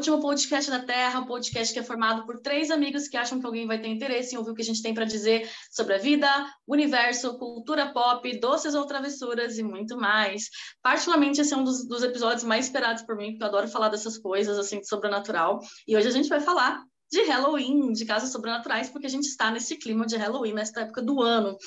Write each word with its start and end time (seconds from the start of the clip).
último 0.00 0.18
podcast 0.18 0.70
da 0.70 0.78
Terra, 0.78 1.20
um 1.20 1.26
podcast 1.26 1.74
que 1.74 1.78
é 1.78 1.82
formado 1.82 2.24
por 2.24 2.40
três 2.40 2.70
amigos 2.70 3.06
que 3.06 3.18
acham 3.18 3.38
que 3.38 3.44
alguém 3.44 3.66
vai 3.66 3.78
ter 3.78 3.88
interesse 3.88 4.34
em 4.34 4.38
ouvir 4.38 4.52
o 4.52 4.54
que 4.54 4.62
a 4.62 4.64
gente 4.64 4.82
tem 4.82 4.94
para 4.94 5.04
dizer 5.04 5.46
sobre 5.70 5.94
a 5.94 5.98
vida, 5.98 6.26
universo, 6.66 7.36
cultura 7.36 7.92
pop, 7.92 8.40
doces 8.40 8.74
ou 8.74 8.86
travessuras 8.86 9.58
e 9.58 9.62
muito 9.62 9.98
mais. 9.98 10.48
Particularmente, 10.82 11.42
esse 11.42 11.52
é 11.52 11.56
um 11.56 11.64
dos, 11.64 11.86
dos 11.86 12.02
episódios 12.02 12.44
mais 12.44 12.64
esperados 12.64 13.02
por 13.02 13.14
mim, 13.14 13.32
porque 13.32 13.42
eu 13.42 13.48
adoro 13.48 13.68
falar 13.68 13.90
dessas 13.90 14.16
coisas, 14.16 14.58
assim, 14.58 14.80
de 14.80 14.88
sobrenatural. 14.88 15.60
E 15.86 15.94
hoje 15.94 16.08
a 16.08 16.12
gente 16.12 16.30
vai 16.30 16.40
falar 16.40 16.82
de 17.12 17.22
Halloween, 17.24 17.92
de 17.92 18.06
casos 18.06 18.32
sobrenaturais, 18.32 18.88
porque 18.88 19.06
a 19.06 19.10
gente 19.10 19.26
está 19.26 19.50
nesse 19.50 19.76
clima 19.76 20.06
de 20.06 20.16
Halloween, 20.16 20.54
nessa 20.54 20.80
época 20.80 21.02
do 21.02 21.20
ano. 21.20 21.58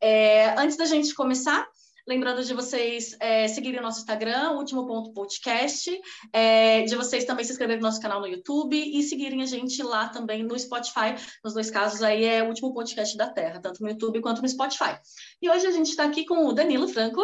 É, 0.00 0.58
antes 0.58 0.78
da 0.78 0.86
gente 0.86 1.14
começar, 1.14 1.68
Lembrando 2.06 2.44
de 2.44 2.52
vocês 2.52 3.16
é, 3.18 3.48
seguirem 3.48 3.80
o 3.80 3.82
nosso 3.82 4.00
Instagram, 4.00 4.52
último 4.52 4.86
ponto 4.86 5.14
podcast, 5.14 5.90
é, 6.34 6.82
de 6.82 6.94
vocês 6.96 7.24
também 7.24 7.46
se 7.46 7.52
inscreverem 7.52 7.80
no 7.80 7.86
nosso 7.86 8.00
canal 8.00 8.20
no 8.20 8.26
YouTube 8.26 8.76
e 8.76 9.02
seguirem 9.02 9.40
a 9.40 9.46
gente 9.46 9.82
lá 9.82 10.10
também 10.10 10.42
no 10.42 10.58
Spotify. 10.58 11.14
Nos 11.42 11.54
dois 11.54 11.70
casos 11.70 12.02
aí 12.02 12.24
é 12.24 12.42
o 12.42 12.48
último 12.48 12.74
podcast 12.74 13.16
da 13.16 13.30
Terra, 13.30 13.58
tanto 13.58 13.82
no 13.82 13.88
YouTube 13.88 14.20
quanto 14.20 14.42
no 14.42 14.48
Spotify. 14.48 14.98
E 15.40 15.48
hoje 15.48 15.66
a 15.66 15.70
gente 15.70 15.88
está 15.88 16.04
aqui 16.04 16.26
com 16.26 16.46
o 16.46 16.52
Danilo 16.52 16.88
Franco. 16.88 17.22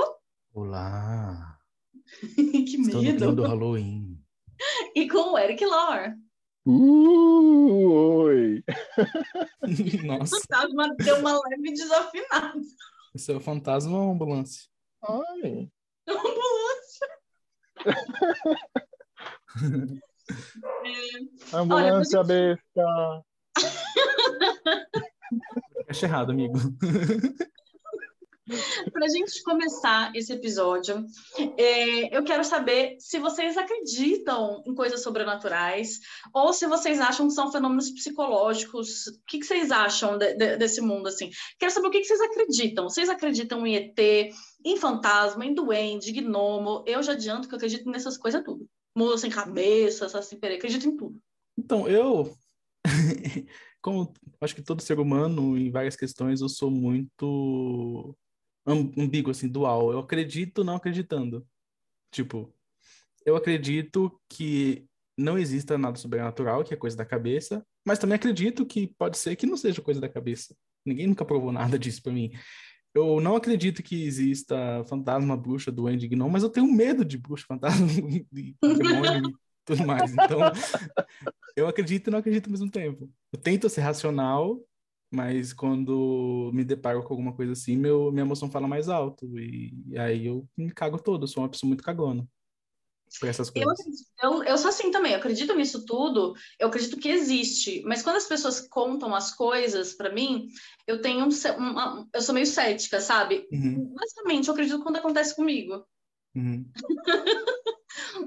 Olá! 0.54 1.58
que 2.34 2.76
Estou 2.80 3.02
medo! 3.02 3.26
no 3.26 3.36
do 3.36 3.42
Halloween. 3.42 4.18
E 4.94 5.08
com 5.08 5.32
o 5.32 5.38
Eric 5.38 5.64
Lore. 5.64 6.14
Uh, 6.66 7.92
oi! 8.22 8.62
O 9.62 10.04
Nossa, 10.06 10.36
fantasma 10.36 10.94
deu 10.98 11.16
uma 11.16 11.40
leve 11.48 11.72
desafinada. 11.72 12.60
Esse 13.14 13.32
é 13.32 13.36
o 13.36 13.40
fantasma 13.40 13.98
ou 13.98 14.08
a 14.10 14.12
ambulância? 14.12 14.68
Ai, 15.02 15.70
ambulância 21.52 22.22
besta! 22.22 23.24
Acho 25.88 26.04
errado, 26.04 26.30
amigo. 26.30 26.58
Para 28.92 29.04
a 29.04 29.08
gente 29.08 29.42
começar 29.42 30.12
esse 30.14 30.32
episódio, 30.32 31.04
é, 31.56 32.16
eu 32.16 32.24
quero 32.24 32.44
saber 32.44 32.96
se 32.98 33.18
vocês 33.18 33.56
acreditam 33.56 34.62
em 34.66 34.74
coisas 34.74 35.02
sobrenaturais 35.02 36.00
ou 36.34 36.52
se 36.52 36.66
vocês 36.66 37.00
acham 37.00 37.28
que 37.28 37.34
são 37.34 37.50
fenômenos 37.52 37.90
psicológicos. 37.90 39.06
O 39.06 39.20
que, 39.26 39.38
que 39.38 39.46
vocês 39.46 39.70
acham 39.70 40.18
de- 40.18 40.34
de- 40.34 40.56
desse 40.56 40.80
mundo 40.80 41.08
assim? 41.08 41.30
Quero 41.58 41.72
saber 41.72 41.88
o 41.88 41.90
que, 41.90 42.00
que 42.00 42.06
vocês 42.06 42.20
acreditam. 42.20 42.88
Vocês 42.88 43.08
acreditam 43.08 43.66
em 43.66 43.76
ET, 43.76 44.32
em 44.64 44.76
fantasma, 44.76 45.44
em 45.44 45.54
duende, 45.54 46.12
gnomo? 46.12 46.84
Eu 46.86 47.02
já 47.02 47.12
adianto 47.12 47.48
que 47.48 47.54
eu 47.54 47.56
acredito 47.56 47.88
nessas 47.90 48.16
coisas 48.18 48.42
tudo. 48.44 48.66
Mula 48.96 49.16
sem 49.16 49.30
cabeça, 49.30 50.08
peraí, 50.40 50.56
acredito 50.56 50.88
em 50.88 50.96
tudo. 50.96 51.18
Então, 51.56 51.86
eu, 51.88 52.34
como 53.80 54.12
acho 54.40 54.54
que 54.54 54.62
todo 54.62 54.82
ser 54.82 54.98
humano, 54.98 55.56
em 55.56 55.70
várias 55.70 55.94
questões, 55.94 56.40
eu 56.40 56.48
sou 56.48 56.70
muito 56.70 58.16
ambíguo, 58.66 59.30
assim, 59.30 59.48
dual. 59.48 59.92
Eu 59.92 60.00
acredito 60.00 60.64
não 60.64 60.76
acreditando. 60.76 61.46
Tipo, 62.10 62.52
eu 63.24 63.36
acredito 63.36 64.20
que 64.28 64.86
não 65.16 65.38
exista 65.38 65.76
nada 65.76 65.96
sobrenatural, 65.98 66.64
que 66.64 66.74
é 66.74 66.76
coisa 66.76 66.96
da 66.96 67.04
cabeça, 67.04 67.64
mas 67.84 67.98
também 67.98 68.16
acredito 68.16 68.64
que 68.66 68.88
pode 68.98 69.18
ser 69.18 69.36
que 69.36 69.46
não 69.46 69.56
seja 69.56 69.82
coisa 69.82 70.00
da 70.00 70.08
cabeça. 70.08 70.56
Ninguém 70.84 71.06
nunca 71.06 71.24
provou 71.24 71.52
nada 71.52 71.78
disso 71.78 72.02
pra 72.02 72.12
mim. 72.12 72.32
Eu 72.94 73.20
não 73.20 73.36
acredito 73.36 73.82
que 73.82 74.04
exista 74.04 74.84
fantasma, 74.88 75.36
bruxa, 75.36 75.70
duende, 75.70 76.08
gnomo, 76.08 76.30
mas 76.30 76.42
eu 76.42 76.50
tenho 76.50 76.66
medo 76.66 77.04
de 77.04 77.16
bruxa, 77.16 77.46
fantasma, 77.48 77.86
de 77.86 78.56
demônio 78.60 79.30
e 79.30 79.34
tudo 79.64 79.86
mais. 79.86 80.12
Então, 80.12 80.40
eu 81.54 81.68
acredito 81.68 82.08
e 82.08 82.10
não 82.10 82.18
acredito 82.18 82.46
ao 82.46 82.50
mesmo 82.50 82.70
tempo. 82.70 83.08
Eu 83.32 83.38
tento 83.38 83.68
ser 83.68 83.82
racional, 83.82 84.60
mas 85.10 85.52
quando 85.52 86.50
me 86.54 86.64
deparo 86.64 87.02
com 87.02 87.12
alguma 87.14 87.34
coisa 87.34 87.52
assim, 87.52 87.76
meu, 87.76 88.10
minha 88.12 88.22
emoção 88.24 88.50
fala 88.50 88.68
mais 88.68 88.88
alto. 88.88 89.38
E, 89.38 89.74
e 89.88 89.98
aí 89.98 90.26
eu 90.26 90.48
me 90.56 90.70
cago 90.72 91.02
todo. 91.02 91.24
Eu 91.24 91.28
sou 91.28 91.42
uma 91.42 91.48
pessoa 91.50 91.68
muito 91.68 91.82
cagona 91.84 92.26
Eu, 93.54 93.68
eu, 94.22 94.44
eu 94.44 94.58
sou 94.58 94.68
assim 94.68 94.90
também, 94.90 95.12
eu 95.12 95.18
acredito 95.18 95.54
nisso 95.56 95.84
tudo, 95.84 96.34
eu 96.58 96.68
acredito 96.68 96.96
que 96.96 97.08
existe, 97.08 97.82
mas 97.84 98.02
quando 98.02 98.16
as 98.16 98.26
pessoas 98.26 98.60
contam 98.68 99.14
as 99.14 99.34
coisas 99.34 99.92
pra 99.94 100.12
mim, 100.12 100.46
eu 100.86 101.00
tenho 101.02 101.24
um, 101.26 101.28
uma- 101.58 102.08
eu 102.14 102.22
sou 102.22 102.34
meio 102.34 102.46
cética, 102.46 103.00
sabe? 103.00 103.48
Uhum, 103.50 103.92
Basicamente, 103.94 104.46
eu 104.48 104.54
acredito 104.54 104.82
quando 104.82 104.96
acontece 104.96 105.34
comigo, 105.34 105.84
uhum. 106.36 106.64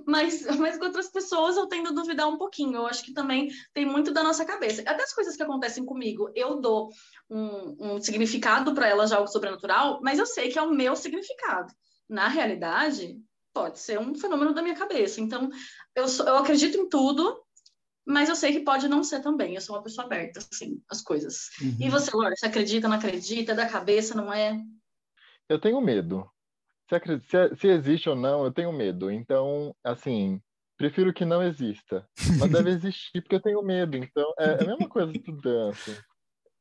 mas, 0.06 0.46
mas 0.58 0.78
com 0.78 0.86
outras 0.86 1.10
pessoas 1.10 1.56
eu 1.58 1.68
tendo 1.68 1.90
a 1.90 1.94
duvidar 1.94 2.28
um 2.28 2.38
pouquinho, 2.38 2.76
eu 2.76 2.88
acho 2.88 3.04
que 3.04 3.14
também 3.14 3.50
tem 3.74 3.86
muito 3.86 4.12
da 4.12 4.24
nossa 4.24 4.46
cabeça. 4.46 4.82
Até 4.82 5.04
as 5.04 5.14
coisas 5.14 5.36
que 5.36 5.44
acontecem 5.44 5.86
comigo, 5.86 6.32
eu 6.36 6.60
dou 6.60 6.90
um, 7.30 7.94
um 7.96 8.02
significado 8.02 8.74
para 8.74 8.88
elas 8.88 9.10
de 9.10 9.16
algo 9.16 9.28
sobrenatural, 9.28 10.00
mas 10.04 10.20
eu 10.20 10.26
sei 10.26 10.50
que 10.50 10.60
é 10.60 10.62
o 10.62 10.72
meu 10.72 10.96
significado. 10.96 11.74
Na 12.10 12.28
realidade, 12.28 13.20
pode 13.54 13.80
ser 13.80 14.00
um 14.00 14.14
fenômeno 14.16 14.54
da 14.54 14.62
minha 14.62 14.76
cabeça. 14.76 15.22
Então, 15.22 15.50
eu, 15.96 16.08
sou- 16.08 16.28
eu 16.28 16.38
acredito 16.38 16.78
em 16.78 16.90
tudo, 16.90 17.42
mas 18.06 18.28
eu 18.28 18.36
sei 18.36 18.52
que 18.52 18.60
pode 18.60 18.88
não 18.90 19.04
ser 19.04 19.22
também. 19.22 19.56
Eu 19.56 19.62
sou 19.62 19.76
uma 19.76 19.84
pessoa 19.84 20.06
aberta, 20.06 20.40
assim, 20.52 20.82
às 20.90 21.02
coisas. 21.02 21.50
E 21.80 21.86
Uhum. 21.86 21.92
você, 21.92 22.12
Laura, 22.14 22.36
você 22.36 22.46
acredita, 22.48 22.88
não 22.88 22.98
acredita? 22.98 23.54
É 23.54 23.56
da 23.56 23.70
cabeça, 23.70 24.14
não 24.16 24.34
é? 24.34 24.60
Eu 25.48 25.60
tenho 25.60 25.80
medo. 25.80 26.30
Se, 26.90 27.20
se, 27.30 27.38
é- 27.38 27.56
se 27.56 27.68
existe 27.68 28.10
ou 28.10 28.16
não, 28.16 28.44
eu 28.46 28.52
tenho 28.52 28.72
medo. 28.72 29.10
Então, 29.12 29.76
assim, 29.84 30.42
prefiro 30.78 31.14
que 31.14 31.26
não 31.26 31.42
exista. 31.42 32.08
Mas 32.40 32.52
deve 32.52 32.70
existir 32.72 33.22
porque 33.22 33.36
eu 33.36 33.42
tenho 33.42 33.62
medo. 33.64 33.98
Então, 33.98 34.34
é 34.40 34.64
a 34.64 34.68
mesma 34.68 34.88
coisa 34.90 35.12
do 35.12 35.42
dança. 35.42 36.04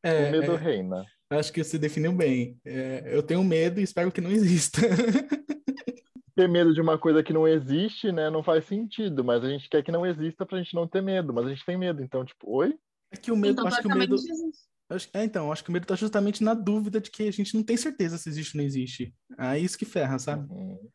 É, 0.05 0.29
o 0.29 0.33
medo 0.33 0.53
é, 0.53 0.57
reina. 0.57 1.05
acho 1.31 1.53
que 1.53 1.63
você 1.63 1.79
definiu 1.79 2.13
bem. 2.13 2.59
É, 2.65 3.05
eu 3.15 3.23
tenho 3.23 3.43
medo 3.45 3.81
e 3.81 3.85
espero 3.85 4.11
que 4.11 4.21
não 4.21 4.31
exista. 4.31 4.81
Ter 6.35 6.49
medo 6.49 6.73
de 6.73 6.81
uma 6.81 6.97
coisa 6.99 7.23
que 7.23 7.33
não 7.33 7.47
existe, 7.47 8.11
né, 8.11 8.31
não 8.31 8.43
faz 8.43 8.65
sentido. 8.65 9.23
Mas 9.23 9.45
a 9.45 9.49
gente 9.51 9.69
quer 9.69 9.83
que 9.83 9.93
não 9.93 10.07
exista 10.07 10.47
pra 10.47 10.59
gente 10.59 10.75
não 10.75 10.89
ter 10.89 11.03
medo. 11.03 11.33
Mas 11.33 11.47
a 11.47 11.49
gente 11.51 11.65
tem 11.65 11.77
medo. 11.77 12.03
Então, 12.03 12.25
tipo, 12.25 12.51
oi? 12.57 12.75
É 13.11 13.17
que 13.17 13.31
o 13.31 13.37
medo, 13.37 13.53
Então, 13.53 13.67
acho 13.67 13.83
que 13.83 13.87
o 13.87 13.95
medo, 13.95 14.15
existe. 14.15 14.72
Acho- 14.95 15.09
é, 15.13 15.25
então, 15.25 15.53
acho 15.53 15.63
que 15.65 15.71
o 15.71 15.73
medo 15.73 15.87
tá 15.87 15.95
justamente 15.97 16.43
na 16.43 16.55
dúvida 16.55 17.01
de 17.01 17.11
que 17.11 17.29
a 17.29 17.31
gente 17.33 17.55
não 17.55 17.63
tem 17.63 17.77
certeza 17.77 18.19
se 18.19 18.29
existe 18.29 18.57
ou 18.57 18.61
não 18.63 18.67
existe. 18.67 19.15
É 19.39 19.59
isso 19.59 19.79
que 19.79 19.85
ferra, 19.85 20.19
sabe? 20.19 20.51
Uhum. 20.53 20.91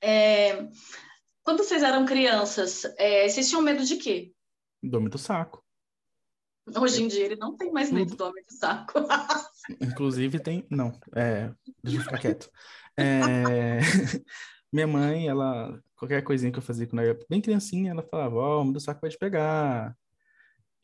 É, 0.00 0.68
Quando 1.42 1.64
vocês 1.64 1.82
eram 1.82 2.04
crianças, 2.06 2.84
é, 2.98 3.28
vocês 3.28 3.48
tinham 3.48 3.62
medo 3.62 3.84
de 3.84 3.96
quê? 3.96 4.32
Dome 4.82 5.08
do 5.08 5.18
saco. 5.18 5.62
Hoje 6.76 7.02
em 7.02 7.08
dia 7.08 7.24
ele 7.24 7.36
não 7.36 7.56
tem 7.56 7.72
mais 7.72 7.90
medo 7.90 8.14
do 8.14 8.24
homem 8.24 8.44
do 8.48 8.54
saco. 8.56 8.94
Inclusive 9.80 10.38
tem. 10.40 10.64
Não, 10.70 10.92
é. 11.14 11.52
Deixa 11.82 11.98
eu 11.98 12.04
ficar 12.04 12.18
quieto. 12.18 12.48
É, 12.96 13.78
Minha 14.72 14.86
mãe, 14.86 15.28
ela. 15.28 15.80
Qualquer 15.96 16.22
coisinha 16.22 16.50
que 16.52 16.58
eu 16.58 16.62
fazia 16.62 16.86
quando 16.86 17.02
eu 17.02 17.10
era 17.10 17.18
bem 17.28 17.40
criancinha, 17.40 17.90
ela 17.92 18.02
falava: 18.02 18.36
Ó, 18.36 18.58
o 18.58 18.60
homem 18.60 18.72
do 18.72 18.80
saco 18.80 19.00
vai 19.00 19.10
te 19.10 19.18
pegar. 19.18 19.96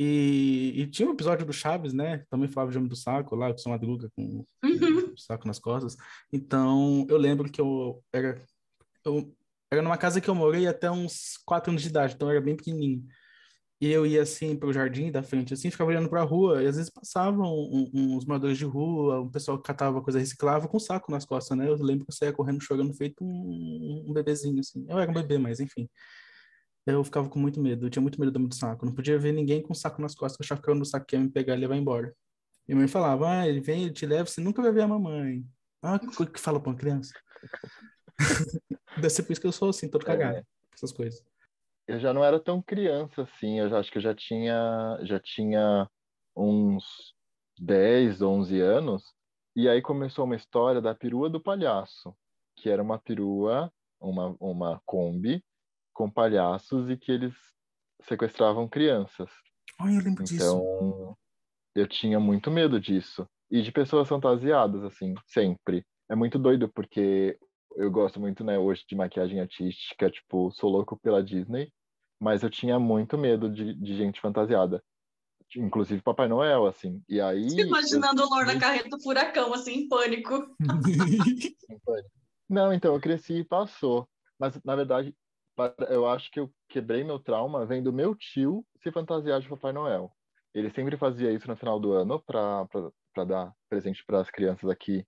E, 0.01 0.75
e 0.77 0.87
tinha 0.87 1.09
um 1.09 1.13
episódio 1.13 1.45
do 1.45 1.53
Chaves, 1.53 1.93
né? 1.93 2.25
Também 2.31 2.49
falava 2.49 2.71
de 2.71 2.79
homem 2.79 2.89
do 2.89 2.95
saco 2.97 3.35
lá, 3.35 3.51
com 3.51 3.59
sua 3.59 3.73
madruga 3.73 4.09
com 4.15 4.45
Uhum. 4.65 5.13
o 5.13 5.19
saco 5.19 5.47
nas 5.47 5.59
costas. 5.59 5.97
Então, 6.33 7.05
eu 7.09 7.17
lembro 7.17 7.51
que 7.51 7.61
eu 7.61 8.03
era. 8.13 8.41
Eu 9.05 9.35
era 9.71 9.83
numa 9.83 9.99
casa 9.99 10.21
que 10.21 10.31
eu 10.31 10.35
morei 10.35 10.67
até 10.67 10.91
uns 10.91 11.37
quatro 11.45 11.71
anos 11.71 11.83
de 11.83 11.89
idade, 11.89 12.15
então 12.15 12.29
eu 12.29 12.33
era 12.37 12.41
bem 12.45 12.57
pequenininho. 12.57 13.05
E 13.81 13.89
eu 13.91 14.05
ia 14.07 14.23
assim 14.23 14.57
pro 14.57 14.73
jardim 14.73 15.11
da 15.11 15.23
frente, 15.23 15.55
assim, 15.55 15.71
ficava 15.71 15.91
olhando 15.91 16.09
pra 16.09 16.23
rua, 16.23 16.63
e 16.63 16.67
às 16.67 16.77
vezes 16.77 16.91
passavam 16.91 17.47
um- 17.47 17.89
um- 17.95 18.17
uns 18.17 18.25
moradores 18.25 18.59
de 18.59 18.65
rua, 18.65 19.21
um 19.21 19.31
pessoal 19.31 19.57
que 19.57 19.65
catava 19.67 20.01
coisa 20.03 20.19
reciclável 20.19 20.69
com 20.69 20.79
um 20.79 20.81
saco 20.81 21.13
nas 21.13 21.25
costas, 21.25 21.57
né? 21.57 21.69
Eu 21.69 21.75
lembro 21.77 22.05
que 22.05 22.11
eu 22.11 22.17
saía 22.17 22.33
correndo, 22.33 22.61
chorando, 22.61 22.93
feito 22.95 23.23
um, 23.25 24.05
um 24.09 24.13
bebezinho, 24.13 24.59
assim. 24.59 24.85
Eu 24.89 24.99
era 24.99 25.11
um 25.11 25.15
bebê, 25.15 25.39
mas 25.39 25.61
enfim. 25.61 25.89
Eu 26.91 27.05
ficava 27.05 27.29
com 27.29 27.39
muito 27.39 27.61
medo, 27.61 27.85
eu 27.85 27.91
tinha 27.91 28.01
muito 28.01 28.19
medo 28.19 28.33
do 28.33 28.55
saco. 28.55 28.87
Não 28.87 28.95
podia 28.95 29.19
ver 29.19 29.33
ninguém 29.33 29.63
com 29.63 29.73
um 29.73 29.77
saco 29.77 30.01
nas 30.01 30.15
costas, 30.15 30.39
eu 30.41 30.45
achava 30.45 30.63
que 30.63 30.71
um 30.71 30.85
saco 30.87 31.05
que 31.05 31.15
ia 31.15 31.21
me 31.21 31.29
pegar 31.29 31.55
e 31.55 31.59
levar 31.59 31.77
embora. 31.77 32.15
E 32.67 32.73
a 32.73 32.77
mãe 32.77 32.89
falava, 32.89 33.29
ah, 33.31 33.47
ele 33.47 33.61
vem, 33.61 33.83
ele 33.83 33.93
te 33.93 34.07
leva, 34.07 34.25
você 34.25 34.41
nunca 34.41 34.63
vai 34.63 34.73
ver 34.73 34.83
a 34.83 34.89
mamãe. 34.89 35.45
Ah, 35.83 35.99
coisa 35.99 36.33
que 36.33 36.41
fala 36.41 36.59
pra 36.59 36.71
uma 36.71 36.79
criança. 36.79 37.13
Deve 38.97 39.11
ser 39.11 39.23
por 39.23 39.33
isso 39.33 39.41
que 39.41 39.47
eu 39.47 39.53
sou 39.53 39.69
assim, 39.69 39.89
todo 39.89 40.05
cagado, 40.05 40.41
com 40.41 40.75
essas 40.75 40.93
coisas. 40.93 41.23
Eu 41.87 42.01
já 42.01 42.13
não 42.13 42.25
era 42.25 42.41
tão 42.41 42.63
criança 42.63 43.23
assim, 43.23 43.59
eu 43.61 43.69
já, 43.69 43.79
acho 43.79 43.93
que 43.93 43.99
eu 43.99 44.03
já 44.03 44.15
tinha, 44.15 44.99
já 45.03 45.21
tinha 45.21 45.89
uns 46.35 47.15
10, 47.59 48.23
11 48.23 48.61
anos, 48.61 49.03
e 49.55 49.69
aí 49.69 49.83
começou 49.83 50.25
uma 50.25 50.37
história 50.37 50.81
da 50.81 50.95
perua 50.95 51.29
do 51.29 51.41
palhaço, 51.41 52.17
que 52.57 52.71
era 52.71 52.83
uma 52.83 52.99
perua, 52.99 53.73
uma, 54.01 54.37
uma 54.41 54.83
Kombi, 54.87 55.45
com 55.99 56.09
palhaços 56.09 56.89
e 56.89 56.97
que 56.97 57.11
eles 57.11 57.35
sequestravam 58.03 58.69
crianças. 58.69 59.29
Ai, 59.81 59.97
eu 59.97 60.01
lembro 60.01 60.23
disso. 60.23 60.37
Então, 60.37 61.17
eu 61.75 61.89
tinha 61.89 62.21
muito 62.21 62.53
medo 62.53 62.81
disso. 62.81 63.27
E 63.51 63.61
de 63.63 63.73
pessoas 63.73 64.09
fantasiadas, 64.09 64.85
assim, 64.85 65.13
sempre. 65.27 65.85
É 66.09 66.15
muito 66.15 66.39
doido, 66.39 66.69
porque 66.69 67.37
eu 67.75 67.91
gosto 67.91 68.21
muito, 68.21 68.45
né, 68.45 68.57
hoje 68.57 68.85
de 68.89 68.95
maquiagem 68.95 69.41
artística, 69.41 70.09
tipo, 70.09 70.53
sou 70.53 70.71
louco 70.71 70.97
pela 71.03 71.21
Disney. 71.23 71.73
mas 72.21 72.45
eu 72.45 72.51
tinha 72.51 72.79
muito 72.79 73.19
medo 73.19 73.51
de, 73.51 73.75
de 73.75 73.97
gente 73.97 74.21
fantasiada. 74.21 74.81
Inclusive 75.57 76.01
Papai 76.01 76.29
Noel, 76.29 76.67
assim. 76.67 77.03
E 77.09 77.21
aí. 77.21 77.49
Imaginando 77.59 78.23
eu... 78.23 78.27
o 78.27 78.31
Lorde 78.31 78.55
da 78.55 78.61
carreta 78.61 78.97
furacão, 79.01 79.53
assim, 79.53 79.81
em 79.83 79.89
pânico. 79.89 80.47
Não, 82.49 82.73
então, 82.73 82.95
eu 82.95 83.01
cresci 83.01 83.39
e 83.39 83.45
passou. 83.45 84.09
Mas, 84.39 84.61
na 84.63 84.77
verdade, 84.77 85.13
eu 85.89 86.07
acho 86.09 86.31
que 86.31 86.41
eu 86.41 86.53
quebrei 86.69 87.03
meu 87.05 87.19
trauma 87.19 87.67
vendo 87.67 87.93
meu 87.93 88.15
tio 88.15 88.65
se 88.83 88.91
fantasiar 88.93 89.41
de 89.41 89.49
Papai 89.49 89.73
Noel. 89.73 90.13
Ele 90.55 90.71
sempre 90.71 90.97
fazia 90.97 91.33
isso 91.33 91.49
no 91.49 91.57
final 91.57 91.79
do 91.79 91.93
ano 91.93 92.21
para 92.23 92.67
dar 93.27 93.55
presente 93.69 94.05
para 94.05 94.21
as 94.21 94.31
crianças 94.31 94.69
aqui 94.71 95.07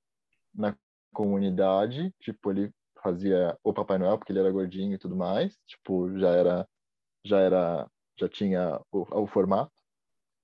na 0.55 0.76
comunidade. 1.12 2.14
Tipo, 2.20 2.50
ele 2.50 2.73
fazia 3.02 3.58
o 3.62 3.73
Papai 3.73 3.99
Noel 3.99 4.19
porque 4.19 4.32
ele 4.32 4.41
era 4.41 4.50
gordinho 4.50 4.94
e 4.94 4.99
tudo 4.99 5.17
mais. 5.17 5.58
Tipo, 5.67 6.17
já 6.19 6.31
era 6.31 6.69
já 7.25 7.38
era 7.41 7.91
já 8.19 8.29
tinha 8.29 8.81
o, 8.93 9.23
o 9.23 9.26
formato. 9.26 9.73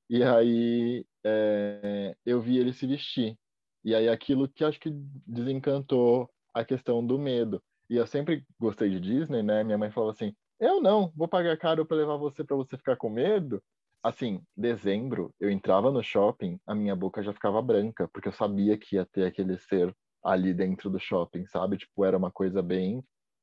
E 0.09 0.23
aí 0.23 1.05
é, 1.25 2.17
eu 2.25 2.41
vi 2.41 2.59
ele 2.59 2.73
se 2.73 2.87
vestir. 2.87 3.37
E 3.85 3.95
aí 3.95 4.09
aquilo 4.09 4.49
que 4.49 4.65
acho 4.65 4.81
que 4.81 4.91
desencantou 5.27 6.31
a 6.55 6.65
questão 6.65 7.05
do 7.07 7.19
medo. 7.19 7.63
E 7.89 7.97
eu 7.97 8.07
sempre 8.07 8.45
gostei 8.59 8.91
de 8.91 9.01
Disney, 9.01 9.43
né? 9.43 9.63
Minha 9.63 9.79
mãe 9.79 9.91
falava 9.91 10.13
assim: 10.13 10.35
"Eu 10.59 10.81
não, 10.81 11.13
vou 11.15 11.29
pagar 11.29 11.57
caro 11.57 11.87
para 11.87 11.97
levar 11.97 12.17
você 12.17 12.45
para 12.45 12.57
você 12.57 12.77
ficar 12.77 12.97
com 12.97 13.11
medo". 13.11 13.63
Assim, 14.03 14.43
dezembro, 14.57 15.35
eu 15.41 15.51
entrava 15.51 15.91
no 15.91 16.03
shopping, 16.03 16.61
a 16.67 16.75
minha 16.75 16.95
boca 16.95 17.23
já 17.23 17.33
ficava 17.33 17.61
branca, 17.61 18.09
porque 18.13 18.29
eu 18.29 18.33
sabia 18.33 18.79
que 18.79 18.97
ia 18.97 19.05
ter 19.07 19.25
aquele 19.25 19.59
ser 19.59 19.93
ali 20.25 20.55
dentro 20.55 20.89
do 20.89 20.99
shopping, 20.99 21.45
sabe? 21.47 21.77
Tipo, 21.77 22.05
era 22.05 22.17
uma 22.17 22.31
coisa 22.31 22.63
bem, 22.63 23.03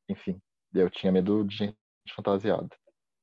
enfim, 0.10 0.40
eu 0.74 0.90
tinha 0.90 1.12
medo 1.12 1.44
de 1.44 1.56
gente 1.56 1.76
fantasiada. 2.16 2.70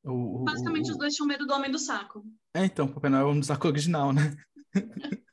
O, 0.04 0.42
o, 0.42 0.44
Basicamente, 0.44 0.88
o... 0.88 0.92
os 0.92 0.98
dois 0.98 1.14
tinham 1.14 1.26
medo 1.26 1.46
do 1.46 1.54
Homem 1.54 1.70
do 1.70 1.78
Saco. 1.78 2.24
É, 2.54 2.64
então, 2.64 2.88
Papai 2.88 3.10
Noel 3.10 3.22
é 3.22 3.24
o 3.24 3.28
Homem 3.28 3.40
do 3.40 3.46
Saco 3.46 3.68
original, 3.68 4.12
né? 4.12 4.36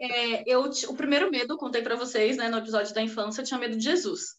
é, 0.00 0.42
eu, 0.46 0.70
o 0.88 0.94
primeiro 0.94 1.30
medo, 1.30 1.56
contei 1.56 1.82
para 1.82 1.96
vocês, 1.96 2.36
né, 2.36 2.48
no 2.48 2.58
episódio 2.58 2.94
da 2.94 3.02
infância, 3.02 3.40
eu 3.40 3.44
tinha 3.46 3.58
medo 3.60 3.76
de 3.76 3.84
Jesus. 3.84 4.34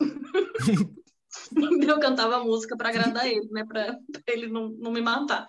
eu 1.88 2.00
cantava 2.00 2.44
música 2.44 2.76
para 2.76 2.90
agradar 2.90 3.28
ele, 3.28 3.48
né, 3.52 3.66
para 3.66 3.98
ele 4.28 4.48
não, 4.48 4.70
não 4.70 4.92
me 4.92 5.02
matar. 5.02 5.48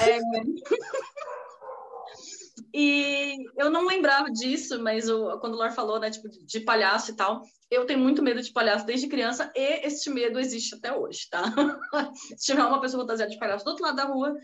É... 0.00 0.20
E 2.76 3.36
eu 3.56 3.70
não 3.70 3.86
lembrava 3.86 4.28
disso, 4.32 4.82
mas 4.82 5.08
o, 5.08 5.38
quando 5.38 5.54
o 5.54 5.56
Lor 5.56 5.70
falou, 5.70 6.00
né, 6.00 6.10
tipo, 6.10 6.28
de 6.28 6.58
palhaço 6.60 7.12
e 7.12 7.14
tal, 7.14 7.42
eu 7.70 7.86
tenho 7.86 8.00
muito 8.00 8.20
medo 8.20 8.42
de 8.42 8.52
palhaço 8.52 8.84
desde 8.84 9.06
criança 9.06 9.52
e 9.54 9.86
este 9.86 10.10
medo 10.10 10.40
existe 10.40 10.74
até 10.74 10.92
hoje, 10.92 11.28
tá? 11.30 11.42
Se 12.36 12.46
tiver 12.46 12.64
uma 12.64 12.80
pessoa 12.80 13.02
fantasiada 13.02 13.30
de 13.30 13.38
palhaço 13.38 13.64
do 13.64 13.70
outro 13.70 13.84
lado 13.84 13.96
da 13.96 14.04
rua, 14.04 14.34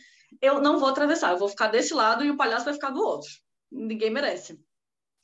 eu 0.41 0.61
não 0.61 0.79
vou 0.79 0.89
atravessar, 0.89 1.33
eu 1.33 1.39
vou 1.39 1.49
ficar 1.49 1.69
desse 1.69 1.93
lado 1.93 2.25
e 2.25 2.31
o 2.31 2.37
palhaço 2.37 2.65
vai 2.65 2.75
ficar 2.75 2.91
do 2.91 3.01
outro. 3.01 3.29
Ninguém 3.71 4.11
merece. 4.11 4.59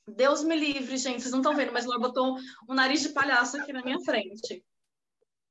Deus 0.08 0.44
me 0.44 0.56
livre, 0.56 0.96
gente, 0.96 1.20
vocês 1.20 1.32
não 1.32 1.40
estão 1.40 1.56
vendo, 1.56 1.72
mas 1.72 1.84
Lor 1.84 1.98
botou 1.98 2.37
um 2.69 2.75
nariz 2.75 3.02
de 3.02 3.08
palhaço 3.08 3.56
aqui 3.56 3.72
na 3.72 3.82
minha 3.82 3.98
frente. 4.00 4.64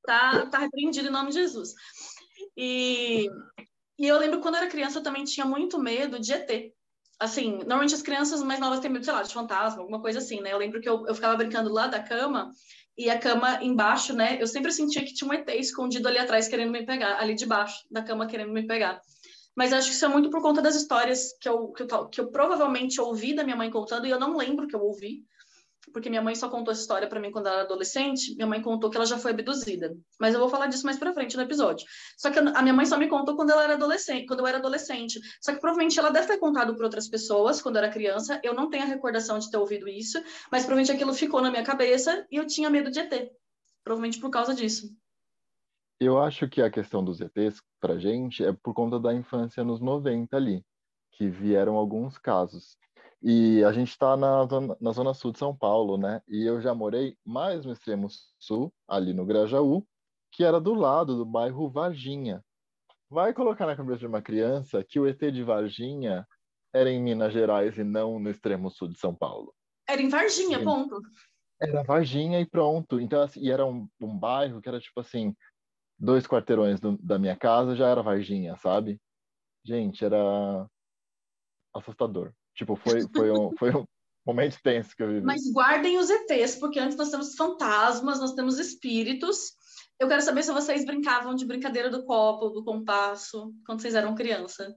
Tá, 0.06 0.46
tá 0.46 0.60
repreendido 0.60 1.10
em 1.10 1.12
nome 1.12 1.30
de 1.30 1.36
Jesus. 1.36 1.74
E, 2.56 3.28
e 4.00 4.08
eu 4.08 4.18
lembro 4.18 4.40
quando 4.40 4.56
eu 4.56 4.62
era 4.62 4.70
criança, 4.70 5.00
eu 5.00 5.04
também 5.04 5.26
tinha 5.26 5.46
muito 5.46 5.78
medo 5.78 6.20
de 6.20 6.32
ET 6.32 6.74
assim, 7.20 7.58
normalmente 7.60 7.96
as 7.96 8.02
crianças 8.02 8.44
mais 8.44 8.60
novas 8.60 8.80
têm 8.80 8.92
medo, 8.92 9.06
sei 9.06 9.14
lá, 9.14 9.24
de 9.24 9.34
fantasma, 9.34 9.82
alguma 9.82 10.02
coisa 10.02 10.20
assim, 10.20 10.42
né? 10.42 10.52
Eu 10.54 10.58
lembro 10.58 10.82
que 10.82 10.90
eu, 10.90 11.06
eu 11.08 11.16
ficava 11.16 11.36
brincando 11.38 11.72
lá 11.72 11.88
da 11.88 12.02
cama 12.02 12.52
e 12.98 13.10
a 13.10 13.18
cama 13.18 13.64
embaixo, 13.64 14.14
né? 14.14 14.38
Eu 14.42 14.48
sempre 14.48 14.72
sentia 14.72 15.04
que 15.04 15.14
tinha 15.14 15.30
um 15.30 15.34
ET 15.34 15.48
escondido 15.50 16.08
ali 16.08 16.18
atrás 16.18 16.48
querendo 16.48 16.72
me 16.72 16.86
pegar, 16.86 17.20
ali 17.20 17.34
debaixo 17.36 17.86
da 17.90 18.04
cama 18.04 18.28
querendo 18.28 18.52
me 18.52 18.66
pegar. 18.68 19.00
Mas 19.56 19.72
acho 19.72 19.88
que 19.88 19.96
isso 19.96 20.06
é 20.06 20.10
muito 20.10 20.30
por 20.30 20.42
conta 20.42 20.62
das 20.62 20.76
histórias 20.76 21.34
que 21.40 21.48
eu, 21.48 21.70
que 21.70 21.84
eu, 21.84 22.08
que 22.08 22.22
eu 22.22 22.28
provavelmente 22.30 23.00
ouvi 23.00 23.34
da 23.34 23.44
minha 23.44 23.56
mãe 23.56 23.72
contando 23.72 24.06
e 24.06 24.10
eu 24.10 24.20
não 24.20 24.36
lembro 24.38 24.68
que 24.68 24.76
eu 24.76 24.82
ouvi 24.82 25.26
porque 25.96 26.10
minha 26.10 26.22
mãe 26.22 26.36
só 26.36 26.50
contou 26.50 26.72
essa 26.72 26.82
história 26.82 27.08
para 27.08 27.20
mim 27.20 27.32
quando 27.32 27.48
ela 27.48 27.58
era 27.58 27.66
adolescente. 27.66 28.36
Minha 28.36 28.48
mãe 28.48 28.62
contou 28.62 28.90
que 28.90 28.98
ela 28.98 29.06
já 29.06 29.18
foi 29.18 29.32
abduzida. 29.32 29.96
Mas 30.20 30.34
eu 30.34 30.40
vou 30.40 30.50
falar 30.50 30.68
disso 30.68 30.86
mais 30.86 30.98
para 30.98 31.14
frente 31.14 31.36
no 31.38 31.44
episódio. 31.44 31.86
Só 32.18 32.30
que 32.30 32.40
a 32.40 32.62
minha 32.62 32.74
mãe 32.74 32.86
só 32.86 32.98
me 32.98 33.08
contou 33.08 33.36
quando 33.36 33.52
ela 33.52 33.64
era 33.64 33.74
adolescente, 33.76 34.26
quando 34.26 34.42
eu 34.42 34.48
era 34.48 34.58
adolescente. 34.58 35.20
Só 35.42 35.54
que 35.54 35.60
provavelmente 35.60 35.98
ela 36.00 36.10
deve 36.10 36.28
ter 36.28 36.38
contado 36.38 36.76
para 36.76 36.86
outras 36.86 37.08
pessoas 37.08 37.62
quando 37.62 37.78
eu 37.78 37.84
era 37.84 37.92
criança. 37.92 38.40
Eu 38.44 38.54
não 38.54 38.70
tenho 38.70 38.84
a 38.84 38.88
recordação 38.88 39.40
de 39.40 39.50
ter 39.50 39.58
ouvido 39.58 39.88
isso, 39.88 40.22
mas 40.52 40.64
provavelmente 40.64 40.92
aquilo 40.92 41.14
ficou 41.14 41.42
na 41.42 41.52
minha 41.52 41.64
cabeça 41.64 42.26
e 42.32 42.38
eu 42.38 42.46
tinha 42.46 42.70
medo 42.70 42.90
de 42.90 43.00
ET. 43.00 43.32
Provavelmente 43.84 44.20
por 44.20 44.30
causa 44.30 44.54
disso. 44.54 44.90
Eu 46.00 46.22
acho 46.22 46.48
que 46.50 46.62
a 46.62 46.70
questão 46.70 47.04
dos 47.04 47.22
ETs 47.22 47.62
pra 47.80 47.98
gente 47.98 48.44
é 48.44 48.52
por 48.52 48.74
conta 48.74 49.00
da 49.00 49.14
infância 49.14 49.64
nos 49.64 49.80
90 49.80 50.36
ali, 50.36 50.64
que 51.12 51.30
vieram 51.30 51.76
alguns 51.76 52.18
casos. 52.18 52.78
E 53.22 53.64
a 53.64 53.72
gente 53.72 53.90
está 53.90 54.16
na 54.18 54.46
zona, 54.46 54.78
na 54.80 54.92
zona 54.92 55.14
sul 55.14 55.32
de 55.32 55.40
São 55.40 55.56
Paulo, 55.56 55.98
né? 55.98 56.22
E 56.28 56.46
eu 56.46 56.62
já 56.62 56.76
morei 56.76 57.18
mais 57.26 57.66
no 57.66 57.72
extremo 57.72 58.08
sul, 58.38 58.74
ali 58.88 59.14
no 59.14 59.26
Grajaú, 59.26 59.86
que 60.32 60.44
era 60.44 60.60
do 60.60 60.74
lado 60.74 61.16
do 61.16 61.26
bairro 61.26 61.70
Varginha. 61.70 62.44
Vai 63.10 63.34
colocar 63.34 63.66
na 63.66 63.76
cabeça 63.76 64.00
de 64.00 64.08
uma 64.08 64.22
criança 64.22 64.84
que 64.84 65.00
o 65.00 65.08
ET 65.08 65.20
de 65.32 65.44
Varginha 65.44 66.28
era 66.74 66.92
em 66.92 67.02
Minas 67.02 67.32
Gerais 67.32 67.78
e 67.78 67.84
não 67.84 68.20
no 68.20 68.30
extremo 68.30 68.70
sul 68.70 68.90
de 68.90 69.00
São 69.00 69.16
Paulo. 69.16 69.56
Era 69.88 70.02
em 70.02 70.10
Varginha, 70.10 70.60
Sim. 70.60 70.66
ponto. 70.66 71.02
Era 71.62 71.84
Varginha 71.84 72.42
e 72.42 72.46
pronto. 72.46 73.00
Então, 73.00 73.22
assim, 73.22 73.40
e 73.40 73.50
era 73.50 73.66
um, 73.66 73.88
um 74.02 74.18
bairro 74.18 74.62
que 74.62 74.68
era 74.68 74.80
tipo 74.80 75.00
assim, 75.00 75.34
dois 75.98 76.28
quarteirões 76.28 76.80
do, 76.80 76.98
da 76.98 77.18
minha 77.18 77.36
casa 77.36 77.76
já 77.76 77.88
era 77.88 78.04
Varginha, 78.04 78.56
sabe? 78.58 79.00
Gente, 79.64 80.04
era 80.04 80.68
assustador. 81.74 82.32
Tipo, 82.54 82.76
foi, 82.76 83.02
foi, 83.14 83.32
um, 83.32 83.52
foi 83.58 83.76
um 83.76 83.86
momento 84.26 84.58
tenso 84.64 84.96
que 84.96 85.04
eu 85.04 85.08
vivi. 85.08 85.26
Mas 85.26 85.52
guardem 85.52 85.98
os 85.98 86.10
ETs, 86.10 86.56
porque 86.56 86.80
antes 86.80 86.98
nós 86.98 87.10
temos 87.10 87.36
fantasmas, 87.36 88.20
nós 88.20 88.34
temos 88.34 88.60
espíritos. 88.60 89.54
Eu 90.00 90.08
quero 90.08 90.22
saber 90.22 90.44
se 90.44 90.52
vocês 90.52 90.86
brincavam 90.86 91.36
de 91.36 91.46
brincadeira 91.46 91.90
do 91.90 92.06
copo, 92.06 92.50
do 92.50 92.64
compasso, 92.64 93.54
quando 93.66 93.82
vocês 93.82 93.96
eram 93.96 94.16
criança. 94.16 94.76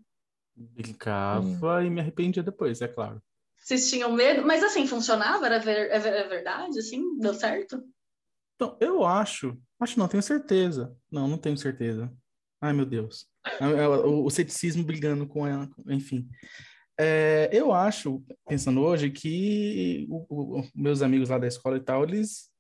Brincava 0.55 1.77
hum. 1.77 1.83
e 1.83 1.91
me 1.91 2.01
arrependia 2.01 2.43
depois, 2.43 2.81
é 2.81 2.89
claro. 2.89 3.23
Vocês 3.57 3.91
tinham 3.91 4.13
medo? 4.13 4.47
Mas 4.47 4.63
assim, 4.63 4.87
funcionava? 4.87 5.47
Era, 5.47 5.59
ver, 5.59 5.91
é, 5.91 5.97
é 5.97 6.29
verdade? 6.29 6.79
Assim, 6.79 7.19
deu 7.19 7.35
certo? 7.35 7.83
Então, 8.59 8.77
eu 8.81 9.07
acho. 9.07 9.57
Acho 9.79 9.97
não, 9.97 10.09
tenho 10.09 10.23
certeza. 10.23 10.93
Não, 11.09 11.29
não 11.29 11.39
tenho 11.39 11.57
certeza. 11.57 12.13
Ai, 12.61 12.73
meu 12.73 12.85
Deus. 12.85 13.29
É, 13.61 13.65
é, 13.65 13.89
o, 13.89 14.25
o 14.25 14.31
ceticismo 14.31 14.83
brigando 14.83 15.29
com 15.29 15.47
ela, 15.47 15.71
enfim. 15.87 16.29
É, 16.99 17.49
eu 17.53 17.73
acho, 17.73 18.21
pensando 18.49 18.81
hoje, 18.81 19.13
que 19.13 20.09
o, 20.11 20.59
o, 20.59 20.69
meus 20.75 21.03
amigos 21.03 21.29
lá 21.29 21.39
da 21.39 21.47
escola 21.47 21.77
e 21.77 21.81
tal, 21.81 22.03
eles 22.03 22.51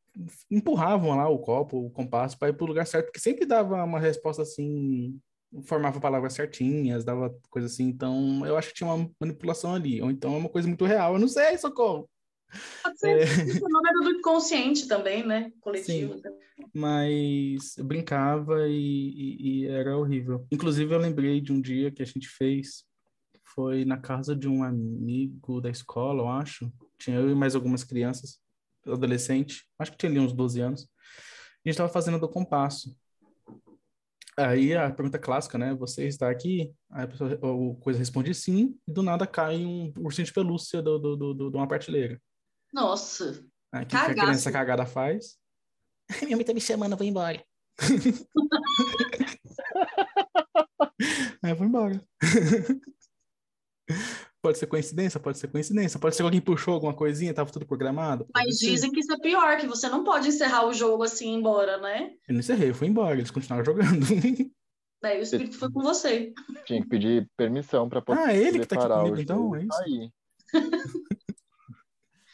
empurravam 0.48 1.16
lá 1.16 1.28
o 1.28 1.40
copo, 1.40 1.86
o 1.86 1.90
compasso, 1.90 2.38
para 2.38 2.50
ir 2.50 2.52
para 2.52 2.64
o 2.64 2.68
lugar 2.68 2.86
certo, 2.86 3.06
porque 3.06 3.18
sempre 3.18 3.44
dava 3.44 3.82
uma 3.82 3.98
resposta 3.98 4.42
assim, 4.42 5.20
formava 5.64 5.98
palavras 5.98 6.34
certinhas, 6.34 7.04
dava 7.04 7.36
coisa 7.50 7.66
assim. 7.66 7.88
Então, 7.88 8.46
eu 8.46 8.56
acho 8.56 8.68
que 8.68 8.74
tinha 8.74 8.92
uma 8.92 9.10
manipulação 9.20 9.74
ali, 9.74 10.00
ou 10.00 10.12
então 10.12 10.32
é 10.34 10.38
uma 10.38 10.48
coisa 10.48 10.68
muito 10.68 10.84
real. 10.84 11.14
Eu 11.14 11.18
não 11.18 11.28
sei, 11.28 11.58
socorro. 11.58 12.08
Pode 12.82 12.98
ser 12.98 13.18
é... 13.18 13.26
fenômeno 13.26 14.00
do 14.02 14.10
inconsciente 14.10 14.88
também, 14.88 15.26
né? 15.26 15.52
Coletivo. 15.60 16.14
Sim, 16.14 16.22
mas 16.74 17.76
eu 17.76 17.84
brincava 17.84 18.68
e, 18.68 18.74
e, 18.74 19.60
e 19.62 19.66
era 19.66 19.96
horrível. 19.96 20.46
Inclusive, 20.50 20.94
eu 20.94 20.98
lembrei 20.98 21.40
de 21.40 21.52
um 21.52 21.60
dia 21.60 21.90
que 21.90 22.02
a 22.02 22.06
gente 22.06 22.28
fez 22.28 22.86
foi 23.58 23.84
na 23.84 23.96
casa 23.96 24.36
de 24.36 24.48
um 24.48 24.62
amigo 24.62 25.60
da 25.60 25.68
escola, 25.68 26.22
eu 26.22 26.28
acho. 26.28 26.72
Tinha 26.96 27.16
eu 27.16 27.30
e 27.30 27.34
mais 27.34 27.56
algumas 27.56 27.82
crianças, 27.82 28.38
adolescente, 28.86 29.66
acho 29.78 29.90
que 29.90 29.98
tinha 29.98 30.10
ali 30.10 30.20
uns 30.20 30.32
12 30.32 30.60
anos. 30.60 30.82
A 30.82 31.68
gente 31.68 31.74
estava 31.74 31.88
fazendo 31.88 32.20
do 32.20 32.28
compasso. 32.28 32.96
Aí 34.36 34.72
a 34.76 34.90
pergunta 34.92 35.18
clássica, 35.18 35.58
né? 35.58 35.74
Você 35.74 36.06
está 36.06 36.30
aqui? 36.30 36.72
Aí 36.90 37.04
a 37.04 37.08
pessoa, 37.08 37.36
o 37.42 37.74
coisa 37.76 37.98
responde 37.98 38.32
sim, 38.32 38.78
e 38.86 38.92
do 38.92 39.02
nada 39.02 39.26
cai 39.26 39.56
um 39.64 39.92
ursinho 39.98 40.26
de 40.26 40.32
pelúcia 40.32 40.80
do, 40.80 40.98
do, 40.98 41.16
do, 41.16 41.34
do 41.34 41.50
de 41.50 41.56
uma 41.56 41.66
partilheira. 41.66 42.20
Nossa! 42.72 43.44
Aí 43.72 43.84
que, 43.84 43.90
que 43.90 43.96
a 43.96 44.14
criança 44.14 44.50
cagada 44.50 44.86
faz? 44.86 45.36
Minha 46.22 46.36
mãe 46.36 46.44
tá 46.44 46.54
me 46.54 46.60
chamando, 46.60 46.92
eu 46.92 46.96
vou 46.96 47.06
embora. 47.06 47.44
Aí 51.42 51.50
eu 51.52 51.56
vou 51.56 51.66
embora. 51.66 52.02
Pode 54.40 54.56
ser 54.56 54.68
coincidência, 54.68 55.18
pode 55.18 55.36
ser 55.36 55.48
coincidência, 55.48 55.98
pode 55.98 56.14
ser 56.14 56.22
que 56.22 56.26
alguém 56.26 56.40
puxou 56.40 56.74
alguma 56.74 56.94
coisinha, 56.94 57.34
tava 57.34 57.50
tudo 57.50 57.66
programado. 57.66 58.24
Mas 58.32 58.60
ser. 58.60 58.66
dizem 58.66 58.92
que 58.92 59.00
isso 59.00 59.12
é 59.12 59.18
pior, 59.18 59.56
que 59.58 59.66
você 59.66 59.88
não 59.88 60.04
pode 60.04 60.28
encerrar 60.28 60.64
o 60.64 60.72
jogo 60.72 61.02
assim 61.02 61.32
e 61.32 61.34
ir 61.34 61.38
embora, 61.38 61.78
né? 61.78 62.12
Eu 62.28 62.34
não 62.34 62.38
encerrei, 62.38 62.70
eu 62.70 62.74
fui 62.74 62.86
embora, 62.86 63.16
eles 63.16 63.32
continuaram 63.32 63.64
jogando. 63.64 64.06
Daí 65.02 65.18
o 65.18 65.22
espírito 65.22 65.58
foi 65.58 65.72
com 65.72 65.82
você. 65.82 66.32
Tinha 66.64 66.80
que 66.80 66.88
pedir 66.88 67.28
permissão 67.36 67.88
para 67.88 68.00
poder. 68.00 68.20
Ah, 68.20 68.32
ele 68.32 68.60
que 68.60 68.66
tá 68.66 68.76
aqui 68.76 68.88
comigo, 68.88 69.20
então, 69.20 69.56
é 69.56 69.64
isso. 69.64 69.82
Aí. 69.82 70.12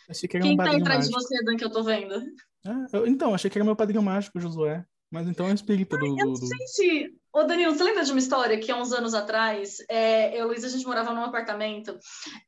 Achei 0.08 0.28
que 0.28 0.37
era 0.37 0.44
Quem 0.44 0.54
um 0.54 0.56
tá 0.56 0.64
atrás 0.64 1.08
mágico. 1.08 1.18
de 1.18 1.25
você, 1.25 1.44
Dan, 1.44 1.56
que 1.56 1.64
eu 1.64 1.70
tô 1.70 1.82
vendo? 1.82 2.23
Ah, 2.66 2.87
eu, 2.92 3.06
então, 3.06 3.34
achei 3.34 3.50
que 3.50 3.58
era 3.58 3.64
meu 3.64 3.76
padrinho 3.76 4.02
mágico, 4.02 4.40
Josué. 4.40 4.84
Mas 5.11 5.28
então 5.28 5.46
é 5.46 5.52
o 5.52 5.54
espírito 5.54 5.96
do. 5.96 6.06
Eu 6.06 6.26
não 6.26 6.34
sei 6.34 6.66
se 6.66 7.14
Ô, 7.34 7.42
Danilo, 7.42 7.75
você 7.75 7.82
lembra 7.82 8.04
de 8.04 8.12
uma 8.12 8.20
história 8.20 8.56
que 8.61 8.70
há 8.70 8.80
uns 8.80 8.92
anos 8.92 9.12
atrás, 9.12 9.78
é, 9.90 10.32
eu 10.34 10.38
e 10.38 10.40
a 10.40 10.44
Luísa, 10.44 10.68
a 10.68 10.70
gente 10.70 10.87
morava 10.87 11.12
num 11.12 11.25
apartamento 11.25 11.99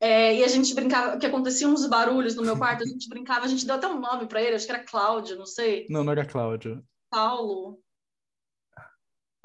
é, 0.01 0.37
e 0.37 0.45
a 0.45 0.47
gente 0.47 0.73
brincava, 0.77 1.19
que 1.19 1.27
aconteciam 1.27 1.73
uns 1.73 1.85
barulhos 1.89 2.37
no 2.37 2.45
meu 2.45 2.57
quarto, 2.57 2.85
a 2.85 2.87
gente 2.87 3.09
brincava, 3.09 3.47
a 3.47 3.49
gente 3.49 3.67
deu 3.67 3.75
até 3.75 3.89
um 3.89 3.99
nome 3.99 4.29
para 4.29 4.41
ele, 4.41 4.55
acho 4.55 4.65
que 4.65 4.71
era 4.71 4.85
Cláudio, 4.85 5.37
não 5.37 5.45
sei. 5.45 5.89
Não, 5.91 6.05
não 6.05 6.13
era 6.13 6.25
Cláudio. 6.25 6.85
Paulo. 7.11 7.81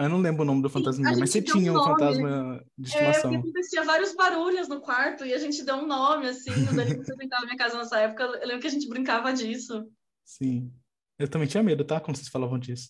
Eu 0.04 0.10
não 0.10 0.20
lembro 0.20 0.44
o 0.44 0.46
nome 0.46 0.62
do 0.62 0.70
fantasma, 0.70 1.04
mas 1.04 1.20
você 1.20 1.42
tinha 1.42 1.72
um, 1.72 1.80
um 1.80 1.84
fantasma 1.84 2.64
de 2.78 2.88
estimação. 2.88 3.32
É, 3.32 3.38
porque 3.38 3.50
acontecia 3.50 3.84
vários 3.84 4.16
barulhos 4.16 4.68
no 4.68 4.82
quarto 4.82 5.26
e 5.26 5.34
a 5.34 5.38
gente 5.38 5.64
deu 5.64 5.76
um 5.76 5.88
nome, 5.88 6.28
assim, 6.28 6.52
o 6.52 6.76
Danilo 6.76 7.04
frequentava 7.04 7.46
minha 7.46 7.58
casa 7.58 7.78
nessa 7.78 8.00
época, 8.00 8.24
eu 8.24 8.48
lembro 8.48 8.62
que 8.62 8.68
a 8.68 8.72
gente 8.72 8.88
brincava 8.88 9.34
disso. 9.34 9.88
Sim. 10.24 10.72
Eu 11.20 11.28
também 11.28 11.48
tinha 11.48 11.62
medo, 11.62 11.84
tá? 11.84 12.00
Quando 12.00 12.18
vocês 12.18 12.30
falavam 12.30 12.58
disso. 12.58 12.90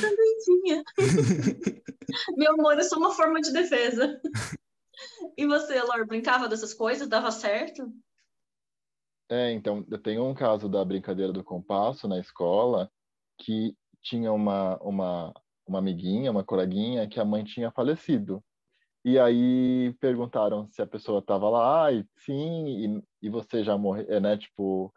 Também 0.00 0.38
tinha. 0.44 0.82
Meu 2.36 2.52
amor 2.52 2.78
é 2.78 2.82
só 2.82 2.96
uma 2.96 3.12
forma 3.12 3.40
de 3.40 3.52
defesa. 3.52 4.20
E 5.36 5.46
você, 5.46 5.80
Lor, 5.82 6.06
brincava 6.06 6.48
dessas 6.48 6.74
coisas? 6.74 7.08
Dava 7.08 7.30
certo? 7.30 7.90
É, 9.30 9.52
então, 9.52 9.86
eu 9.90 9.98
tenho 9.98 10.26
um 10.26 10.34
caso 10.34 10.68
da 10.68 10.84
brincadeira 10.84 11.32
do 11.32 11.44
compasso 11.44 12.08
na 12.08 12.18
escola, 12.18 12.90
que 13.38 13.76
tinha 14.02 14.32
uma, 14.32 14.76
uma, 14.78 15.34
uma 15.66 15.78
amiguinha, 15.78 16.30
uma 16.30 16.44
coleguinha, 16.44 17.08
que 17.08 17.20
a 17.20 17.24
mãe 17.24 17.44
tinha 17.44 17.70
falecido. 17.70 18.42
E 19.04 19.18
aí 19.18 19.94
perguntaram 20.00 20.68
se 20.70 20.82
a 20.82 20.86
pessoa 20.86 21.20
estava 21.20 21.48
lá, 21.48 21.92
e 21.92 22.04
sim, 22.16 22.98
e, 23.22 23.26
e 23.26 23.30
você 23.30 23.64
já 23.64 23.76
morreu, 23.78 24.06
é, 24.08 24.20
né? 24.20 24.36
Tipo, 24.36 24.92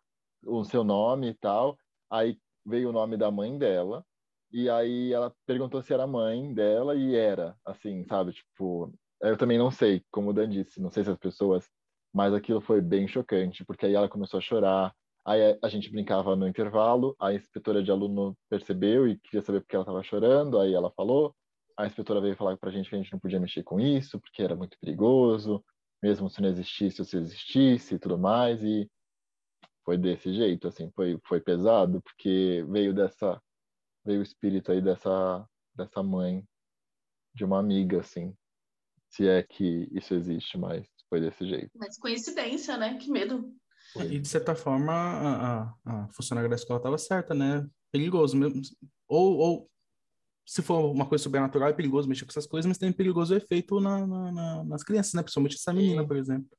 o 0.45 0.63
seu 0.63 0.83
nome 0.83 1.29
e 1.29 1.33
tal. 1.35 1.77
Aí 2.09 2.37
veio 2.65 2.89
o 2.89 2.93
nome 2.93 3.17
da 3.17 3.31
mãe 3.31 3.57
dela, 3.57 4.05
e 4.51 4.69
aí 4.69 5.13
ela 5.13 5.33
perguntou 5.45 5.81
se 5.81 5.93
era 5.93 6.05
mãe 6.07 6.53
dela, 6.53 6.95
e 6.95 7.15
era, 7.15 7.55
assim, 7.65 8.03
sabe? 8.05 8.33
Tipo, 8.33 8.93
eu 9.21 9.37
também 9.37 9.57
não 9.57 9.71
sei, 9.71 10.03
como 10.11 10.29
o 10.31 10.33
Dan 10.33 10.49
disse, 10.49 10.81
não 10.81 10.91
sei 10.91 11.03
se 11.03 11.11
as 11.11 11.17
pessoas, 11.17 11.69
mas 12.13 12.33
aquilo 12.33 12.59
foi 12.61 12.81
bem 12.81 13.07
chocante, 13.07 13.63
porque 13.65 13.85
aí 13.85 13.93
ela 13.95 14.09
começou 14.09 14.37
a 14.39 14.41
chorar, 14.41 14.93
aí 15.25 15.57
a 15.61 15.69
gente 15.69 15.91
brincava 15.91 16.35
no 16.35 16.47
intervalo, 16.47 17.15
a 17.19 17.33
inspetora 17.33 17.83
de 17.83 17.91
aluno 17.91 18.37
percebeu 18.49 19.07
e 19.07 19.19
queria 19.19 19.41
saber 19.41 19.61
por 19.61 19.67
que 19.67 19.75
ela 19.75 19.83
estava 19.83 20.03
chorando, 20.03 20.59
aí 20.59 20.73
ela 20.73 20.91
falou, 20.91 21.35
a 21.77 21.85
inspetora 21.85 22.21
veio 22.21 22.35
falar 22.35 22.57
para 22.57 22.69
a 22.69 22.71
gente 22.71 22.89
que 22.89 22.95
a 22.95 22.97
gente 22.97 23.11
não 23.11 23.19
podia 23.19 23.39
mexer 23.39 23.63
com 23.63 23.79
isso, 23.79 24.19
porque 24.19 24.41
era 24.41 24.55
muito 24.55 24.77
perigoso, 24.79 25.63
mesmo 26.01 26.29
se 26.29 26.41
não 26.41 26.49
existisse 26.49 27.01
ou 27.01 27.05
se 27.05 27.17
existisse 27.17 27.95
e 27.95 27.99
tudo 27.99 28.17
mais, 28.17 28.63
e 28.63 28.89
foi 29.83 29.97
desse 29.97 30.33
jeito, 30.33 30.67
assim, 30.67 30.91
foi, 30.91 31.19
foi 31.25 31.39
pesado, 31.39 32.01
porque 32.01 32.65
veio 32.69 32.93
dessa, 32.93 33.41
veio 34.05 34.19
o 34.19 34.23
espírito 34.23 34.71
aí 34.71 34.81
dessa, 34.81 35.47
dessa 35.75 36.03
mãe, 36.03 36.43
de 37.33 37.45
uma 37.45 37.59
amiga, 37.59 37.99
assim, 37.99 38.35
se 39.09 39.27
é 39.27 39.43
que 39.43 39.87
isso 39.91 40.13
existe, 40.13 40.57
mas 40.57 40.87
foi 41.09 41.19
desse 41.19 41.45
jeito. 41.45 41.69
Mas 41.75 41.97
coincidência, 41.97 42.77
né? 42.77 42.97
Que 42.97 43.09
medo. 43.09 43.53
E 43.99 44.19
de 44.19 44.27
certa 44.27 44.55
forma, 44.55 44.93
a, 44.93 45.63
a, 45.63 45.75
a 45.85 46.07
funcionária 46.09 46.49
da 46.49 46.55
escola 46.55 46.79
estava 46.79 46.97
certa, 46.97 47.33
né? 47.33 47.67
Perigoso 47.91 48.37
mesmo. 48.37 48.61
Ou, 49.07 49.37
ou 49.37 49.71
se 50.45 50.61
for 50.61 50.91
uma 50.91 51.05
coisa 51.05 51.23
sobrenatural, 51.23 51.69
é 51.69 51.73
perigoso 51.73 52.07
mexer 52.07 52.25
com 52.25 52.31
essas 52.31 52.47
coisas, 52.47 52.67
mas 52.67 52.77
tem 52.77 52.91
perigoso 52.91 53.35
efeito 53.35 53.79
na, 53.79 54.05
na, 54.07 54.31
na, 54.31 54.63
nas 54.63 54.83
crianças, 54.83 55.13
né? 55.13 55.21
Principalmente 55.21 55.55
essa 55.55 55.73
menina, 55.73 56.05
por 56.05 56.15
exemplo. 56.15 56.49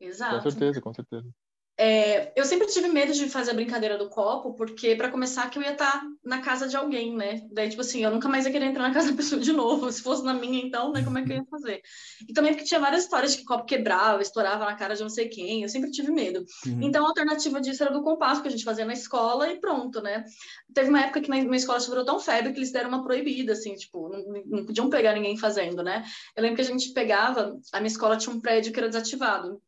Exato. 0.00 0.36
Com 0.36 0.50
certeza, 0.50 0.80
com 0.80 0.94
certeza. 0.94 1.28
É, 1.76 2.32
eu 2.36 2.44
sempre 2.44 2.68
tive 2.68 2.88
medo 2.88 3.12
de 3.12 3.28
fazer 3.28 3.50
a 3.50 3.54
brincadeira 3.54 3.98
do 3.98 4.08
copo, 4.08 4.54
porque, 4.54 4.94
para 4.94 5.10
começar, 5.10 5.50
que 5.50 5.58
eu 5.58 5.62
ia 5.62 5.72
estar 5.72 5.90
tá 5.90 6.06
na 6.24 6.40
casa 6.40 6.68
de 6.68 6.76
alguém, 6.76 7.16
né? 7.16 7.40
Daí, 7.50 7.68
tipo 7.68 7.80
assim, 7.80 8.04
eu 8.04 8.12
nunca 8.12 8.28
mais 8.28 8.46
ia 8.46 8.52
querer 8.52 8.66
entrar 8.66 8.86
na 8.86 8.94
casa 8.94 9.10
da 9.10 9.16
pessoa 9.16 9.40
de 9.40 9.52
novo. 9.52 9.90
Se 9.90 10.00
fosse 10.00 10.24
na 10.24 10.32
minha, 10.32 10.64
então, 10.64 10.92
né? 10.92 11.02
Como 11.02 11.18
é 11.18 11.24
que 11.24 11.32
eu 11.32 11.36
ia 11.36 11.44
fazer? 11.44 11.82
E 12.28 12.32
também 12.32 12.52
porque 12.52 12.64
tinha 12.64 12.78
várias 12.78 13.02
histórias 13.02 13.32
de 13.32 13.38
que 13.38 13.44
copo 13.44 13.64
quebrava, 13.64 14.22
estourava 14.22 14.64
na 14.64 14.76
cara 14.76 14.94
de 14.94 15.02
não 15.02 15.08
sei 15.08 15.28
quem. 15.28 15.62
Eu 15.62 15.68
sempre 15.68 15.90
tive 15.90 16.12
medo. 16.12 16.44
Uhum. 16.64 16.80
Então, 16.80 17.04
a 17.04 17.08
alternativa 17.08 17.60
disso 17.60 17.82
era 17.82 17.92
do 17.92 18.04
compasso, 18.04 18.40
que 18.40 18.48
a 18.48 18.50
gente 18.52 18.64
fazia 18.64 18.84
na 18.84 18.92
escola 18.92 19.50
e 19.50 19.58
pronto, 19.58 20.00
né? 20.00 20.24
Teve 20.72 20.90
uma 20.90 21.00
época 21.00 21.22
que 21.22 21.28
na 21.28 21.36
minha 21.36 21.56
escola 21.56 21.80
sobrou 21.80 22.04
tão 22.04 22.20
febre 22.20 22.52
que 22.52 22.58
eles 22.60 22.70
deram 22.70 22.88
uma 22.88 23.02
proibida, 23.02 23.52
assim, 23.52 23.74
tipo, 23.74 24.08
não, 24.08 24.42
não 24.46 24.66
podiam 24.66 24.88
pegar 24.88 25.12
ninguém 25.14 25.36
fazendo, 25.36 25.82
né? 25.82 26.04
Eu 26.36 26.42
lembro 26.42 26.56
que 26.56 26.62
a 26.62 26.72
gente 26.72 26.92
pegava, 26.92 27.58
a 27.72 27.80
minha 27.80 27.88
escola 27.88 28.16
tinha 28.16 28.34
um 28.34 28.40
prédio 28.40 28.72
que 28.72 28.78
era 28.78 28.88
desativado 28.88 29.60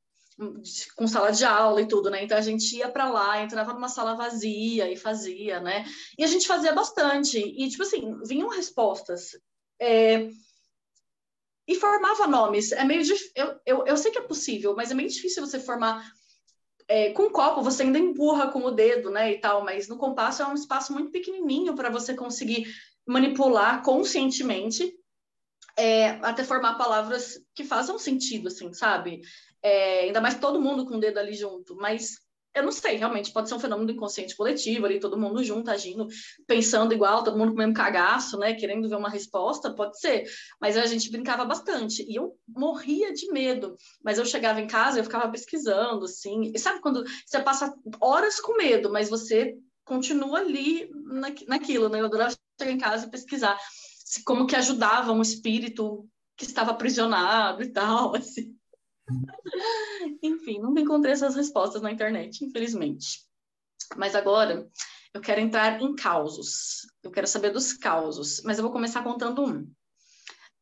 com 0.94 1.08
sala 1.08 1.32
de 1.32 1.44
aula 1.44 1.80
e 1.80 1.88
tudo, 1.88 2.10
né? 2.10 2.22
Então 2.24 2.36
a 2.36 2.42
gente 2.42 2.76
ia 2.76 2.88
para 2.90 3.08
lá, 3.08 3.42
entrava 3.42 3.72
numa 3.72 3.88
sala 3.88 4.14
vazia 4.14 4.90
e 4.90 4.96
fazia, 4.96 5.60
né? 5.60 5.84
E 6.18 6.24
a 6.24 6.26
gente 6.26 6.46
fazia 6.46 6.72
bastante. 6.72 7.38
E, 7.38 7.68
tipo 7.68 7.82
assim, 7.82 8.20
vinham 8.24 8.48
respostas. 8.48 9.38
É... 9.80 10.28
E 11.66 11.74
formava 11.74 12.26
nomes. 12.26 12.72
É 12.72 12.84
meio 12.84 13.02
difícil. 13.02 13.32
Eu, 13.34 13.60
eu, 13.64 13.86
eu 13.86 13.96
sei 13.96 14.10
que 14.10 14.18
é 14.18 14.22
possível, 14.22 14.74
mas 14.76 14.90
é 14.90 14.94
meio 14.94 15.08
difícil 15.08 15.44
você 15.44 15.58
formar. 15.58 16.04
É, 16.88 17.10
com 17.12 17.28
copo 17.30 17.62
você 17.62 17.82
ainda 17.82 17.98
empurra 17.98 18.52
com 18.52 18.64
o 18.64 18.70
dedo, 18.70 19.10
né, 19.10 19.32
e 19.32 19.40
tal, 19.40 19.64
mas 19.64 19.88
no 19.88 19.98
compasso 19.98 20.40
é 20.40 20.46
um 20.46 20.54
espaço 20.54 20.92
muito 20.92 21.10
pequenininho 21.10 21.74
para 21.74 21.90
você 21.90 22.14
conseguir 22.14 22.72
manipular 23.04 23.82
conscientemente 23.82 24.94
é, 25.76 26.10
até 26.22 26.42
formar 26.42 26.74
palavras 26.74 27.38
que 27.54 27.64
façam 27.64 27.98
sentido, 27.98 28.48
assim, 28.48 28.72
sabe? 28.72 29.20
É, 29.66 30.02
ainda 30.02 30.20
mais 30.20 30.38
todo 30.38 30.60
mundo 30.60 30.86
com 30.86 30.96
o 30.96 31.00
dedo 31.00 31.18
ali 31.18 31.34
junto, 31.34 31.74
mas 31.74 32.20
eu 32.54 32.62
não 32.62 32.70
sei, 32.70 32.94
realmente, 32.96 33.32
pode 33.32 33.48
ser 33.48 33.56
um 33.56 33.58
fenômeno 33.58 33.90
inconsciente 33.90 34.36
coletivo 34.36 34.86
ali, 34.86 35.00
todo 35.00 35.18
mundo 35.18 35.42
junto, 35.42 35.68
agindo, 35.72 36.06
pensando 36.46 36.94
igual, 36.94 37.24
todo 37.24 37.36
mundo 37.36 37.48
com 37.48 37.56
o 37.56 37.58
mesmo 37.58 37.74
cagaço, 37.74 38.38
né, 38.38 38.54
querendo 38.54 38.88
ver 38.88 38.94
uma 38.94 39.10
resposta, 39.10 39.74
pode 39.74 39.98
ser, 39.98 40.24
mas 40.60 40.76
a 40.76 40.86
gente 40.86 41.10
brincava 41.10 41.44
bastante, 41.44 42.06
e 42.08 42.14
eu 42.14 42.38
morria 42.48 43.12
de 43.12 43.26
medo, 43.32 43.74
mas 44.04 44.18
eu 44.18 44.24
chegava 44.24 44.60
em 44.60 44.68
casa, 44.68 45.00
eu 45.00 45.04
ficava 45.04 45.28
pesquisando, 45.28 46.04
assim, 46.04 46.52
e 46.54 46.58
sabe 46.60 46.80
quando 46.80 47.02
você 47.26 47.40
passa 47.40 47.74
horas 48.00 48.38
com 48.38 48.56
medo, 48.56 48.92
mas 48.92 49.10
você 49.10 49.56
continua 49.84 50.38
ali 50.38 50.88
na, 50.92 51.28
naquilo, 51.48 51.88
né, 51.88 52.00
eu 52.00 52.06
adorava 52.06 52.36
chegar 52.58 52.72
em 52.72 52.78
casa 52.78 53.06
e 53.06 53.10
pesquisar 53.10 53.58
como 54.24 54.46
que 54.46 54.54
ajudava 54.54 55.12
um 55.12 55.20
espírito 55.20 56.08
que 56.36 56.44
estava 56.44 56.70
aprisionado 56.70 57.62
e 57.62 57.72
tal, 57.72 58.14
assim. 58.16 58.55
Enfim, 60.22 60.58
nunca 60.60 60.80
encontrei 60.80 61.12
essas 61.12 61.34
respostas 61.34 61.82
na 61.82 61.92
internet, 61.92 62.44
infelizmente. 62.44 63.24
Mas 63.96 64.14
agora 64.14 64.68
eu 65.14 65.20
quero 65.20 65.40
entrar 65.40 65.80
em 65.80 65.94
causos. 65.94 66.86
Eu 67.02 67.10
quero 67.10 67.26
saber 67.26 67.50
dos 67.50 67.72
causos, 67.72 68.42
mas 68.44 68.58
eu 68.58 68.64
vou 68.64 68.72
começar 68.72 69.02
contando 69.02 69.44
um. 69.44 69.70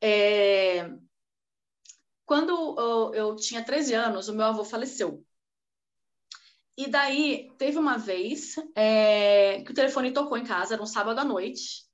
É... 0.00 0.90
Quando 2.26 3.12
eu, 3.14 3.36
tinha 3.36 3.64
13 3.64 3.94
anos, 3.94 4.28
o 4.28 4.34
meu 4.34 4.46
avô 4.46 4.64
faleceu. 4.64 5.24
E 6.76 6.88
daí, 6.88 7.50
teve 7.58 7.78
uma 7.78 7.98
vez 7.98 8.56
é, 8.74 9.62
que 9.62 9.70
o 9.70 9.74
telefone 9.74 10.12
tocou 10.12 10.36
em 10.36 10.44
casa, 10.44 10.74
era 10.74 10.82
um 10.82 10.86
sábado 10.86 11.20
à 11.20 11.24
noite. 11.24 11.84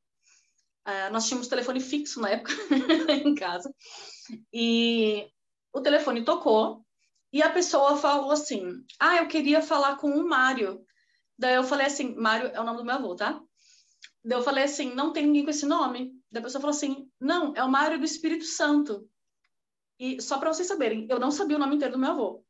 É, 0.87 1.11
nós 1.11 1.27
tínhamos 1.27 1.49
telefone 1.49 1.81
fixo 1.81 2.21
na 2.21 2.31
época 2.31 2.53
em 3.25 3.35
casa. 3.35 3.75
E 4.53 5.31
o 5.73 5.81
telefone 5.81 6.25
tocou 6.25 6.85
e 7.33 7.43
a 7.43 7.51
pessoa 7.51 7.97
falou 7.97 8.31
assim: 8.31 8.85
Ah, 8.99 9.17
eu 9.17 9.29
queria 9.29 9.63
falar 9.63 9.97
com 9.97 10.11
o 10.11 10.29
Mário. 10.29 10.85
Daí 11.39 11.55
eu 11.55 11.65
falei 11.65 11.87
assim: 11.87 12.15
Mário 12.15 12.49
é 12.49 12.61
o 12.61 12.65
nome 12.65 12.79
do 12.79 12.85
meu 12.85 12.95
avô, 12.95 13.15
tá? 13.15 13.41
Daí 14.25 14.39
eu 14.39 14.43
falei 14.43 14.65
assim: 14.65 14.95
Não 14.95 15.13
tem 15.13 15.27
ninguém 15.27 15.45
com 15.45 15.51
esse 15.51 15.67
nome. 15.67 16.13
Daí 16.31 16.41
a 16.41 16.45
pessoa 16.45 16.61
falou 16.61 16.75
assim: 16.75 17.09
Não, 17.21 17.55
é 17.55 17.63
o 17.63 17.71
Mário 17.71 17.99
do 17.99 18.05
Espírito 18.05 18.45
Santo. 18.45 19.09
E 19.99 20.21
só 20.21 20.39
para 20.39 20.53
vocês 20.53 20.67
saberem, 20.67 21.07
eu 21.11 21.21
não 21.21 21.31
sabia 21.31 21.57
o 21.57 21.61
nome 21.61 21.77
inteiro 21.77 21.93
do 21.93 21.99
meu 21.99 22.11
avô. 22.11 22.45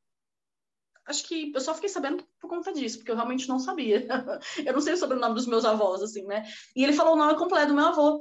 Acho 1.05 1.25
que 1.27 1.50
eu 1.53 1.61
só 1.61 1.75
fiquei 1.75 1.89
sabendo 1.89 2.25
por 2.39 2.49
conta 2.49 2.73
disso, 2.73 2.99
porque 2.99 3.11
eu 3.11 3.17
realmente 3.17 3.49
não 3.49 3.59
sabia. 3.59 4.07
eu 4.65 4.73
não 4.73 4.81
sei 4.81 4.97
sobre 4.97 5.17
o 5.17 5.21
nome 5.21 5.35
dos 5.35 5.47
meus 5.47 5.65
avós, 5.65 6.00
assim, 6.00 6.25
né? 6.27 6.45
E 6.77 6.85
ele 6.85 6.93
falou 6.93 7.15
o 7.15 7.17
nome 7.17 7.37
completo 7.37 7.69
do 7.69 7.75
meu 7.75 7.87
avô. 7.87 8.21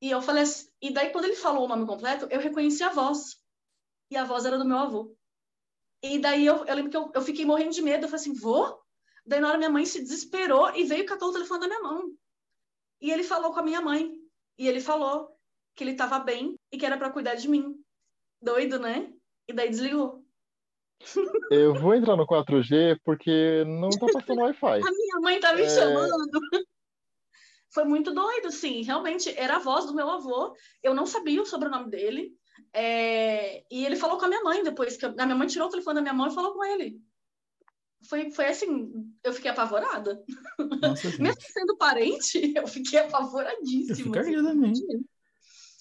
E 0.00 0.10
eu 0.10 0.22
falei 0.22 0.44
assim, 0.44 0.66
e 0.80 0.90
daí 0.90 1.10
quando 1.10 1.26
ele 1.26 1.36
falou 1.36 1.66
o 1.66 1.68
nome 1.68 1.86
completo, 1.86 2.26
eu 2.30 2.40
reconheci 2.40 2.82
a 2.82 2.88
voz 2.88 3.39
e 4.10 4.16
a 4.16 4.24
voz 4.24 4.44
era 4.44 4.58
do 4.58 4.64
meu 4.64 4.78
avô. 4.78 5.16
E 6.02 6.18
daí 6.18 6.46
eu, 6.46 6.64
eu 6.64 6.74
lembro 6.74 6.90
que 6.90 6.96
eu, 6.96 7.10
eu 7.14 7.22
fiquei 7.22 7.44
morrendo 7.44 7.72
de 7.72 7.82
medo, 7.82 8.04
eu 8.04 8.08
falei 8.08 8.22
assim, 8.22 8.34
vô? 8.34 8.78
Daí 9.24 9.38
na 9.40 9.48
hora 9.48 9.58
minha 9.58 9.70
mãe 9.70 9.84
se 9.84 10.00
desesperou 10.00 10.74
e 10.74 10.84
veio 10.84 11.02
e 11.02 11.06
catou 11.06 11.28
o 11.28 11.32
telefone 11.32 11.60
da 11.60 11.68
minha 11.68 11.82
mão. 11.82 12.10
E 13.00 13.10
ele 13.10 13.22
falou 13.22 13.52
com 13.52 13.60
a 13.60 13.62
minha 13.62 13.80
mãe. 13.80 14.12
E 14.58 14.68
ele 14.68 14.80
falou 14.80 15.30
que 15.74 15.84
ele 15.84 15.92
estava 15.92 16.18
bem 16.18 16.58
e 16.72 16.78
que 16.78 16.84
era 16.84 16.98
para 16.98 17.10
cuidar 17.10 17.34
de 17.34 17.48
mim. 17.48 17.74
Doido, 18.42 18.78
né? 18.78 19.12
E 19.48 19.52
daí 19.52 19.70
desligou. 19.70 20.24
Eu 21.50 21.74
vou 21.74 21.94
entrar 21.94 22.16
no 22.16 22.26
4G 22.26 22.98
porque 23.04 23.64
não 23.64 23.90
tá 23.90 24.06
passando 24.12 24.40
Wi-Fi. 24.40 24.80
A 24.86 24.90
minha 24.90 25.20
mãe 25.20 25.40
tá 25.40 25.54
me 25.54 25.62
é... 25.62 25.68
chamando. 25.68 26.40
Foi 27.72 27.84
muito 27.84 28.12
doido, 28.12 28.50
sim. 28.50 28.82
Realmente, 28.82 29.32
era 29.38 29.56
a 29.56 29.60
voz 29.60 29.86
do 29.86 29.94
meu 29.94 30.10
avô. 30.10 30.56
Eu 30.82 30.92
não 30.92 31.06
sabia 31.06 31.40
o 31.40 31.46
sobrenome 31.46 31.88
dele. 31.88 32.36
É, 32.72 33.64
e 33.70 33.84
ele 33.84 33.96
falou 33.96 34.18
com 34.18 34.24
a 34.24 34.28
minha 34.28 34.42
mãe 34.42 34.62
depois, 34.62 34.96
que 34.96 35.04
a 35.06 35.10
minha 35.10 35.34
mãe 35.36 35.46
tirou 35.48 35.68
o 35.68 35.70
telefone 35.70 35.96
da 35.96 36.02
minha 36.02 36.14
mãe 36.14 36.30
e 36.30 36.34
falou 36.34 36.52
com 36.54 36.64
ele. 36.64 37.00
foi, 38.08 38.30
foi 38.30 38.46
assim, 38.46 38.92
eu 39.22 39.32
fiquei 39.32 39.50
apavorada. 39.50 40.22
Nossa, 40.80 41.08
Mesmo 41.20 41.40
sendo 41.42 41.76
parente, 41.76 42.52
eu 42.56 42.66
fiquei 42.66 42.98
Eu 43.00 43.04
apavoradíssima. 43.06 43.96
ficaria 43.96 44.40
assim. 44.40 44.48
também. 44.48 44.72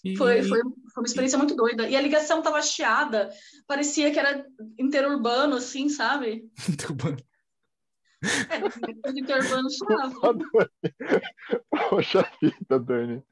E- 0.06 0.16
Foi, 0.16 0.42
foi, 0.44 0.60
foi 0.62 1.04
uma 1.04 1.06
experiência 1.06 1.38
muito 1.38 1.56
doida. 1.56 1.90
E 1.90 1.96
a 1.96 2.02
ligação 2.02 2.42
tava 2.42 2.62
chiada, 2.62 3.30
parecia 3.68 4.12
que 4.12 4.20
era 4.20 4.46
interurbano, 4.78 5.56
assim, 5.58 5.90
sabe? 5.90 6.50
É, 8.50 8.60
depois 8.90 9.14
do 9.14 9.20
interurbano 9.20 9.70
chiava. 9.70 10.38
Poxa 11.90 12.26
vida, 12.42 12.80
Dani. 12.80 13.24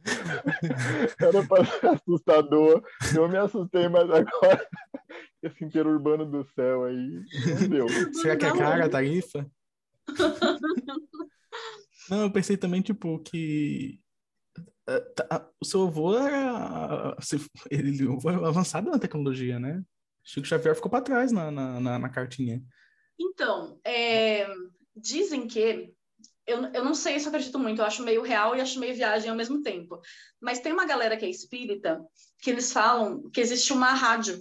Era 1.20 1.46
pra 1.46 1.66
ser 1.66 1.88
assustador. 1.88 2.84
Eu 3.16 3.28
me 3.28 3.38
assustei, 3.38 3.90
mas 3.90 4.10
agora 4.10 4.68
esse 5.44 5.64
interurbano 5.66 6.26
do 6.26 6.46
céu 6.56 6.86
aí 6.86 7.22
não 7.62 7.70
deu. 7.70 7.88
Será 8.14 8.38
que 8.38 8.46
é 8.46 8.58
cara 8.58 8.86
a 8.86 8.90
tarifa? 8.90 9.50
Não, 12.10 12.22
eu 12.22 12.32
pensei 12.32 12.56
também, 12.56 12.82
tipo, 12.82 13.20
que 13.20 14.00
eh, 14.88 15.00
tá- 15.14 15.50
o 15.62 15.66
seu 15.66 15.84
avô 15.88 16.18
era, 16.18 17.18
ele 17.70 18.22
foi 18.22 18.34
avançado 18.34 18.90
na 18.90 18.98
tecnologia, 18.98 19.60
né? 19.60 19.84
Chico 20.24 20.48
Xavier 20.48 20.74
ficou 20.74 20.90
para 20.90 21.04
trás 21.04 21.34
na, 21.34 21.52
na, 21.52 21.80
na, 21.82 22.00
na 22.00 22.10
cartinha. 22.10 22.64
Então, 23.20 23.78
é, 23.84 24.48
dizem 25.00 25.48
que. 25.48 25.94
Eu, 26.46 26.64
eu 26.74 26.84
não 26.84 26.96
sei 26.96 27.20
se 27.20 27.26
eu 27.26 27.30
acredito 27.30 27.60
muito, 27.60 27.82
eu 27.82 27.86
acho 27.86 28.04
meio 28.04 28.22
real 28.22 28.56
e 28.56 28.62
acho 28.62 28.80
meio 28.80 28.96
viagem 28.96 29.30
ao 29.30 29.36
mesmo 29.36 29.62
tempo. 29.62 30.00
Mas 30.40 30.60
tem 30.60 30.72
uma 30.72 30.86
galera 30.86 31.18
que 31.18 31.26
é 31.26 31.30
espírita 31.30 32.02
que 32.40 32.50
eles 32.50 32.72
falam 32.72 33.30
que 33.32 33.42
existe 33.42 33.74
uma 33.74 33.94
rádio, 33.94 34.38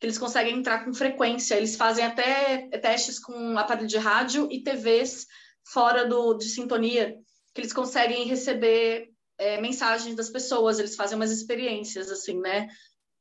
que 0.00 0.06
eles 0.06 0.18
conseguem 0.18 0.58
entrar 0.58 0.84
com 0.84 0.92
frequência. 0.92 1.54
Eles 1.54 1.76
fazem 1.76 2.04
até 2.04 2.68
testes 2.78 3.20
com 3.20 3.56
aparelho 3.56 3.86
de 3.86 3.98
rádio 3.98 4.48
e 4.50 4.64
TVs 4.64 5.26
fora 5.64 6.04
do, 6.06 6.34
de 6.34 6.48
sintonia, 6.48 7.16
que 7.54 7.60
eles 7.60 7.72
conseguem 7.72 8.26
receber 8.26 9.12
é, 9.38 9.60
mensagens 9.60 10.14
das 10.14 10.30
pessoas, 10.30 10.78
eles 10.78 10.96
fazem 10.96 11.16
umas 11.16 11.30
experiências, 11.30 12.10
assim, 12.10 12.38
né? 12.40 12.68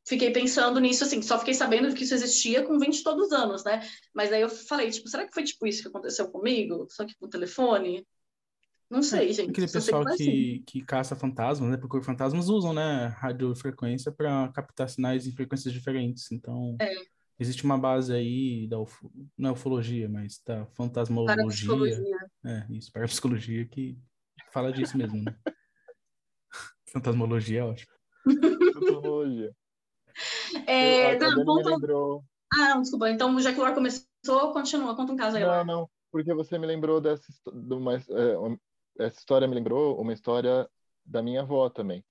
Fiquei 0.08 0.32
pensando 0.32 0.80
nisso, 0.80 1.04
assim, 1.04 1.22
só 1.22 1.38
fiquei 1.38 1.54
sabendo 1.54 1.94
que 1.94 2.04
isso 2.04 2.14
existia 2.14 2.64
com 2.64 2.80
20 2.80 3.00
e 3.00 3.04
todos 3.04 3.28
os 3.28 3.32
anos, 3.32 3.64
né? 3.64 3.82
Mas 4.14 4.30
daí 4.30 4.42
eu 4.42 4.50
falei, 4.50 4.90
tipo, 4.90 5.08
será 5.08 5.28
que 5.28 5.34
foi 5.34 5.44
tipo 5.44 5.68
isso 5.68 5.84
que 5.84 5.90
aconteceu 5.90 6.28
comigo? 6.30 6.88
Só 6.90 7.06
que 7.06 7.16
com 7.18 7.30
telefone? 7.30 8.06
Não 8.90 9.02
sei, 9.02 9.32
gente. 9.32 9.52
Aquele 9.52 9.72
pessoal 9.72 10.04
foi 10.04 10.14
assim. 10.14 10.26
que, 10.26 10.64
que 10.66 10.82
caça 10.82 11.16
fantasmas, 11.16 11.70
né? 11.70 11.78
Procura 11.78 12.04
fantasmas, 12.04 12.50
usam, 12.50 12.74
né? 12.74 13.08
Radiofrequência 13.18 14.12
para 14.12 14.50
captar 14.50 14.90
sinais 14.90 15.26
em 15.26 15.32
frequências 15.32 15.74
diferentes. 15.74 16.30
Então, 16.32 16.76
É. 16.82 16.94
existe 17.40 17.64
uma 17.64 17.78
base 17.78 18.12
aí 18.12 18.68
da 18.68 18.80
ufo, 18.80 19.10
não 19.38 19.52
é 19.52 19.54
ufologia, 19.54 20.10
mas 20.10 20.42
da 20.46 20.66
fantasmologia. 20.66 21.38
Parapsicologia. 21.38 22.18
É, 22.44 22.66
isso, 22.72 22.92
parapsicologia 22.92 23.66
que 23.66 23.98
fala 24.52 24.74
disso 24.74 24.98
mesmo, 24.98 25.24
né? 25.24 25.34
Fantasmologia 26.92 27.62
é 27.62 27.64
ótimo. 27.64 27.94
Tecnologia. 28.26 29.56
É, 30.68 31.16
conta... 31.18 31.70
lembrou. 31.70 32.24
Ah, 32.54 32.70
não, 32.70 32.82
desculpa. 32.82 33.10
Então, 33.10 33.40
já 33.40 33.54
que 33.54 33.60
o 33.60 33.64
ar 33.64 33.74
começou, 33.74 34.52
continua. 34.52 34.96
Conta 34.96 35.14
um 35.14 35.18
caso 35.18 35.38
aí. 35.38 35.44
Não, 35.44 35.50
Laura. 35.50 35.64
não, 35.64 35.90
porque 36.12 36.34
você 36.34 36.58
me 36.58 36.68
lembrou 36.68 37.00
dessa 37.00 37.24
de 37.52 37.74
uma, 37.74 37.96
é, 37.96 38.02
essa 39.00 39.18
história 39.18 39.48
me 39.48 39.56
lembrou 39.56 40.00
uma 40.00 40.14
história 40.14 40.70
da 41.06 41.22
minha 41.22 41.42
avó 41.42 41.70
também. 41.70 42.04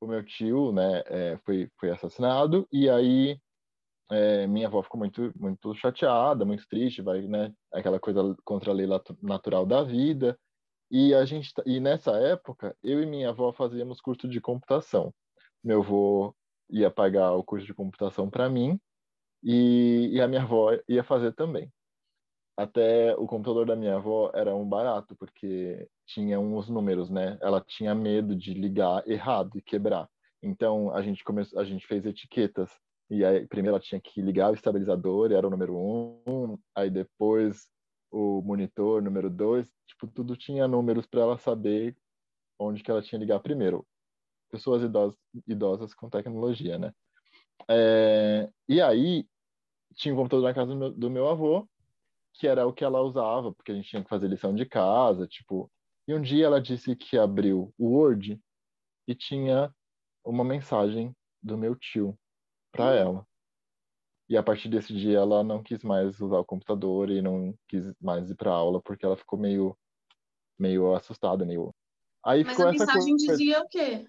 O 0.00 0.06
meu 0.06 0.24
tio, 0.24 0.72
né, 0.72 1.02
é, 1.06 1.38
foi 1.44 1.68
foi 1.78 1.90
assassinado 1.90 2.66
e 2.72 2.88
aí 2.88 3.38
é, 4.10 4.46
minha 4.46 4.66
avó 4.66 4.82
ficou 4.82 4.98
muito 4.98 5.32
muito 5.36 5.74
chateada, 5.74 6.44
muito 6.44 6.66
triste, 6.68 7.02
vai, 7.02 7.22
né, 7.22 7.52
aquela 7.72 8.00
coisa 8.00 8.34
contra 8.44 8.70
a 8.70 8.74
lei 8.74 8.86
natural 9.22 9.66
da 9.66 9.82
vida. 9.82 10.38
E 10.90 11.14
a 11.14 11.24
gente 11.24 11.54
tá- 11.54 11.62
e 11.66 11.78
nessa 11.80 12.12
época 12.18 12.76
eu 12.82 13.02
e 13.02 13.06
minha 13.06 13.30
avó 13.30 13.52
fazíamos 13.52 14.00
curso 14.00 14.28
de 14.28 14.40
computação. 14.40 15.14
Meu 15.62 15.80
avô 15.82 16.34
ia 16.70 16.90
pagar 16.90 17.32
o 17.32 17.44
curso 17.44 17.66
de 17.66 17.74
computação 17.74 18.28
para 18.30 18.48
mim 18.48 18.80
e, 19.42 20.10
e 20.12 20.20
a 20.20 20.28
minha 20.28 20.42
avó 20.42 20.70
ia 20.88 21.04
fazer 21.04 21.32
também 21.32 21.72
até 22.60 23.14
o 23.16 23.26
computador 23.26 23.64
da 23.66 23.74
minha 23.74 23.96
avó 23.96 24.30
era 24.34 24.54
um 24.54 24.68
barato, 24.68 25.16
porque 25.16 25.88
tinha 26.06 26.38
uns 26.38 26.68
números, 26.68 27.08
né? 27.08 27.38
Ela 27.40 27.60
tinha 27.60 27.94
medo 27.94 28.36
de 28.36 28.52
ligar 28.52 29.06
errado 29.08 29.56
e 29.56 29.62
quebrar. 29.62 30.06
Então 30.42 30.94
a 30.94 31.00
gente 31.00 31.24
começou, 31.24 31.58
a 31.58 31.64
gente 31.64 31.86
fez 31.86 32.04
etiquetas. 32.04 32.70
E 33.08 33.24
aí 33.24 33.46
primeiro 33.46 33.76
ela 33.76 33.82
tinha 33.82 34.00
que 34.00 34.20
ligar 34.20 34.50
o 34.50 34.54
estabilizador, 34.54 35.32
era 35.32 35.46
o 35.46 35.50
número 35.50 35.74
um, 35.76 36.58
aí 36.74 36.90
depois 36.90 37.66
o 38.10 38.42
monitor, 38.42 39.02
número 39.02 39.30
dois, 39.30 39.70
tipo 39.86 40.06
tudo 40.06 40.36
tinha 40.36 40.68
números 40.68 41.06
para 41.06 41.22
ela 41.22 41.38
saber 41.38 41.96
onde 42.58 42.82
que 42.82 42.90
ela 42.90 43.00
tinha 43.00 43.18
que 43.18 43.24
ligar 43.24 43.40
primeiro. 43.40 43.86
Pessoas 44.50 44.82
idosas, 44.82 45.18
idosas 45.46 45.94
com 45.94 46.10
tecnologia, 46.10 46.78
né? 46.78 46.92
É, 47.68 48.50
e 48.68 48.80
aí 48.80 49.26
tinha 49.94 50.14
um 50.14 50.16
computador 50.16 50.44
na 50.44 50.54
casa 50.54 50.72
do 50.72 50.76
meu, 50.76 50.90
do 50.90 51.10
meu 51.10 51.28
avô 51.28 51.68
que 52.34 52.46
era 52.46 52.66
o 52.66 52.72
que 52.72 52.84
ela 52.84 53.00
usava, 53.02 53.52
porque 53.52 53.72
a 53.72 53.74
gente 53.74 53.88
tinha 53.88 54.02
que 54.02 54.08
fazer 54.08 54.28
lição 54.28 54.54
de 54.54 54.64
casa, 54.64 55.26
tipo. 55.26 55.70
E 56.08 56.14
um 56.14 56.20
dia 56.20 56.46
ela 56.46 56.60
disse 56.60 56.96
que 56.96 57.18
abriu 57.18 57.72
o 57.78 57.88
Word 57.88 58.40
e 59.06 59.14
tinha 59.14 59.72
uma 60.24 60.44
mensagem 60.44 61.14
do 61.42 61.58
meu 61.58 61.76
tio 61.76 62.18
para 62.72 62.94
ela. 62.94 63.26
E 64.28 64.36
a 64.36 64.42
partir 64.42 64.68
desse 64.68 64.94
dia 64.94 65.18
ela 65.18 65.42
não 65.42 65.62
quis 65.62 65.82
mais 65.82 66.20
usar 66.20 66.38
o 66.38 66.44
computador 66.44 67.10
e 67.10 67.20
não 67.20 67.54
quis 67.68 67.84
mais 68.00 68.30
ir 68.30 68.36
para 68.36 68.50
aula 68.50 68.80
porque 68.80 69.04
ela 69.04 69.16
ficou 69.16 69.38
meio 69.38 69.76
meio 70.58 70.94
assustada, 70.94 71.44
meio 71.44 71.74
Aí 72.24 72.44
Mas 72.44 72.52
ficou 72.52 72.68
a 72.68 72.72
mensagem 72.72 73.16
coisa, 73.16 73.32
dizia 73.32 73.60
o 73.60 73.68
quê? 73.68 74.06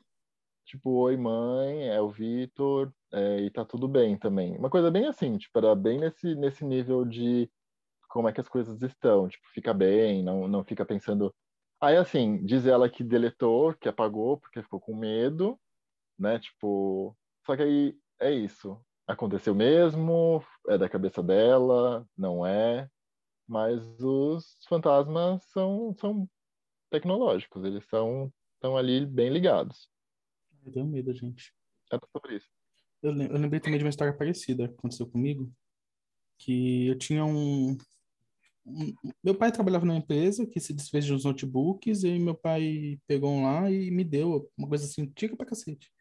Tipo, 0.65 0.91
oi 0.91 1.17
mãe, 1.17 1.87
é 1.89 2.01
o 2.01 2.09
Vitor, 2.09 2.93
é, 3.13 3.41
e 3.41 3.51
tá 3.51 3.65
tudo 3.65 3.87
bem 3.87 4.17
também. 4.17 4.57
Uma 4.57 4.69
coisa 4.69 4.91
bem 4.91 5.07
assim, 5.07 5.37
tipo, 5.37 5.57
era 5.59 5.75
bem 5.75 5.99
nesse 5.99 6.35
nesse 6.35 6.65
nível 6.65 7.05
de 7.05 7.49
como 8.09 8.29
é 8.29 8.33
que 8.33 8.41
as 8.41 8.49
coisas 8.49 8.81
estão, 8.81 9.27
tipo, 9.29 9.47
fica 9.53 9.73
bem, 9.73 10.23
não, 10.23 10.47
não 10.47 10.63
fica 10.65 10.85
pensando. 10.85 11.33
Aí, 11.81 11.97
assim, 11.97 12.43
diz 12.45 12.65
ela 12.67 12.89
que 12.89 13.03
deletou, 13.03 13.73
que 13.75 13.89
apagou, 13.89 14.37
porque 14.37 14.61
ficou 14.63 14.79
com 14.81 14.95
medo, 14.95 15.59
né? 16.19 16.39
Tipo, 16.39 17.17
só 17.45 17.55
que 17.55 17.63
aí 17.63 17.97
é 18.19 18.31
isso. 18.31 18.79
Aconteceu 19.07 19.55
mesmo, 19.55 20.43
é 20.69 20.77
da 20.77 20.89
cabeça 20.89 21.23
dela, 21.23 22.07
não 22.17 22.45
é. 22.45 22.89
Mas 23.47 23.83
os 24.01 24.57
fantasmas 24.69 25.43
são, 25.51 25.93
são 25.99 26.29
tecnológicos, 26.91 27.63
eles 27.65 27.85
são 27.89 28.31
estão 28.61 28.77
ali 28.77 29.05
bem 29.05 29.29
ligados. 29.29 29.89
Eu 30.65 30.71
tenho 30.71 30.85
medo, 30.87 31.13
gente. 31.13 31.53
É 31.91 31.97
sobre 32.11 32.37
isso. 32.37 32.47
Eu, 33.01 33.11
eu 33.11 33.37
lembrei 33.37 33.59
também 33.59 33.77
de 33.79 33.83
uma 33.83 33.89
história 33.89 34.13
parecida 34.13 34.67
que 34.67 34.73
aconteceu 34.75 35.07
comigo, 35.07 35.51
que 36.37 36.87
eu 36.87 36.97
tinha 36.97 37.25
um, 37.25 37.77
um- 38.65 38.93
Meu 39.23 39.35
pai 39.35 39.51
trabalhava 39.51 39.85
numa 39.85 39.97
empresa 39.97 40.45
que 40.45 40.59
se 40.59 40.73
desfez 40.73 41.05
de 41.05 41.13
uns 41.13 41.25
notebooks, 41.25 42.03
e 42.03 42.19
meu 42.19 42.35
pai 42.35 42.99
pegou 43.07 43.31
um 43.31 43.43
lá 43.43 43.69
e 43.71 43.89
me 43.91 44.03
deu 44.03 44.49
uma 44.57 44.67
coisa 44.67 44.85
assim, 44.85 45.03
antiga 45.03 45.35
pra 45.35 45.45
cacete. 45.45 45.91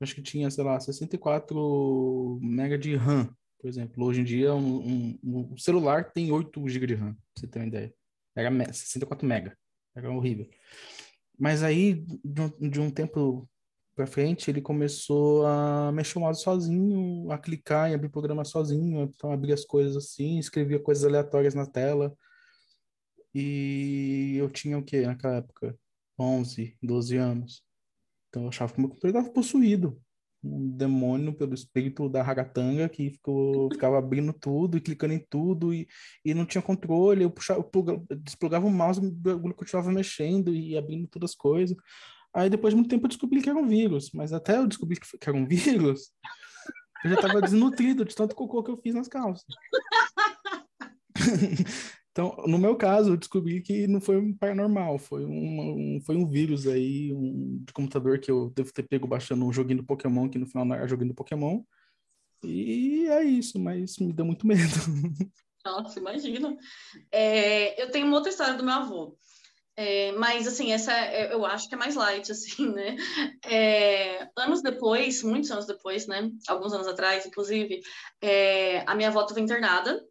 Acho 0.00 0.14
que 0.14 0.22
tinha, 0.22 0.50
sei 0.50 0.64
lá, 0.64 0.80
64 0.80 2.38
MB 2.42 2.78
de 2.78 2.96
RAM, 2.96 3.34
por 3.60 3.68
exemplo. 3.68 4.04
Hoje 4.06 4.22
em 4.22 4.24
dia, 4.24 4.54
um, 4.54 5.18
um- 5.22 5.52
um 5.52 5.58
celular 5.58 6.10
tem 6.12 6.30
8 6.32 6.66
GB 6.68 6.86
de 6.86 6.94
RAM, 6.94 7.12
pra 7.14 7.22
você 7.36 7.46
ter 7.46 7.58
uma 7.58 7.66
ideia. 7.68 7.94
Era 8.34 8.50
me- 8.50 8.64
64 8.72 9.26
MB. 9.26 9.52
Era 9.94 10.10
horrível. 10.10 10.48
Mas 11.38 11.62
aí, 11.62 12.04
de 12.24 12.40
um, 12.40 12.70
de 12.70 12.80
um 12.80 12.90
tempo 12.90 13.48
pra 13.94 14.06
frente, 14.06 14.50
ele 14.50 14.60
começou 14.62 15.46
a 15.46 15.92
mexer 15.92 16.18
o 16.18 16.22
mouse 16.22 16.42
sozinho, 16.42 17.30
a 17.30 17.38
clicar 17.38 17.90
em 17.90 17.94
abrir 17.94 18.08
programa 18.08 18.44
sozinho, 18.44 19.02
então 19.02 19.32
abrir 19.32 19.52
as 19.52 19.64
coisas 19.64 19.96
assim, 19.96 20.38
escrevia 20.38 20.80
coisas 20.80 21.04
aleatórias 21.04 21.54
na 21.54 21.66
tela. 21.66 22.14
E 23.34 24.34
eu 24.36 24.50
tinha 24.50 24.78
o 24.78 24.84
quê 24.84 25.02
naquela 25.02 25.36
época? 25.36 25.76
11, 26.18 26.76
12 26.82 27.16
anos. 27.16 27.62
Então 28.28 28.42
eu 28.44 28.48
achava 28.48 28.72
que 28.72 28.80
meu 28.80 28.88
computador 28.88 29.16
estava 29.20 29.34
possuído. 29.34 30.00
Um 30.42 30.70
demônio 30.70 31.34
pelo 31.34 31.52
espírito 31.52 32.08
da 32.08 32.22
ragatanga 32.22 32.88
que 32.88 33.10
ficou, 33.10 33.70
ficava 33.70 33.98
abrindo 33.98 34.32
tudo 34.32 34.78
e 34.78 34.80
clicando 34.80 35.12
em 35.12 35.18
tudo 35.28 35.74
e, 35.74 35.86
e 36.24 36.32
não 36.32 36.46
tinha 36.46 36.62
controle. 36.62 37.24
Eu 37.24 37.30
puxava, 37.30 37.60
eu 37.60 37.64
pluga- 37.64 38.02
desplugava 38.22 38.66
o 38.66 38.70
mouse, 38.70 39.00
o 39.00 39.10
bagulho 39.10 39.54
continuava 39.54 39.92
mexendo 39.92 40.54
e 40.54 40.78
abrindo 40.78 41.06
todas 41.08 41.32
as 41.32 41.36
coisas. 41.36 41.76
Aí 42.34 42.48
depois 42.48 42.72
de 42.72 42.76
muito 42.76 42.88
tempo 42.90 43.04
eu 43.06 43.08
descobri 43.08 43.42
que 43.42 43.50
era 43.50 43.58
um 43.58 43.66
vírus, 43.66 44.10
mas 44.14 44.32
até 44.32 44.56
eu 44.56 44.66
descobri 44.66 44.98
que 44.98 45.28
era 45.28 45.36
um 45.36 45.46
vírus, 45.46 46.12
eu 47.04 47.10
já 47.10 47.16
estava 47.16 47.42
desnutrido 47.42 48.04
de 48.04 48.14
tanto 48.14 48.34
cocô 48.36 48.62
que 48.62 48.70
eu 48.70 48.76
fiz 48.76 48.94
nas 48.94 49.08
calças. 49.08 49.46
Então, 52.12 52.34
no 52.48 52.58
meu 52.58 52.74
caso, 52.76 53.10
eu 53.12 53.16
descobri 53.16 53.62
que 53.62 53.86
não 53.86 54.00
foi 54.00 54.16
um 54.18 54.34
paranormal, 54.36 54.98
foi 54.98 55.24
um, 55.24 55.96
um- 55.96 56.00
foi 56.04 56.16
um 56.16 56.26
vírus 56.26 56.66
aí 56.66 57.12
um, 57.12 57.62
de 57.64 57.72
computador 57.72 58.18
que 58.18 58.28
eu 58.28 58.50
devo 58.50 58.72
ter 58.72 58.82
pego 58.82 59.06
baixando 59.06 59.46
um 59.46 59.52
joguinho 59.52 59.78
do 59.80 59.86
Pokémon, 59.86 60.28
que 60.28 60.36
no 60.38 60.46
final 60.46 60.64
não 60.64 60.74
era 60.74 60.88
joguinho 60.88 61.10
do 61.10 61.14
Pokémon. 61.14 61.62
E 62.42 63.06
é 63.06 63.22
isso, 63.22 63.60
mas 63.60 63.96
me 63.98 64.12
deu 64.12 64.24
muito 64.26 64.44
medo. 64.46 64.60
Nossa, 65.64 66.00
imagina. 66.00 66.56
É, 67.12 67.80
eu 67.80 67.92
tenho 67.92 68.06
uma 68.08 68.16
outra 68.16 68.30
história 68.30 68.54
do 68.54 68.64
meu 68.64 68.74
avô. 68.74 69.16
É, 69.76 70.12
mas, 70.12 70.46
assim, 70.46 70.72
essa 70.72 70.92
é, 70.92 71.32
eu 71.32 71.46
acho 71.46 71.68
que 71.68 71.74
é 71.74 71.78
mais 71.78 71.94
light, 71.94 72.30
assim, 72.32 72.70
né? 72.70 72.96
É, 73.44 74.28
anos 74.36 74.62
depois, 74.62 75.22
muitos 75.22 75.50
anos 75.50 75.66
depois, 75.66 76.06
né? 76.06 76.30
Alguns 76.48 76.72
anos 76.72 76.86
atrás, 76.86 77.24
inclusive, 77.26 77.80
é, 78.20 78.80
a 78.86 78.94
minha 78.94 79.08
avó 79.08 79.22
estava 79.22 79.40
internada 79.40 80.04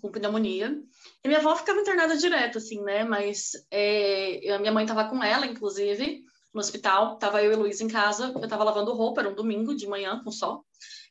com 0.00 0.10
pneumonia. 0.10 0.76
E 1.24 1.28
minha 1.28 1.40
avó 1.40 1.54
ficava 1.54 1.80
internada 1.80 2.16
direto, 2.16 2.58
assim, 2.58 2.82
né? 2.82 3.04
Mas 3.04 3.52
é, 3.70 4.52
a 4.52 4.58
minha 4.58 4.72
mãe 4.72 4.84
estava 4.84 5.08
com 5.08 5.22
ela, 5.22 5.46
inclusive, 5.46 6.24
no 6.52 6.60
hospital. 6.60 7.18
Tava 7.18 7.42
eu 7.42 7.52
e 7.52 7.56
Luiz 7.56 7.80
em 7.80 7.88
casa. 7.88 8.32
Eu 8.34 8.44
estava 8.44 8.64
lavando 8.64 8.92
roupa, 8.92 9.20
era 9.20 9.30
um 9.30 9.34
domingo 9.34 9.74
de 9.74 9.86
manhã, 9.86 10.20
com 10.22 10.30
sol. 10.30 10.66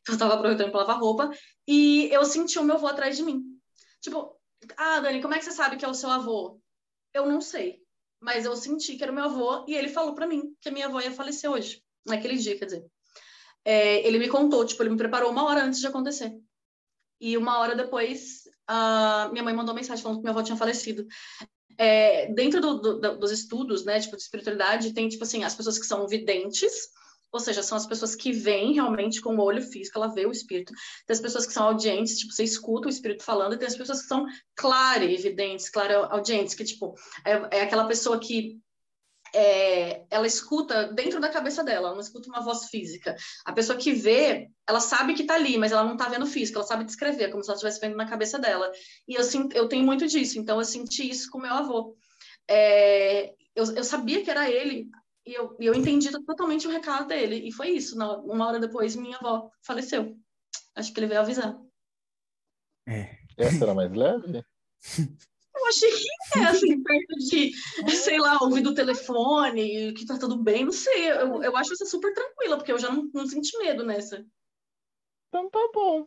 Eu 0.06 0.14
estava 0.14 0.34
aproveitando 0.34 0.70
para 0.70 0.80
lavar 0.80 1.00
roupa. 1.00 1.30
E 1.66 2.08
eu 2.12 2.24
senti 2.24 2.58
o 2.58 2.64
meu 2.64 2.76
avô 2.76 2.86
atrás 2.86 3.16
de 3.16 3.22
mim. 3.22 3.42
Tipo, 4.00 4.36
ah, 4.76 5.00
Dani, 5.00 5.22
como 5.22 5.34
é 5.34 5.38
que 5.38 5.44
você 5.44 5.52
sabe 5.52 5.76
que 5.76 5.84
é 5.84 5.88
o 5.88 5.94
seu 5.94 6.10
avô? 6.10 6.60
Eu 7.16 7.26
não 7.26 7.40
sei. 7.40 7.80
Mas 8.20 8.44
eu 8.44 8.54
senti 8.56 8.96
que 8.96 9.02
era 9.02 9.12
meu 9.12 9.24
avô 9.24 9.64
e 9.66 9.74
ele 9.74 9.88
falou 9.88 10.14
para 10.14 10.26
mim 10.26 10.54
que 10.60 10.68
a 10.68 10.72
minha 10.72 10.86
avó 10.86 11.00
ia 11.00 11.10
falecer 11.10 11.50
hoje. 11.50 11.82
Naquele 12.06 12.36
dia, 12.36 12.58
quer 12.58 12.66
dizer. 12.66 12.84
É, 13.64 14.06
ele 14.06 14.18
me 14.18 14.28
contou, 14.28 14.64
tipo, 14.64 14.82
ele 14.82 14.90
me 14.90 14.96
preparou 14.96 15.30
uma 15.30 15.44
hora 15.44 15.64
antes 15.64 15.80
de 15.80 15.86
acontecer. 15.86 16.32
E 17.18 17.36
uma 17.36 17.58
hora 17.58 17.74
depois, 17.74 18.42
a 18.66 19.28
minha 19.32 19.42
mãe 19.42 19.54
mandou 19.54 19.74
mensagem 19.74 20.02
falando 20.02 20.18
que 20.18 20.24
minha 20.24 20.32
avó 20.32 20.42
tinha 20.42 20.58
falecido. 20.58 21.06
É, 21.78 22.32
dentro 22.32 22.60
do, 22.60 22.78
do, 22.78 23.18
dos 23.18 23.30
estudos, 23.30 23.84
né, 23.84 23.98
tipo, 23.98 24.16
de 24.16 24.22
espiritualidade, 24.22 24.92
tem, 24.92 25.08
tipo 25.08 25.24
assim, 25.24 25.42
as 25.42 25.54
pessoas 25.54 25.78
que 25.78 25.86
são 25.86 26.06
videntes, 26.06 26.90
ou 27.32 27.40
seja, 27.40 27.62
são 27.62 27.76
as 27.76 27.86
pessoas 27.86 28.14
que 28.14 28.32
veem 28.32 28.72
realmente 28.72 29.20
com 29.20 29.36
o 29.36 29.42
olho 29.42 29.62
físico, 29.62 29.98
ela 29.98 30.12
vê 30.12 30.26
o 30.26 30.32
espírito. 30.32 30.72
Tem 31.06 31.14
as 31.14 31.20
pessoas 31.20 31.46
que 31.46 31.52
são 31.52 31.64
audientes, 31.64 32.18
tipo, 32.18 32.32
você 32.32 32.44
escuta 32.44 32.88
o 32.88 32.90
espírito 32.90 33.22
falando, 33.22 33.54
e 33.54 33.58
tem 33.58 33.68
as 33.68 33.76
pessoas 33.76 34.02
que 34.02 34.08
são 34.08 34.26
clarividentes, 34.54 35.70
audientes, 36.10 36.54
que, 36.54 36.64
tipo, 36.64 36.94
é, 37.24 37.58
é 37.58 37.60
aquela 37.62 37.86
pessoa 37.86 38.18
que 38.18 38.58
é, 39.34 40.04
ela 40.10 40.26
escuta 40.26 40.92
dentro 40.92 41.20
da 41.20 41.28
cabeça 41.28 41.62
dela, 41.62 41.88
ela 41.88 41.94
não 41.94 42.00
escuta 42.00 42.28
uma 42.28 42.40
voz 42.40 42.66
física. 42.66 43.14
A 43.44 43.52
pessoa 43.52 43.78
que 43.78 43.92
vê, 43.92 44.48
ela 44.66 44.80
sabe 44.80 45.14
que 45.14 45.22
está 45.22 45.34
ali, 45.34 45.58
mas 45.58 45.72
ela 45.72 45.84
não 45.84 45.92
está 45.92 46.08
vendo 46.08 46.26
físico, 46.26 46.58
ela 46.58 46.66
sabe 46.66 46.84
descrever, 46.84 47.30
como 47.30 47.42
se 47.42 47.50
ela 47.50 47.56
estivesse 47.56 47.80
vendo 47.80 47.96
na 47.96 48.08
cabeça 48.08 48.38
dela. 48.38 48.70
E 49.06 49.14
eu, 49.14 49.22
eu 49.52 49.68
tenho 49.68 49.84
muito 49.84 50.06
disso, 50.06 50.38
então 50.38 50.58
eu 50.58 50.64
senti 50.64 51.08
isso 51.08 51.30
com 51.30 51.38
meu 51.38 51.52
avô. 51.52 51.96
É, 52.48 53.34
eu, 53.54 53.64
eu 53.74 53.84
sabia 53.84 54.22
que 54.22 54.30
era 54.30 54.48
ele, 54.48 54.88
e 55.26 55.34
eu, 55.34 55.56
eu 55.58 55.74
entendi 55.74 56.10
totalmente 56.24 56.66
o 56.66 56.70
recado 56.70 57.08
dele, 57.08 57.48
e 57.48 57.52
foi 57.52 57.70
isso. 57.70 57.96
Uma 57.96 58.46
hora 58.46 58.60
depois, 58.60 58.94
minha 58.94 59.16
avó 59.16 59.50
faleceu. 59.62 60.16
Acho 60.74 60.92
que 60.92 61.00
ele 61.00 61.08
veio 61.08 61.20
avisar. 61.20 61.58
É. 62.86 63.18
Essa 63.36 63.64
era 63.64 63.74
mais 63.74 63.92
leve? 63.92 64.42
Eu 65.56 65.66
achei 65.68 65.90
que 65.90 66.38
é 66.38 66.44
assim, 66.44 66.82
perto 66.82 67.16
de, 67.16 67.50
sei 67.96 68.18
lá, 68.18 68.38
ouvir 68.42 68.60
do 68.60 68.74
telefone, 68.74 69.94
que 69.94 70.04
tá 70.04 70.18
tudo 70.18 70.36
bem, 70.36 70.66
não 70.66 70.72
sei. 70.72 71.10
Eu, 71.10 71.42
eu 71.42 71.56
acho 71.56 71.72
essa 71.72 71.86
super 71.86 72.12
tranquila, 72.12 72.58
porque 72.58 72.70
eu 72.70 72.78
já 72.78 72.92
não, 72.92 73.08
não 73.12 73.26
senti 73.26 73.56
medo 73.56 73.82
nessa. 73.82 74.22
Então 75.28 75.48
tá 75.48 75.70
bom. 75.72 76.06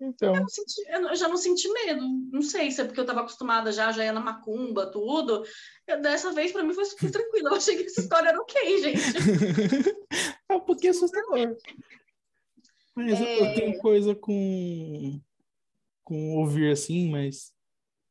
Então. 0.00 0.34
Eu, 0.34 0.48
senti, 0.48 0.80
eu, 0.88 1.16
já 1.16 1.28
não 1.28 1.36
senti 1.36 1.68
medo. 1.72 2.06
Não 2.32 2.42
sei 2.42 2.70
se 2.70 2.80
é 2.80 2.84
porque 2.84 3.00
eu 3.00 3.04
estava 3.04 3.20
acostumada 3.20 3.72
já, 3.72 3.90
já 3.90 4.04
ia 4.04 4.12
na 4.12 4.20
macumba, 4.20 4.90
tudo. 4.90 5.44
Eu, 5.86 6.00
dessa 6.00 6.32
vez, 6.32 6.52
para 6.52 6.62
mim, 6.62 6.72
foi 6.72 6.84
super 6.84 7.10
tranquilo. 7.10 7.48
Eu 7.48 7.54
achei 7.54 7.76
que 7.76 7.84
essa 7.84 8.00
história 8.00 8.28
era 8.28 8.40
ok, 8.40 8.82
gente. 8.82 9.00
é 10.48 10.54
um 10.54 10.60
pouquinho 10.60 10.92
assustador. 10.92 11.56
Mas 12.94 13.20
é... 13.20 13.40
eu 13.40 13.54
tenho 13.54 13.78
coisa 13.78 14.14
com, 14.14 15.20
com 16.04 16.36
ouvir 16.36 16.72
assim, 16.72 17.10
mas 17.10 17.52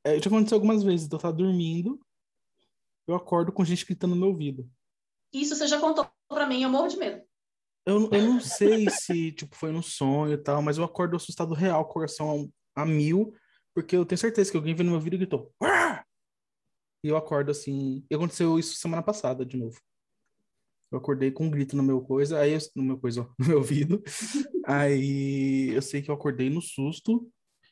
é, 0.06 0.20
já 0.20 0.28
aconteceu 0.28 0.56
algumas 0.56 0.84
vezes, 0.84 1.10
eu 1.12 1.18
tava 1.18 1.34
dormindo, 1.34 2.00
eu 3.06 3.16
acordo 3.16 3.52
com 3.52 3.66
gente 3.66 3.86
gritando 3.86 4.16
no 4.16 4.22
meu 4.22 4.30
ouvido. 4.30 4.70
Isso 5.34 5.56
você 5.56 5.68
já 5.68 5.80
contou 5.80 6.10
pra 6.30 6.48
mim, 6.48 6.64
eu 6.64 6.70
morro 6.70 6.88
de 6.88 6.96
medo. 6.96 7.27
Eu, 7.88 8.10
eu 8.12 8.22
não 8.22 8.42
sei 8.42 8.90
se, 8.90 9.32
tipo, 9.32 9.56
foi 9.56 9.72
no 9.72 9.82
sonho 9.82 10.34
e 10.34 10.38
tal, 10.38 10.62
mas 10.62 10.78
eu 10.78 10.84
acordo 10.84 11.16
assustado 11.16 11.54
real, 11.54 11.88
coração 11.88 12.52
a, 12.76 12.82
a 12.82 12.86
mil, 12.86 13.34
porque 13.74 13.96
eu 13.96 14.06
tenho 14.06 14.20
certeza 14.20 14.52
que 14.52 14.58
alguém 14.58 14.76
veio 14.76 14.84
no 14.84 14.92
meu 14.92 15.00
ouvido 15.00 15.14
e 15.14 15.20
gritou. 15.20 15.54
E 17.02 17.08
eu 17.08 17.16
acordo 17.16 17.50
assim. 17.50 18.06
E 18.12 18.14
aconteceu 18.14 18.60
isso 18.60 18.76
semana 18.76 19.02
passada, 19.02 19.46
de 19.46 19.56
novo. 19.56 19.80
Eu 20.92 20.98
acordei 20.98 21.32
com 21.32 21.46
um 21.46 21.50
grito 21.50 21.78
no 21.78 21.84
meu 21.84 22.02
coisa, 22.02 22.40
aí 22.40 22.52
eu, 22.52 22.60
no 22.76 22.84
meu 22.84 22.98
coisa, 23.00 23.24
no 23.40 23.48
meu 23.48 23.58
ouvido. 23.60 24.04
aí 24.66 25.70
eu 25.74 25.82
sei 25.82 26.02
que 26.02 26.12
eu 26.12 26.16
acordei 26.16 26.50
no 26.50 26.62
susto. 26.62 27.32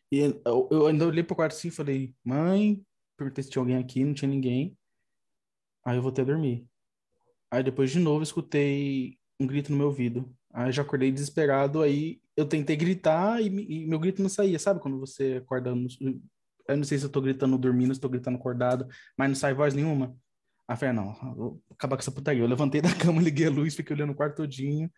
E 0.09 0.19
eu, 0.45 0.69
eu 0.71 0.87
ainda 0.87 1.05
olhei 1.05 1.23
pro 1.23 1.35
quarto 1.35 1.51
assim 1.51 1.67
e 1.67 1.71
falei, 1.71 2.15
mãe, 2.23 2.81
perguntei 3.17 3.43
se 3.43 3.49
tinha 3.49 3.61
alguém 3.61 3.75
aqui, 3.75 4.05
não 4.05 4.13
tinha 4.13 4.29
ninguém. 4.31 4.77
Aí 5.83 5.97
eu 5.97 6.01
voltei 6.01 6.23
a 6.23 6.27
dormir. 6.27 6.65
Aí 7.51 7.61
depois 7.61 7.91
de 7.91 7.99
novo 7.99 8.23
escutei 8.23 9.17
um 9.39 9.47
grito 9.47 9.71
no 9.71 9.77
meu 9.77 9.87
ouvido. 9.87 10.29
Aí 10.53 10.71
já 10.71 10.81
acordei 10.81 11.11
desesperado, 11.11 11.81
aí 11.81 12.21
eu 12.35 12.45
tentei 12.47 12.75
gritar 12.75 13.41
e, 13.41 13.47
e 13.47 13.87
meu 13.87 13.99
grito 13.99 14.21
não 14.21 14.29
saía, 14.29 14.57
sabe? 14.59 14.79
Quando 14.79 14.99
você 14.99 15.41
acorda, 15.43 15.71
eu 16.67 16.77
não 16.77 16.83
sei 16.83 16.97
se 16.97 17.05
eu 17.05 17.09
tô 17.09 17.21
gritando 17.21 17.57
dormindo, 17.57 17.93
se 17.93 18.01
tô 18.01 18.09
gritando 18.09 18.37
acordado, 18.37 18.87
mas 19.17 19.29
não 19.29 19.35
sai 19.35 19.53
voz 19.53 19.73
nenhuma. 19.73 20.15
Aí 20.67 20.75
falei, 20.77 20.91
ah, 20.91 20.93
não, 20.93 21.35
vou 21.35 21.63
acabar 21.71 21.95
com 21.95 22.01
essa 22.01 22.11
putaria. 22.11 22.41
Eu 22.41 22.47
levantei 22.47 22.81
da 22.81 22.93
cama, 22.95 23.21
liguei 23.21 23.47
a 23.47 23.51
luz, 23.51 23.75
fiquei 23.75 23.95
olhando 23.95 24.13
o 24.13 24.15
quarto 24.15 24.37
todinho. 24.37 24.91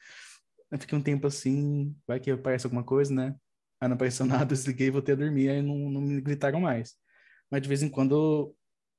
Aí 0.72 0.80
fiquei 0.80 0.98
um 0.98 1.02
tempo 1.02 1.28
assim, 1.28 1.96
vai 2.08 2.20
que 2.20 2.32
aparece 2.32 2.66
alguma 2.66 2.84
coisa, 2.84 3.14
né? 3.14 3.36
Aí 3.82 3.88
não 3.88 3.96
apareceu 3.96 4.26
nada, 4.28 4.46
desliguei 4.46 4.90
voltei 4.92 5.14
a 5.14 5.18
dormir, 5.18 5.50
aí 5.50 5.62
não, 5.62 5.90
não 5.90 6.02
me 6.02 6.22
gritaram 6.22 6.62
mais. 6.62 6.96
Mas 7.52 7.62
de 7.62 7.68
vez 7.70 7.84
em 7.84 7.90
quando, 7.90 8.56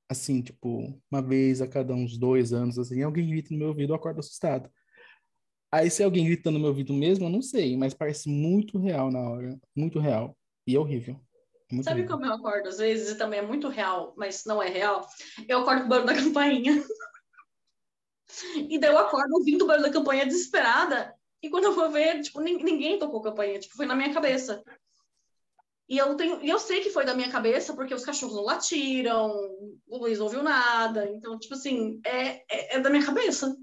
assim, 0.09 0.43
tipo, 0.43 1.01
uma 1.11 1.23
vez 1.23 1.61
a 1.63 1.69
cada 1.69 1.95
uns 1.95 2.19
dois 2.19 2.53
anos, 2.53 2.79
assim, 2.79 3.03
alguém 3.03 3.29
grita 3.29 3.53
no 3.53 3.59
meu 3.59 3.69
ouvido, 3.69 3.93
eu 3.93 3.97
acordo 3.97 4.21
assustado. 4.21 4.71
Aí 5.71 5.91
se 5.91 6.03
alguém 6.03 6.25
grita 6.25 6.51
no 6.51 6.59
meu 6.59 6.69
ouvido 6.69 6.95
mesmo, 6.95 7.27
eu 7.27 7.31
não 7.31 7.43
sei, 7.43 7.77
mas 7.77 7.93
parece 7.93 8.29
muito 8.29 8.79
real 8.79 9.11
na 9.11 9.21
hora, 9.21 9.61
muito 9.77 9.99
real. 9.99 10.37
E 10.67 10.75
é 10.75 10.79
horrível. 10.79 11.21
Muito 11.71 11.85
Sabe 11.85 12.01
horrível. 12.01 12.17
como 12.17 12.27
eu 12.27 12.35
acordo 12.35 12.69
às 12.69 12.79
vezes, 12.79 13.11
e 13.11 13.19
também 13.19 13.41
é 13.41 13.47
muito 13.47 13.69
real, 13.69 14.15
mas 14.17 14.45
não 14.47 14.63
é 14.63 14.69
real? 14.69 15.07
Eu 15.47 15.59
acordo 15.59 15.81
com 15.81 15.87
o 15.87 15.89
barulho 15.91 16.07
da 16.07 16.15
campainha. 16.15 16.83
e 18.71 18.79
daí 18.79 18.91
eu 18.91 18.99
acordo 18.99 19.35
ouvindo 19.35 19.65
o 19.65 19.67
barulho 19.67 19.87
da 19.87 19.93
campainha 19.93 20.25
desesperada, 20.25 21.15
e 21.43 21.49
quando 21.49 21.65
eu 21.65 21.75
vou 21.75 21.91
ver, 21.91 22.21
tipo, 22.21 22.41
ninguém 22.41 22.99
tocou 22.99 23.23
campainha, 23.23 23.59
tipo, 23.59 23.77
foi 23.77 23.87
na 23.87 23.95
minha 23.95 24.13
cabeça. 24.13 24.63
E 25.89 25.97
eu, 25.97 26.15
tenho, 26.17 26.43
e 26.43 26.49
eu 26.49 26.59
sei 26.59 26.81
que 26.81 26.91
foi 26.91 27.05
da 27.05 27.15
minha 27.15 27.31
cabeça, 27.31 27.75
porque 27.75 27.95
os 27.95 28.05
cachorros 28.05 28.37
não 28.37 28.45
latiram, 28.45 29.31
o 29.87 29.99
Luiz 29.99 30.19
não 30.19 30.27
ouviu 30.27 30.43
nada. 30.43 31.09
Então, 31.11 31.39
tipo 31.39 31.55
assim, 31.55 32.01
é, 32.05 32.43
é, 32.51 32.77
é 32.77 32.81
da 32.81 32.91
minha 32.91 33.05
cabeça. 33.05 33.57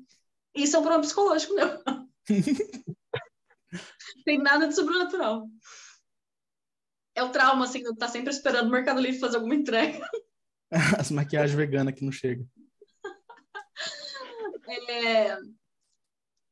Isso 0.55 0.75
é 0.75 0.79
um 0.79 0.81
problema 0.81 1.03
psicológico 1.03 1.53
meu. 1.53 1.83
Tem 4.25 4.39
nada 4.39 4.67
de 4.67 4.75
sobrenatural. 4.75 5.47
É 7.13 7.23
o 7.23 7.29
trauma, 7.29 7.65
assim, 7.65 7.83
tá 7.95 8.07
sempre 8.07 8.31
esperando 8.31 8.67
o 8.67 8.71
Mercado 8.71 8.99
Livre 8.99 9.19
fazer 9.19 9.37
alguma 9.37 9.55
entrega. 9.55 9.99
As 10.99 11.11
maquiagens 11.11 11.55
veganas 11.55 11.93
que 11.93 12.03
não 12.03 12.11
chegam. 12.11 12.47
É, 14.67 15.37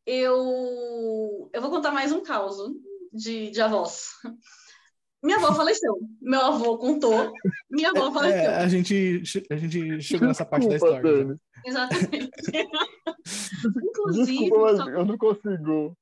eu, 0.06 1.50
eu 1.52 1.62
vou 1.62 1.72
contar 1.72 1.90
mais 1.90 2.12
um 2.12 2.22
caos 2.22 2.58
de, 3.12 3.50
de 3.50 3.60
avós. 3.60 4.10
Minha 5.24 5.38
avó 5.38 5.52
faleceu. 5.56 5.98
Meu 6.22 6.42
avô 6.42 6.78
contou. 6.78 7.34
Minha 7.72 7.90
avó 7.90 8.10
é, 8.10 8.14
faleceu. 8.14 8.52
É, 8.52 8.58
a, 8.58 8.68
gente, 8.68 9.24
a 9.50 9.56
gente 9.56 10.02
chegou 10.04 10.28
nessa 10.28 10.46
parte 10.46 10.70
da 10.70 10.76
história. 10.76 11.26
Né? 11.26 11.36
Exatamente. 11.66 12.32
Inclusive. 13.84 14.40
Desculpa, 14.40 14.78
só... 14.78 14.90
eu 14.90 15.06
não 15.06 15.18
consigo 15.18 15.98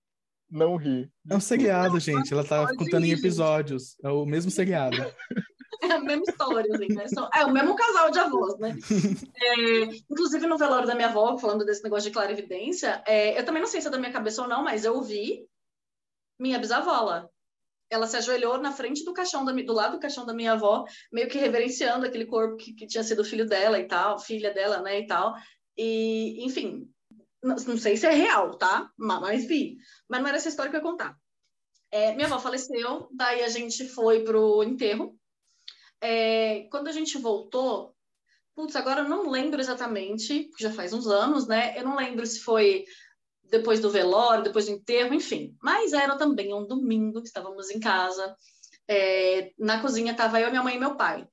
não 0.50 0.76
rir. 0.76 1.10
É 1.30 1.36
um 1.36 1.40
seriado, 1.40 2.00
gente. 2.00 2.34
Ela 2.34 2.44
tá 2.44 2.68
contando 2.76 3.06
em 3.06 3.12
episódios. 3.12 3.96
É 4.04 4.10
o 4.10 4.26
mesmo 4.26 4.52
seriado. 4.52 4.98
É 5.84 5.94
a 5.94 6.00
mesma 6.00 6.24
história, 6.28 6.76
assim, 6.76 6.94
né? 6.94 7.06
É 7.34 7.44
o 7.44 7.52
mesmo 7.52 7.76
casal 7.76 8.12
de 8.12 8.20
avós, 8.20 8.56
né? 8.60 8.76
É, 9.36 9.84
inclusive, 10.12 10.46
no 10.46 10.58
velório 10.58 10.86
da 10.86 10.94
minha 10.94 11.08
avó, 11.08 11.36
falando 11.40 11.66
desse 11.66 11.84
negócio 11.84 12.08
de 12.08 12.14
clarividência, 12.14 13.02
é, 13.08 13.40
eu 13.40 13.44
também 13.44 13.62
não 13.62 13.68
sei 13.68 13.82
se 13.82 13.88
é 13.88 13.90
da 13.90 13.98
minha 13.98 14.12
cabeça 14.12 14.44
ou 14.44 14.48
não, 14.48 14.64
mas 14.64 14.86
eu 14.86 15.02
vi 15.02 15.44
minha 16.40 16.60
bisavó 16.60 17.02
lá. 17.02 17.28
Ela 17.92 18.08
se 18.08 18.16
ajoelhou 18.18 18.58
na 18.58 18.72
frente 18.72 19.04
do 19.04 19.14
caixão, 19.14 19.44
da, 19.46 19.52
do 19.52 19.74
lado 19.74 19.94
do 19.94 20.00
caixão 20.00 20.26
da 20.26 20.34
minha 20.34 20.54
avó, 20.54 20.86
meio 21.12 21.28
que 21.28 21.38
reverenciando 21.38 22.06
aquele 22.06 22.26
corpo 22.26 22.56
que, 22.56 22.74
que 22.74 22.88
tinha 22.88 23.04
sido 23.04 23.24
filho 23.24 23.46
dela 23.46 23.78
e 23.78 23.88
tal, 23.88 24.18
filha 24.18 24.54
dela, 24.54 24.82
né, 24.82 25.02
e 25.02 25.08
tal. 25.08 25.36
E, 25.78 26.44
enfim, 26.46 26.90
não, 27.44 27.56
não 27.56 27.78
sei 27.78 27.98
se 27.98 28.08
é 28.08 28.12
real, 28.12 28.58
tá? 28.58 28.90
Mas 28.98 29.46
vi. 29.46 29.78
Mas 30.10 30.22
não 30.22 30.30
era 30.30 30.38
essa 30.38 30.50
história 30.50 30.72
que 30.72 30.78
eu 30.78 30.82
ia 30.82 30.90
contar. 30.90 31.16
É, 31.92 32.16
minha 32.16 32.28
avó 32.28 32.40
faleceu, 32.40 33.10
daí 33.12 33.44
a 33.44 33.50
gente 33.50 33.86
foi 33.90 34.24
pro 34.24 34.64
enterro, 34.64 35.20
é, 36.02 36.62
quando 36.72 36.88
a 36.88 36.92
gente 36.92 37.18
voltou, 37.18 37.96
putz, 38.56 38.76
agora 38.76 39.02
eu 39.02 39.10
não 39.10 39.30
lembro 39.30 39.62
exatamente, 39.62 40.46
porque 40.46 40.64
já 40.64 40.72
faz 40.72 40.94
uns 40.94 41.06
anos, 41.06 41.48
né? 41.48 41.78
Eu 41.78 41.84
não 41.84 41.96
lembro 41.96 42.26
se 42.26 42.40
foi 42.40 42.86
depois 43.52 43.82
do 43.82 43.90
velório, 43.92 44.46
depois 44.46 44.66
do 44.66 44.72
enterro, 44.72 45.14
enfim. 45.14 45.56
Mas 45.62 45.92
era 45.92 46.18
também 46.18 46.54
um 46.54 46.66
domingo, 46.66 47.20
estávamos 47.20 47.70
em 47.70 47.80
casa. 47.80 48.36
É, 48.88 49.52
na 49.60 49.82
cozinha 49.82 50.16
tava 50.16 50.40
eu, 50.40 50.50
minha 50.50 50.64
mãe 50.64 50.78
e 50.78 50.80
meu 50.80 50.96
pai. 50.96 51.28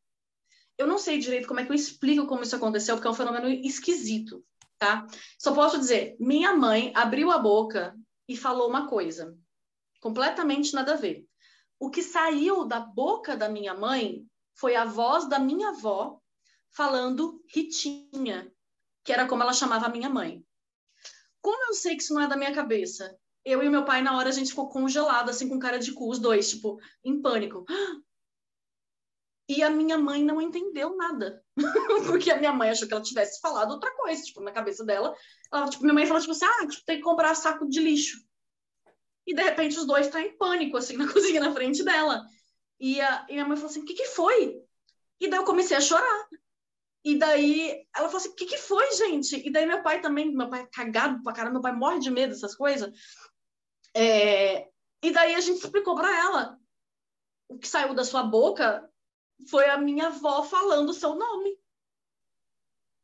Eu 0.76 0.86
não 0.86 0.98
sei 0.98 1.18
direito 1.18 1.46
como 1.46 1.60
é 1.60 1.64
que 1.64 1.70
eu 1.70 1.76
explico 1.76 2.26
como 2.26 2.42
isso 2.42 2.56
aconteceu, 2.56 2.96
porque 2.96 3.06
é 3.06 3.10
um 3.10 3.14
fenômeno 3.14 3.48
esquisito, 3.48 4.44
tá? 4.78 5.06
Só 5.38 5.54
posso 5.54 5.78
dizer, 5.78 6.16
minha 6.18 6.54
mãe 6.54 6.92
abriu 6.94 7.30
a 7.30 7.38
boca 7.38 7.96
e 8.28 8.36
falou 8.36 8.68
uma 8.68 8.88
coisa 8.88 9.36
completamente 10.00 10.74
nada 10.74 10.94
a 10.94 10.96
ver. 10.96 11.24
O 11.78 11.90
que 11.90 12.02
saiu 12.02 12.64
da 12.64 12.80
boca 12.80 13.36
da 13.36 13.48
minha 13.48 13.74
mãe 13.74 14.24
foi 14.54 14.74
a 14.74 14.84
voz 14.84 15.28
da 15.28 15.38
minha 15.38 15.68
avó 15.68 16.20
falando 16.70 17.40
Ritinha, 17.52 18.52
que 19.04 19.12
era 19.12 19.26
como 19.26 19.42
ela 19.42 19.52
chamava 19.52 19.86
a 19.86 19.88
minha 19.90 20.08
mãe. 20.08 20.44
Como 21.40 21.70
eu 21.70 21.74
sei 21.74 21.96
que 21.96 22.02
isso 22.02 22.14
não 22.14 22.22
é 22.22 22.28
da 22.28 22.36
minha 22.36 22.52
cabeça? 22.52 23.16
Eu 23.44 23.62
e 23.62 23.68
meu 23.68 23.84
pai, 23.84 24.02
na 24.02 24.16
hora, 24.16 24.28
a 24.28 24.32
gente 24.32 24.50
ficou 24.50 24.68
congelado, 24.68 25.30
assim, 25.30 25.48
com 25.48 25.58
cara 25.58 25.78
de 25.78 25.92
cu, 25.92 26.10
os 26.10 26.18
dois, 26.18 26.50
tipo, 26.50 26.78
em 27.04 27.20
pânico. 27.20 27.64
E 29.48 29.62
a 29.62 29.70
minha 29.70 29.96
mãe 29.96 30.22
não 30.22 30.42
entendeu 30.42 30.94
nada. 30.96 31.42
Porque 32.06 32.30
a 32.30 32.36
minha 32.36 32.52
mãe 32.52 32.68
achou 32.68 32.86
que 32.86 32.92
ela 32.92 33.02
tivesse 33.02 33.40
falado 33.40 33.70
outra 33.70 33.90
coisa, 33.96 34.22
tipo, 34.22 34.42
na 34.42 34.52
cabeça 34.52 34.84
dela. 34.84 35.16
Ela, 35.52 35.68
tipo, 35.70 35.82
minha 35.82 35.94
mãe 35.94 36.04
falou, 36.04 36.20
tipo 36.20 36.32
assim, 36.32 36.44
ah, 36.44 36.66
tipo, 36.66 36.84
tem 36.84 36.98
que 36.98 37.02
comprar 37.02 37.34
saco 37.34 37.66
de 37.66 37.80
lixo. 37.80 38.18
E, 39.26 39.34
de 39.34 39.42
repente, 39.42 39.78
os 39.78 39.86
dois 39.86 40.06
estão 40.06 40.20
em 40.20 40.36
pânico, 40.36 40.76
assim, 40.76 40.96
na 40.98 41.10
cozinha, 41.10 41.40
na 41.40 41.54
frente 41.54 41.82
dela. 41.82 42.26
E, 42.78 43.00
a, 43.00 43.26
e 43.28 43.32
minha 43.32 43.46
mãe 43.46 43.56
falou 43.56 43.70
assim, 43.70 43.80
o 43.80 43.84
que 43.84 43.94
que 43.94 44.06
foi? 44.06 44.62
E 45.20 45.28
daí 45.28 45.40
eu 45.40 45.44
comecei 45.44 45.76
a 45.76 45.80
chorar. 45.80 46.28
E 47.04 47.16
daí 47.16 47.86
ela 47.94 48.08
falou 48.08 48.16
assim: 48.18 48.30
o 48.30 48.34
que, 48.34 48.46
que 48.46 48.58
foi, 48.58 48.90
gente? 48.92 49.46
E 49.46 49.50
daí 49.50 49.66
meu 49.66 49.82
pai 49.82 50.00
também, 50.00 50.34
meu 50.34 50.48
pai 50.48 50.62
é 50.62 50.66
cagado 50.66 51.22
pra 51.22 51.32
caramba, 51.32 51.54
meu 51.54 51.62
pai 51.62 51.72
morre 51.72 52.00
de 52.00 52.10
medo 52.10 52.32
dessas 52.32 52.54
coisas. 52.54 52.92
É... 53.94 54.68
E 55.02 55.10
daí 55.12 55.34
a 55.34 55.40
gente 55.40 55.64
explicou 55.64 55.94
para 55.94 56.16
ela. 56.16 56.58
O 57.48 57.58
que 57.58 57.68
saiu 57.68 57.94
da 57.94 58.04
sua 58.04 58.22
boca 58.22 58.88
foi 59.48 59.68
a 59.70 59.78
minha 59.78 60.08
avó 60.08 60.42
falando 60.42 60.90
o 60.90 60.94
seu 60.94 61.14
nome. 61.14 61.56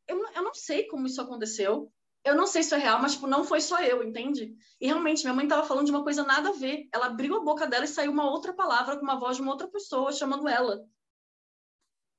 Eu, 0.07 0.23
eu 0.35 0.43
não 0.43 0.53
sei 0.53 0.87
como 0.87 1.07
isso 1.07 1.21
aconteceu. 1.21 1.91
Eu 2.23 2.35
não 2.35 2.47
sei 2.47 2.63
se 2.63 2.73
é 2.73 2.77
real, 2.77 2.99
mas 3.01 3.13
tipo, 3.13 3.27
não 3.27 3.43
foi 3.43 3.61
só 3.61 3.79
eu, 3.81 4.03
entende? 4.03 4.55
E 4.81 4.87
realmente, 4.87 5.23
minha 5.23 5.33
mãe 5.33 5.45
estava 5.45 5.65
falando 5.65 5.85
de 5.85 5.91
uma 5.91 6.03
coisa 6.03 6.23
nada 6.23 6.49
a 6.49 6.53
ver. 6.53 6.87
Ela 6.91 7.07
abriu 7.07 7.35
a 7.35 7.43
boca 7.43 7.65
dela 7.67 7.85
e 7.85 7.87
saiu 7.87 8.11
uma 8.11 8.29
outra 8.29 8.51
palavra 8.53 8.97
com 8.97 9.03
uma 9.03 9.19
voz 9.19 9.37
de 9.37 9.43
uma 9.43 9.51
outra 9.51 9.67
pessoa 9.67 10.11
chamando 10.11 10.47
ela 10.47 10.85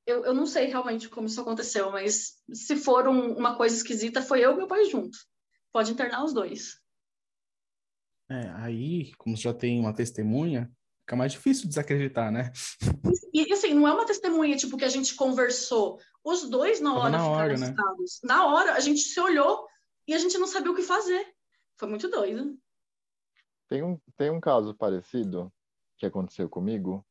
eu, 0.06 0.24
eu 0.24 0.32
não 0.32 0.46
sei 0.46 0.66
realmente 0.66 1.08
como 1.08 1.26
isso 1.26 1.40
aconteceu, 1.40 1.90
mas 1.90 2.36
se 2.52 2.76
for 2.76 3.08
um, 3.08 3.36
uma 3.36 3.56
coisa 3.56 3.74
esquisita, 3.74 4.22
foi 4.22 4.44
eu 4.44 4.52
e 4.52 4.56
meu 4.56 4.68
pai 4.68 4.84
junto. 4.84 5.18
Pode 5.72 5.90
internar 5.90 6.24
os 6.24 6.32
dois. 6.32 6.80
É, 8.30 8.48
aí, 8.56 9.12
como 9.18 9.36
já 9.36 9.52
tem 9.52 9.78
uma 9.80 9.94
testemunha, 9.94 10.70
fica 11.00 11.16
mais 11.16 11.32
difícil 11.32 11.68
desacreditar, 11.68 12.30
né? 12.30 12.52
E, 13.32 13.52
assim, 13.52 13.74
não 13.74 13.86
é 13.86 13.92
uma 13.92 14.06
testemunha, 14.06 14.56
tipo, 14.56 14.78
que 14.78 14.84
a 14.84 14.88
gente 14.88 15.14
conversou. 15.14 16.00
Os 16.24 16.48
dois 16.48 16.80
na 16.80 16.94
hora 16.94 17.10
na 17.10 17.18
ficaram 17.18 17.34
hora, 17.34 17.58
né? 17.58 17.74
Na 18.24 18.46
hora, 18.46 18.72
a 18.72 18.80
gente 18.80 19.00
se 19.00 19.20
olhou 19.20 19.68
e 20.08 20.14
a 20.14 20.18
gente 20.18 20.38
não 20.38 20.46
sabia 20.46 20.72
o 20.72 20.74
que 20.74 20.80
fazer. 20.80 21.34
Foi 21.76 21.86
muito 21.86 22.08
doido. 22.08 22.58
Tem 23.68 23.82
um, 23.82 24.00
tem 24.16 24.30
um 24.30 24.40
caso 24.40 24.74
parecido 24.74 25.52
que 25.98 26.06
aconteceu 26.06 26.48
comigo 26.48 27.06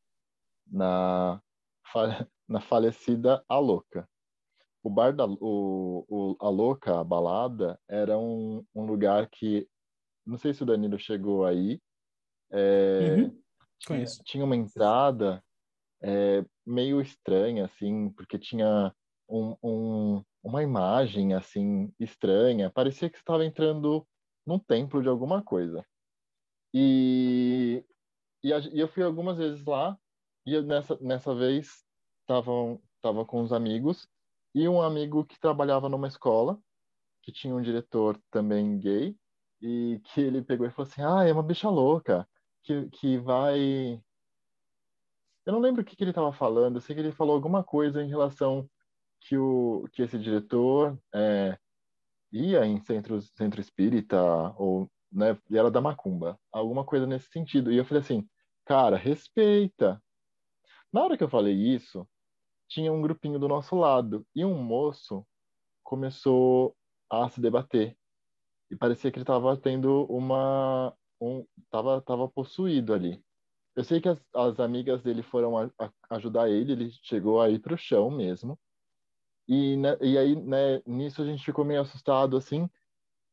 na, 0.66 1.40
na 2.48 2.60
falecida 2.60 3.44
A 3.48 3.58
Louca. 3.58 4.08
O 4.82 4.90
bar 4.90 5.14
da 5.14 5.26
o, 5.26 6.04
o, 6.08 6.36
A 6.40 6.48
Louca, 6.48 7.00
a 7.00 7.04
balada, 7.04 7.78
era 7.88 8.18
um, 8.18 8.64
um 8.74 8.86
lugar 8.86 9.28
que 9.28 9.68
não 10.26 10.36
sei 10.36 10.52
se 10.52 10.62
o 10.62 10.66
Danilo 10.66 10.98
chegou 10.98 11.44
aí. 11.44 11.80
É, 12.50 13.14
uhum. 13.16 13.42
tinha, 13.78 14.04
tinha, 14.24 14.44
uma 14.44 14.56
entrada 14.56 15.42
é, 16.02 16.44
meio 16.64 17.00
estranha, 17.00 17.64
assim, 17.64 18.10
porque 18.10 18.38
tinha 18.38 18.92
um, 19.28 19.56
um, 19.62 20.24
uma 20.42 20.62
imagem 20.62 21.34
assim 21.34 21.92
estranha. 21.98 22.70
Parecia 22.70 23.08
que 23.08 23.18
estava 23.18 23.44
entrando 23.44 24.06
num 24.44 24.58
templo 24.58 25.00
de 25.00 25.08
alguma 25.08 25.42
coisa. 25.42 25.84
E, 26.74 27.84
e, 28.42 28.52
a, 28.52 28.58
e 28.58 28.80
eu 28.80 28.88
fui 28.88 29.02
algumas 29.02 29.38
vezes 29.38 29.64
lá 29.64 29.96
e 30.44 30.60
nessa, 30.62 30.98
nessa 31.00 31.34
vez 31.34 31.85
estavam 32.26 32.80
tava 33.00 33.24
com 33.24 33.40
os 33.40 33.52
amigos 33.52 34.08
e 34.54 34.68
um 34.68 34.82
amigo 34.82 35.24
que 35.24 35.38
trabalhava 35.38 35.88
numa 35.88 36.08
escola 36.08 36.58
que 37.22 37.30
tinha 37.30 37.54
um 37.54 37.62
diretor 37.62 38.20
também 38.30 38.78
gay 38.78 39.16
e 39.62 40.00
que 40.04 40.20
ele 40.20 40.42
pegou 40.42 40.66
e 40.66 40.70
falou 40.70 40.90
assim 40.90 41.02
ah 41.02 41.24
é 41.24 41.32
uma 41.32 41.42
bicha 41.42 41.68
louca 41.68 42.28
que, 42.64 42.88
que 42.90 43.18
vai 43.18 44.02
eu 45.44 45.52
não 45.52 45.60
lembro 45.60 45.82
o 45.82 45.84
que, 45.84 45.94
que 45.94 46.02
ele 46.02 46.10
estava 46.10 46.32
falando 46.32 46.76
eu 46.76 46.80
sei 46.80 46.94
que 46.94 47.00
ele 47.00 47.12
falou 47.12 47.34
alguma 47.34 47.62
coisa 47.62 48.02
em 48.02 48.08
relação 48.08 48.68
que 49.20 49.36
o 49.36 49.88
que 49.92 50.02
esse 50.02 50.18
diretor 50.18 50.98
é, 51.14 51.56
ia 52.32 52.66
em 52.66 52.80
centro 52.80 53.20
centro 53.20 53.60
espírita 53.60 54.20
ou 54.56 54.90
né 55.10 55.38
e 55.48 55.56
era 55.56 55.70
da 55.70 55.80
macumba 55.80 56.38
alguma 56.52 56.84
coisa 56.84 57.06
nesse 57.06 57.28
sentido. 57.30 57.72
E 57.72 57.76
eu 57.76 57.84
falei 57.84 58.02
assim 58.02 58.28
cara 58.64 58.96
respeita. 58.96 60.02
Na 60.92 61.02
hora 61.04 61.16
que 61.16 61.22
eu 61.22 61.28
falei 61.28 61.54
isso 61.54 62.06
tinha 62.68 62.92
um 62.92 63.00
grupinho 63.02 63.38
do 63.38 63.48
nosso 63.48 63.76
lado. 63.76 64.26
E 64.34 64.44
um 64.44 64.62
moço 64.62 65.26
começou 65.82 66.76
a 67.10 67.28
se 67.28 67.40
debater. 67.40 67.96
E 68.70 68.76
parecia 68.76 69.10
que 69.10 69.18
ele 69.18 69.22
estava 69.22 69.56
tendo 69.56 70.04
uma 70.06 70.94
um 71.20 71.46
tava 71.70 72.00
tava 72.02 72.28
possuído 72.28 72.92
ali. 72.92 73.22
Eu 73.74 73.84
sei 73.84 74.00
que 74.00 74.08
as, 74.08 74.20
as 74.34 74.58
amigas 74.60 75.02
dele 75.02 75.22
foram 75.22 75.56
a, 75.58 75.70
a 75.78 75.92
ajudar 76.16 76.48
ele 76.50 76.72
ele 76.72 76.90
chegou 77.02 77.40
aí 77.40 77.58
para 77.58 77.74
o 77.74 77.78
chão 77.78 78.10
mesmo. 78.10 78.58
E 79.48 79.76
né, 79.76 79.96
e 80.00 80.18
aí 80.18 80.34
né, 80.34 80.82
nisso 80.86 81.22
a 81.22 81.24
gente 81.24 81.44
ficou 81.44 81.64
meio 81.64 81.80
assustado 81.82 82.36
assim. 82.36 82.68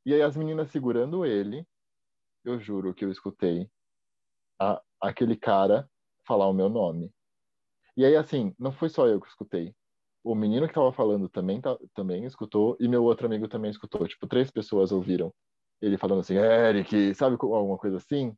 E 0.05 0.13
aí 0.13 0.21
as 0.21 0.35
meninas 0.37 0.69
segurando 0.71 1.25
ele 1.25 1.65
eu 2.45 2.59
juro 2.59 2.93
que 2.93 3.05
eu 3.05 3.11
escutei 3.11 3.69
a, 4.59 4.81
aquele 5.01 5.35
cara 5.35 5.89
falar 6.25 6.47
o 6.47 6.53
meu 6.53 6.69
nome 6.69 7.13
e 7.95 8.05
aí, 8.05 8.15
assim, 8.15 8.53
não 8.57 8.71
foi 8.71 8.89
só 8.89 9.07
eu 9.07 9.21
que 9.21 9.27
escutei. 9.27 9.73
O 10.23 10.35
menino 10.35 10.67
que 10.67 10.73
tava 10.73 10.91
falando 10.93 11.27
também, 11.27 11.59
tá, 11.59 11.77
também 11.93 12.25
escutou, 12.25 12.77
e 12.79 12.87
meu 12.87 13.03
outro 13.03 13.25
amigo 13.25 13.47
também 13.47 13.69
escutou. 13.69 14.07
Tipo, 14.07 14.27
três 14.27 14.49
pessoas 14.49 14.91
ouviram 14.91 15.33
ele 15.81 15.97
falando 15.97 16.21
assim, 16.21 16.35
Eric, 16.35 17.13
sabe 17.13 17.35
alguma 17.41 17.77
coisa 17.77 17.97
assim? 17.97 18.33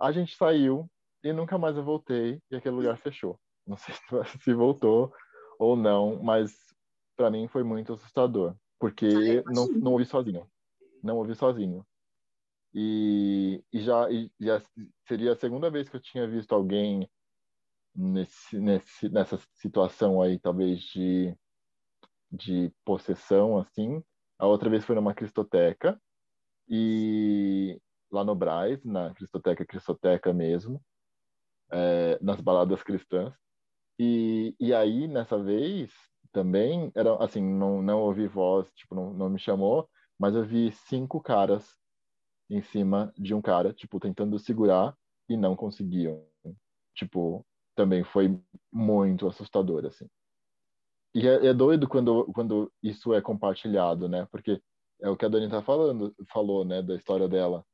A 0.00 0.12
gente 0.12 0.36
saiu 0.36 0.88
e 1.24 1.32
nunca 1.32 1.58
mais 1.58 1.76
eu 1.76 1.82
voltei 1.82 2.40
e 2.50 2.56
aquele 2.56 2.76
lugar 2.76 2.96
fechou. 3.02 3.38
Não 3.66 3.76
sei 3.76 3.94
se 4.40 4.54
voltou 4.54 5.12
ou 5.58 5.76
não, 5.76 6.22
mas 6.22 6.56
para 7.16 7.30
mim 7.30 7.48
foi 7.48 7.64
muito 7.64 7.92
assustador, 7.92 8.54
porque 8.78 9.42
não, 9.46 9.66
não 9.66 9.92
ouvi 9.92 10.04
sozinho. 10.04 10.48
Não 11.02 11.16
ouvi 11.16 11.34
sozinho. 11.34 11.84
E, 12.72 13.64
e, 13.72 13.80
já, 13.80 14.08
e 14.10 14.30
já 14.38 14.62
seria 15.06 15.32
a 15.32 15.36
segunda 15.36 15.68
vez 15.68 15.88
que 15.88 15.96
eu 15.96 16.00
tinha 16.00 16.28
visto 16.28 16.54
alguém 16.54 17.10
nesse, 17.98 18.60
nesse, 18.60 19.08
nessa 19.08 19.38
situação 19.54 20.22
aí, 20.22 20.38
talvez 20.38 20.80
de, 20.80 21.36
de 22.30 22.72
possessão, 22.84 23.58
assim. 23.58 24.02
A 24.38 24.46
outra 24.46 24.70
vez 24.70 24.84
foi 24.84 24.94
numa 24.94 25.14
cristoteca, 25.14 26.00
e 26.68 27.80
lá 28.10 28.22
no 28.24 28.34
Braz, 28.34 28.84
na 28.84 29.12
cristoteca, 29.14 29.66
cristoteca 29.66 30.32
mesmo, 30.32 30.80
é, 31.72 32.18
nas 32.22 32.40
baladas 32.40 32.82
cristãs. 32.82 33.34
E, 33.98 34.54
e 34.60 34.72
aí, 34.72 35.08
nessa 35.08 35.42
vez, 35.42 35.92
também, 36.32 36.92
era 36.94 37.16
assim, 37.22 37.42
não, 37.42 37.82
não 37.82 38.00
ouvi 38.00 38.28
voz, 38.28 38.70
tipo, 38.74 38.94
não, 38.94 39.12
não 39.12 39.28
me 39.28 39.40
chamou, 39.40 39.88
mas 40.16 40.34
eu 40.36 40.44
vi 40.44 40.70
cinco 40.70 41.20
caras 41.20 41.76
em 42.48 42.62
cima 42.62 43.12
de 43.16 43.34
um 43.34 43.42
cara, 43.42 43.72
tipo, 43.72 43.98
tentando 43.98 44.38
segurar 44.38 44.96
e 45.28 45.36
não 45.36 45.56
conseguiam. 45.56 46.24
Tipo, 46.94 47.44
também 47.78 48.02
foi 48.02 48.36
muito 48.72 49.28
assustador, 49.28 49.86
assim. 49.86 50.08
E 51.14 51.28
é, 51.28 51.46
é, 51.46 51.54
doido 51.54 51.88
quando, 51.88 52.24
quando 52.34 52.72
isso 52.82 53.14
é 53.14 53.22
compartilhado, 53.22 54.08
né? 54.08 54.26
Porque 54.32 54.60
é 55.00 55.08
o 55.08 55.16
que 55.16 55.24
a 55.24 55.28
Dani 55.28 55.48
tá 55.48 55.62
falando, 55.62 56.12
falou, 56.32 56.64
né, 56.64 56.82
da 56.82 56.96
história 56.96 57.28
dela. 57.28 57.64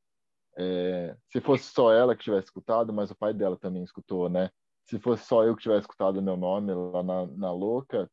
É, 0.58 1.16
se 1.32 1.40
fosse 1.40 1.72
só 1.72 1.90
ela 1.90 2.14
que 2.14 2.22
tivesse 2.22 2.48
escutado, 2.48 2.92
mas 2.92 3.10
o 3.10 3.16
pai 3.16 3.32
dela 3.32 3.56
também 3.56 3.82
escutou, 3.82 4.28
né? 4.28 4.50
Se 4.84 4.98
fosse 4.98 5.24
só 5.24 5.42
eu 5.42 5.56
que 5.56 5.62
tivesse 5.62 5.80
escutado 5.80 6.20
meu 6.20 6.36
nome 6.36 6.74
lá 6.74 7.02
na, 7.02 7.26
na 7.26 7.52
louca, 7.52 8.08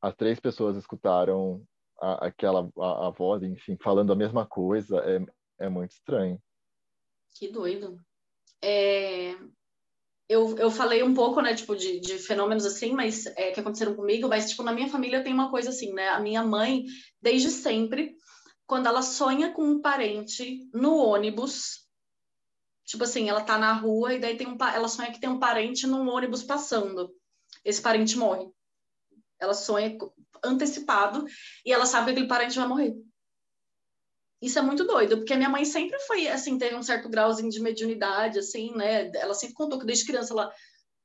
as 0.00 0.14
três 0.14 0.38
pessoas 0.38 0.76
escutaram 0.76 1.60
a, 2.00 2.26
aquela 2.26 2.70
a, 2.78 3.08
a, 3.08 3.10
voz, 3.10 3.42
enfim, 3.42 3.76
falando 3.82 4.12
a 4.12 4.16
mesma 4.16 4.46
coisa, 4.46 4.98
é, 5.00 5.66
é 5.66 5.68
muito 5.68 5.90
estranho. 5.90 6.40
Que 7.36 7.48
doido. 7.48 8.00
É, 8.62 9.34
eu, 10.28 10.56
eu 10.58 10.70
falei 10.70 11.02
um 11.02 11.14
pouco, 11.14 11.40
né, 11.40 11.54
tipo, 11.54 11.76
de, 11.76 12.00
de 12.00 12.18
fenômenos 12.18 12.66
assim, 12.66 12.92
mas 12.92 13.26
é, 13.26 13.50
que 13.50 13.60
aconteceram 13.60 13.94
comigo, 13.94 14.28
mas, 14.28 14.50
tipo, 14.50 14.62
na 14.62 14.72
minha 14.72 14.88
família 14.88 15.22
tem 15.22 15.32
uma 15.32 15.50
coisa 15.50 15.70
assim, 15.70 15.92
né? 15.92 16.08
A 16.08 16.20
minha 16.20 16.42
mãe, 16.42 16.84
desde 17.20 17.50
sempre, 17.50 18.16
quando 18.66 18.86
ela 18.86 19.02
sonha 19.02 19.52
com 19.52 19.62
um 19.62 19.80
parente 19.80 20.68
no 20.72 20.96
ônibus, 20.96 21.86
Tipo 22.86 23.02
assim, 23.02 23.28
ela 23.28 23.42
tá 23.42 23.58
na 23.58 23.72
rua 23.72 24.14
e 24.14 24.20
daí 24.20 24.36
tem 24.36 24.46
um, 24.46 24.56
ela 24.72 24.86
sonha 24.86 25.10
que 25.10 25.20
tem 25.20 25.28
um 25.28 25.40
parente 25.40 25.88
num 25.88 26.08
ônibus 26.08 26.44
passando. 26.44 27.12
Esse 27.64 27.82
parente 27.82 28.16
morre. 28.16 28.48
Ela 29.40 29.54
sonha 29.54 29.98
antecipado 30.42 31.26
e 31.64 31.72
ela 31.72 31.84
sabe 31.84 32.06
que 32.06 32.10
aquele 32.12 32.28
parente 32.28 32.56
vai 32.56 32.68
morrer. 32.68 32.94
Isso 34.40 34.58
é 34.58 34.62
muito 34.62 34.84
doido, 34.84 35.16
porque 35.16 35.32
a 35.32 35.36
minha 35.36 35.48
mãe 35.48 35.64
sempre 35.64 35.98
foi, 36.00 36.28
assim, 36.28 36.58
teve 36.58 36.74
um 36.74 36.82
certo 36.82 37.08
grauzinho 37.08 37.50
de 37.50 37.60
mediunidade, 37.60 38.38
assim, 38.38 38.74
né? 38.74 39.10
Ela 39.14 39.34
sempre 39.34 39.54
contou 39.54 39.78
que 39.78 39.86
desde 39.86 40.04
criança 40.04 40.34
ela, 40.34 40.52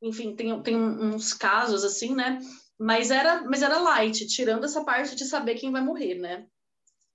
enfim, 0.02 0.36
tem, 0.36 0.62
tem 0.62 0.76
uns 0.76 1.34
casos, 1.34 1.84
assim, 1.84 2.13
né? 2.13 2.39
Mas 2.78 3.10
era, 3.10 3.44
mas 3.44 3.62
era 3.62 3.80
light, 3.80 4.28
tirando 4.28 4.65
essa 4.65 4.84
parte 4.84 5.15
de 5.15 5.24
saber 5.26 5.56
quem 5.56 5.72
vai 5.72 5.82
morrer, 5.82 6.15
né? 6.15 6.46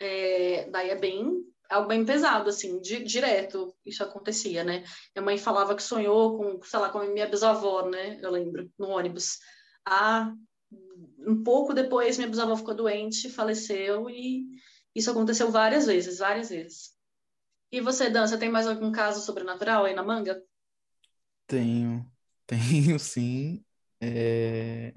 É, 0.01 0.69
daí 0.71 0.91
é 0.91 0.97
bem, 0.97 1.45
algo 1.69 1.89
bem 1.89 2.05
pesado, 2.05 2.49
assim, 2.49 2.81
di, 2.81 3.03
direto 3.05 3.75
isso 3.85 4.03
acontecia, 4.03 4.65
né? 4.65 4.85
Minha 5.15 5.25
mãe 5.25 5.39
falava 5.39 5.75
que 5.75 5.83
sonhou 5.83 6.39
com, 6.39 6.63
sei 6.63 6.79
lá, 6.79 6.89
com 6.89 6.99
a 6.99 7.07
minha 7.07 7.27
bisavó, 7.27 7.89
né? 7.89 8.19
Eu 8.23 8.31
lembro, 8.31 8.71
no 8.79 8.89
ônibus. 8.89 9.39
Ah, 9.85 10.33
um 11.27 11.43
pouco 11.43 11.75
depois 11.75 12.17
minha 12.17 12.29
bisavó 12.29 12.57
ficou 12.57 12.75
doente, 12.75 13.29
faleceu 13.29 14.09
e 14.09 14.47
isso 14.97 15.11
aconteceu 15.11 15.51
várias 15.51 15.85
vezes, 15.87 16.19
várias 16.19 16.49
vezes. 16.49 16.97
E 17.71 17.83
você, 17.83 18.09
Dan, 18.09 18.27
você 18.27 18.39
tem 18.39 18.51
mais 18.51 18.67
algum 18.67 18.91
caso 18.91 19.21
sobrenatural 19.21 19.85
aí 19.85 19.95
na 19.95 20.03
manga? 20.03 20.43
Tenho, 21.47 22.11
tenho 22.47 22.99
sim. 22.99 23.63
É... 24.01 24.95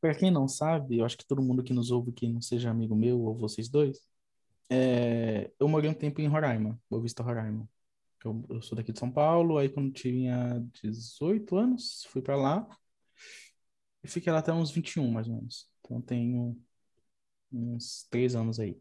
Para 0.00 0.14
quem 0.14 0.30
não 0.30 0.48
sabe, 0.48 0.98
eu 0.98 1.04
acho 1.04 1.16
que 1.16 1.26
todo 1.26 1.40
mundo 1.40 1.62
que 1.62 1.72
nos 1.72 1.92
ouve 1.92 2.12
que 2.12 2.28
não 2.28 2.40
seja 2.40 2.70
amigo 2.70 2.96
meu 2.96 3.20
ou 3.20 3.36
vocês 3.36 3.68
dois, 3.68 4.00
é... 4.68 5.52
eu 5.60 5.68
morei 5.68 5.88
um 5.88 5.94
tempo 5.94 6.20
em 6.20 6.26
Roraima, 6.26 6.80
Boa 6.90 7.00
Vista, 7.00 7.22
Roraima. 7.22 7.68
Eu, 8.24 8.44
eu 8.50 8.60
sou 8.60 8.76
daqui 8.76 8.92
de 8.92 8.98
São 8.98 9.10
Paulo, 9.10 9.56
aí 9.56 9.68
quando 9.68 9.92
tinha 9.92 10.60
18 10.82 11.56
anos, 11.56 12.04
fui 12.10 12.20
para 12.20 12.34
lá 12.34 12.68
e 14.02 14.08
fiquei 14.08 14.32
lá 14.32 14.40
até 14.40 14.52
uns 14.52 14.72
21, 14.72 15.08
mais 15.12 15.28
ou 15.28 15.36
menos. 15.36 15.68
Então 15.80 16.00
tenho 16.00 16.60
uns 17.52 18.04
três 18.10 18.34
anos 18.34 18.58
aí. 18.58 18.76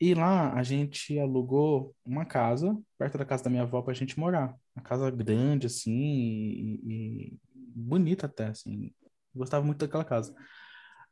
E 0.00 0.14
lá 0.14 0.52
a 0.54 0.62
gente 0.62 1.18
alugou 1.18 1.94
uma 2.04 2.24
casa, 2.24 2.76
perto 2.96 3.18
da 3.18 3.24
casa 3.24 3.44
da 3.44 3.50
minha 3.50 3.62
avó, 3.62 3.82
pra 3.82 3.94
gente 3.94 4.18
morar. 4.18 4.54
Uma 4.76 4.82
casa 4.84 5.10
grande, 5.10 5.66
assim, 5.66 5.90
e, 5.92 7.32
e 7.34 7.38
bonita 7.74 8.26
até, 8.26 8.46
assim. 8.48 8.92
Gostava 9.34 9.64
muito 9.66 9.78
daquela 9.80 10.04
casa. 10.04 10.34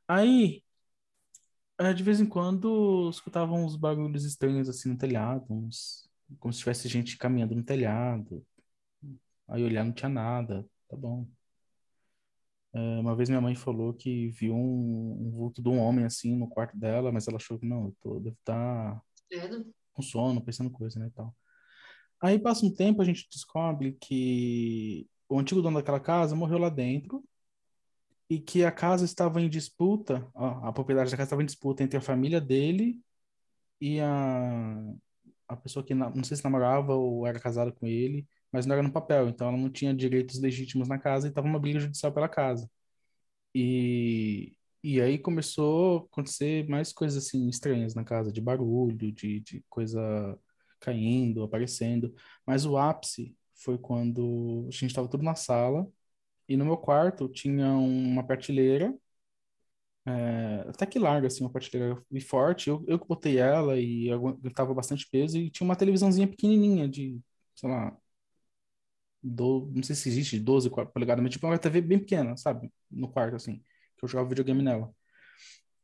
Aí, 0.09 0.63
eh, 1.79 1.93
de 1.95 2.03
vez 2.03 2.21
em 2.21 2.27
quando, 2.27 3.09
escutava 3.11 3.53
uns 3.53 3.77
barulhos 3.77 4.25
estranhos, 4.25 4.69
assim, 4.69 4.91
no 4.91 4.99
telhado, 4.99 5.45
uns... 5.51 6.09
como 6.39 6.53
se 6.53 6.61
tivesse 6.61 6.89
gente 6.89 7.17
caminhando 7.19 7.55
no 7.55 7.63
telhado. 7.65 8.45
Aí 9.49 9.63
olhar, 9.65 9.85
não 9.85 9.93
tinha 9.93 10.09
nada. 10.09 10.65
Tá 10.89 10.97
bom. 10.97 11.27
É, 12.77 13.01
uma 13.01 13.17
vez 13.17 13.31
minha 13.31 13.41
mãe 13.41 13.55
falou 13.55 13.95
que 13.95 14.29
viu 14.29 14.55
um, 14.55 15.29
um, 15.29 15.31
vulto 15.31 15.63
de 15.63 15.69
um 15.69 15.79
homem 15.79 16.05
assim 16.05 16.37
no 16.37 16.47
quarto 16.47 16.77
dela, 16.77 17.11
mas 17.11 17.27
ela 17.27 17.39
achou 17.39 17.59
que 17.59 17.65
não, 17.65 17.87
eu 17.87 17.97
tô, 18.03 18.21
devo 18.21 18.37
estar 18.39 18.95
tá 18.95 19.03
com 19.95 20.03
sono, 20.03 20.45
pensando 20.45 20.71
coisa, 20.71 21.01
né, 21.01 21.07
e 21.07 21.11
tal. 21.11 21.35
Aí 22.21 22.39
passa 22.39 22.67
um 22.67 22.75
tempo, 22.75 23.01
a 23.01 23.05
gente 23.05 23.27
descobre 23.33 23.97
que 23.99 25.09
o 25.27 25.39
antigo 25.39 25.63
dono 25.63 25.79
daquela 25.79 25.99
casa 25.99 26.37
morreu 26.37 26.59
lá 26.59 26.69
dentro 26.69 27.25
e 28.29 28.39
que 28.39 28.63
a 28.63 28.71
casa 28.71 29.07
estava 29.07 29.41
em 29.41 29.49
disputa, 29.49 30.29
ó, 30.35 30.67
a 30.67 30.73
propriedade 30.73 31.11
da 31.11 31.17
casa 31.17 31.29
estava 31.29 31.43
em 31.43 31.47
disputa 31.47 31.83
entre 31.83 31.97
a 31.97 32.03
família 32.03 32.43
dele 32.43 33.01
e 33.81 34.01
a, 34.01 34.83
a 35.49 35.57
pessoa 35.57 35.83
que 35.85 35.95
não 35.95 36.23
sei 36.25 36.37
se 36.37 36.45
namorava 36.45 36.95
ou 36.95 37.27
era 37.27 37.41
casada 37.41 37.73
com 37.73 37.87
ele 37.87 38.27
mas 38.57 38.65
não 38.67 38.75
era 38.75 38.83
no 38.83 38.93
papel, 38.93 39.29
então 39.29 39.49
ela 39.49 39.57
não 39.59 39.71
tinha 39.71 39.95
direitos 39.95 40.41
legítimos 40.41 40.89
na 40.89 40.99
casa 40.99 41.27
e 41.27 41.31
estava 41.31 41.47
uma 41.47 41.59
briga 41.61 41.79
judicial 41.79 42.11
pela 42.13 42.27
casa. 42.29 42.71
E, 43.55 44.57
e 44.83 45.01
aí 45.01 45.19
começou 45.19 45.99
a 46.01 46.05
acontecer 46.07 46.69
mais 46.69 46.93
coisas 46.93 47.25
assim 47.27 47.49
estranhas 47.49 47.95
na 47.95 48.05
casa, 48.05 48.33
de 48.33 48.41
barulho, 48.41 49.13
de, 49.13 49.41
de 49.41 49.65
coisa 49.69 50.39
caindo, 50.81 51.43
aparecendo. 51.43 52.15
Mas 52.47 52.65
o 52.67 52.79
ápice 52.79 53.37
foi 53.57 53.79
quando 53.79 54.65
a 54.69 54.71
gente 54.73 54.87
estava 54.87 55.09
tudo 55.09 55.23
na 55.25 55.35
sala 55.35 55.87
e 56.49 56.57
no 56.57 56.65
meu 56.65 56.79
quarto 56.79 57.29
tinha 57.29 57.69
uma 57.73 58.25
prateleira 58.27 58.95
é, 60.05 60.65
até 60.69 60.87
que 60.87 60.99
larga, 60.99 61.27
assim, 61.27 61.43
uma 61.45 61.51
prateleira 61.51 62.01
e 62.13 62.21
forte. 62.21 62.69
Eu, 62.71 62.85
eu 62.87 62.99
botei 62.99 63.39
ela 63.39 63.79
e 63.79 64.11
aguentava 64.11 64.73
bastante 64.75 65.09
peso 65.11 65.37
e 65.39 65.51
tinha 65.51 65.65
uma 65.67 65.77
televisãozinha 65.77 66.29
pequenininha 66.29 66.89
de, 66.89 67.21
sei 67.55 67.69
lá, 67.69 67.97
do, 69.23 69.71
não 69.75 69.83
sei 69.83 69.97
se 69.97 70.09
existe 70.09 70.39
12 70.39 70.71
polegadas, 70.71 71.23
mas 71.23 71.33
tipo 71.33 71.47
uma 71.47 71.59
TV 71.59 71.81
bem 71.81 71.99
pequena, 71.99 72.37
sabe? 72.37 72.73
No 72.91 73.09
quarto, 73.09 73.37
assim, 73.37 73.59
que 73.97 74.05
eu 74.05 74.09
jogava 74.09 74.29
videogame 74.29 74.63
nela. 74.63 74.93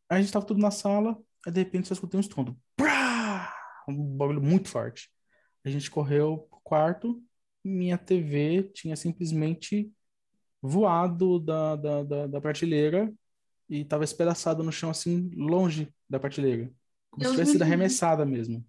Aí 0.08 0.18
a 0.18 0.20
gente 0.22 0.32
tava 0.32 0.46
tudo 0.46 0.60
na 0.60 0.70
sala, 0.70 1.18
aí 1.46 1.52
de 1.52 1.60
repente 1.60 1.88
só 1.88 1.94
escutei 1.94 2.18
um 2.18 2.20
estrondo. 2.20 2.56
Um 3.88 4.16
bagulho 4.16 4.40
muito 4.40 4.68
forte. 4.68 5.10
A 5.64 5.68
gente 5.68 5.90
correu 5.90 6.46
pro 6.48 6.60
quarto, 6.62 7.20
minha 7.64 7.98
TV 7.98 8.70
tinha 8.72 8.94
simplesmente 8.94 9.92
voado 10.60 11.40
da, 11.40 11.74
da, 11.74 12.02
da, 12.04 12.26
da 12.28 12.40
prateleira 12.40 13.12
e 13.68 13.84
tava 13.84 14.04
espedaçado 14.04 14.62
no 14.62 14.70
chão, 14.70 14.90
assim, 14.90 15.30
longe 15.34 15.92
da 16.08 16.20
prateleira. 16.20 16.70
Como 17.10 17.22
Deus 17.22 17.30
se 17.30 17.36
tivesse 17.36 17.52
sido 17.52 17.62
arremessada 17.62 18.24
mesmo. 18.24 18.64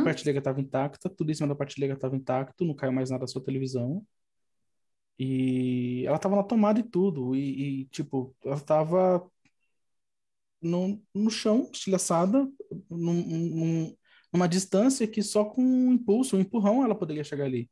Uhum. 0.00 0.02
A 0.02 0.04
prateleira 0.04 0.38
estava 0.38 0.60
intacta, 0.60 1.08
tudo 1.08 1.30
em 1.30 1.34
cima 1.34 1.48
da 1.48 1.54
prateleira 1.54 1.94
estava 1.94 2.16
intacto, 2.16 2.64
não 2.64 2.74
caiu 2.74 2.92
mais 2.92 3.10
nada 3.10 3.22
da 3.22 3.26
sua 3.26 3.42
televisão. 3.42 4.04
E 5.18 6.04
ela 6.06 6.16
estava 6.16 6.36
na 6.36 6.42
tomada 6.42 6.80
e 6.80 6.82
tudo. 6.82 7.34
E, 7.34 7.82
e 7.82 7.84
tipo, 7.86 8.34
ela 8.44 8.56
estava 8.56 9.30
no, 10.62 11.02
no 11.14 11.30
chão, 11.30 11.68
estilhaçada, 11.72 12.48
num, 12.88 13.14
num, 13.14 13.96
numa 14.32 14.48
distância 14.48 15.06
que 15.06 15.22
só 15.22 15.44
com 15.44 15.62
um 15.62 15.92
impulso, 15.92 16.36
um 16.36 16.40
empurrão, 16.40 16.84
ela 16.84 16.94
poderia 16.94 17.24
chegar 17.24 17.44
ali. 17.44 17.70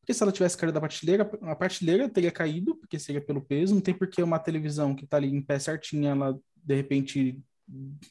Porque 0.00 0.12
se 0.12 0.22
ela 0.22 0.32
tivesse 0.32 0.56
caído 0.56 0.72
da 0.72 0.80
prateleira, 0.80 1.30
a 1.42 1.54
prateleira 1.54 2.08
teria 2.08 2.32
caído, 2.32 2.74
porque 2.76 2.98
seria 2.98 3.24
pelo 3.24 3.40
peso. 3.40 3.74
Não 3.74 3.80
tem 3.80 3.94
por 3.94 4.08
que 4.08 4.22
uma 4.22 4.38
televisão 4.38 4.96
que 4.96 5.04
está 5.04 5.16
ali 5.16 5.28
em 5.28 5.40
pé 5.40 5.58
certinha, 5.58 6.10
ela 6.10 6.38
de 6.56 6.74
repente 6.74 7.40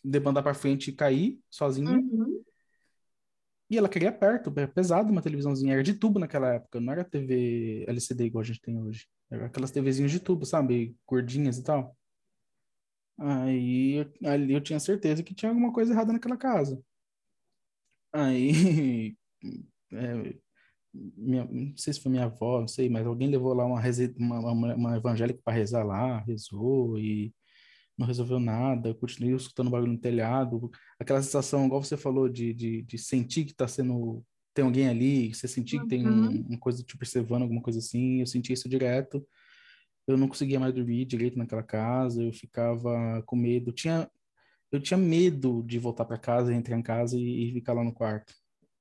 debandar 0.03 0.41
para 0.41 0.53
frente 0.53 0.89
e 0.89 0.93
cair 0.93 1.39
sozinha. 1.49 1.97
Uhum. 1.97 2.40
E 3.71 3.77
ela 3.77 3.87
queria 3.87 4.11
perto, 4.11 4.51
é 4.59 4.67
pesado 4.67 5.09
uma 5.09 5.21
televisãozinha, 5.21 5.73
era 5.73 5.81
de 5.81 5.93
tubo 5.93 6.19
naquela 6.19 6.55
época, 6.55 6.81
não 6.81 6.91
era 6.91 7.05
TV 7.05 7.85
LCD 7.87 8.25
igual 8.25 8.41
a 8.41 8.45
gente 8.45 8.59
tem 8.59 8.77
hoje. 8.77 9.07
Era 9.31 9.45
aquelas 9.45 9.71
TVzinhas 9.71 10.11
de 10.11 10.19
tubo, 10.19 10.45
sabe? 10.45 10.93
Gordinhas 11.07 11.57
e 11.57 11.63
tal. 11.63 11.95
Aí 13.17 14.05
ali 14.25 14.53
eu 14.53 14.59
tinha 14.61 14.77
certeza 14.77 15.23
que 15.23 15.33
tinha 15.33 15.49
alguma 15.49 15.71
coisa 15.71 15.93
errada 15.93 16.11
naquela 16.11 16.35
casa. 16.35 16.83
Aí, 18.11 19.15
é, 19.93 20.35
minha, 20.93 21.45
não 21.45 21.77
sei 21.77 21.93
se 21.93 22.01
foi 22.01 22.11
minha 22.11 22.25
avó, 22.25 22.59
não 22.59 22.67
sei, 22.67 22.89
mas 22.89 23.07
alguém 23.07 23.29
levou 23.29 23.53
lá 23.53 23.65
uma, 23.65 23.81
uma, 24.17 24.51
uma, 24.51 24.75
uma 24.75 24.97
evangélica 24.97 25.39
para 25.45 25.53
rezar 25.53 25.83
lá, 25.85 26.19
rezou 26.19 26.99
e 26.99 27.33
não 28.01 28.07
resolveu 28.07 28.39
nada, 28.39 28.93
continuei 28.95 29.35
escutando 29.35 29.69
barulho 29.69 29.93
no 29.93 29.97
telhado, 29.97 30.69
aquela 30.99 31.21
sensação, 31.21 31.65
igual 31.65 31.83
você 31.83 31.95
falou, 31.95 32.27
de, 32.27 32.53
de, 32.53 32.81
de 32.81 32.97
sentir 32.97 33.45
que 33.45 33.51
está 33.51 33.67
sendo, 33.67 34.25
tem 34.53 34.65
alguém 34.65 34.89
ali, 34.89 35.33
você 35.33 35.47
sentir 35.47 35.77
uhum. 35.77 35.83
que 35.83 35.89
tem 35.89 36.07
um, 36.07 36.41
uma 36.47 36.59
coisa 36.59 36.83
te 36.83 36.95
observando, 36.95 37.43
alguma 37.43 37.61
coisa 37.61 37.79
assim, 37.79 38.19
eu 38.19 38.25
senti 38.25 38.51
isso 38.51 38.67
direto, 38.67 39.25
eu 40.07 40.17
não 40.17 40.27
conseguia 40.27 40.59
mais 40.59 40.73
dormir 40.73 41.05
direito 41.05 41.37
naquela 41.37 41.63
casa, 41.63 42.23
eu 42.23 42.33
ficava 42.33 43.21
com 43.25 43.35
medo, 43.35 43.71
tinha, 43.71 44.09
eu 44.71 44.81
tinha 44.81 44.97
medo 44.97 45.63
de 45.63 45.77
voltar 45.77 46.05
para 46.05 46.17
casa, 46.17 46.53
entrar 46.53 46.77
em 46.77 46.81
casa 46.81 47.17
e, 47.17 47.49
e, 47.49 47.53
ficar 47.53 47.73
lá 47.73 47.83
no 47.83 47.93
quarto. 47.93 48.33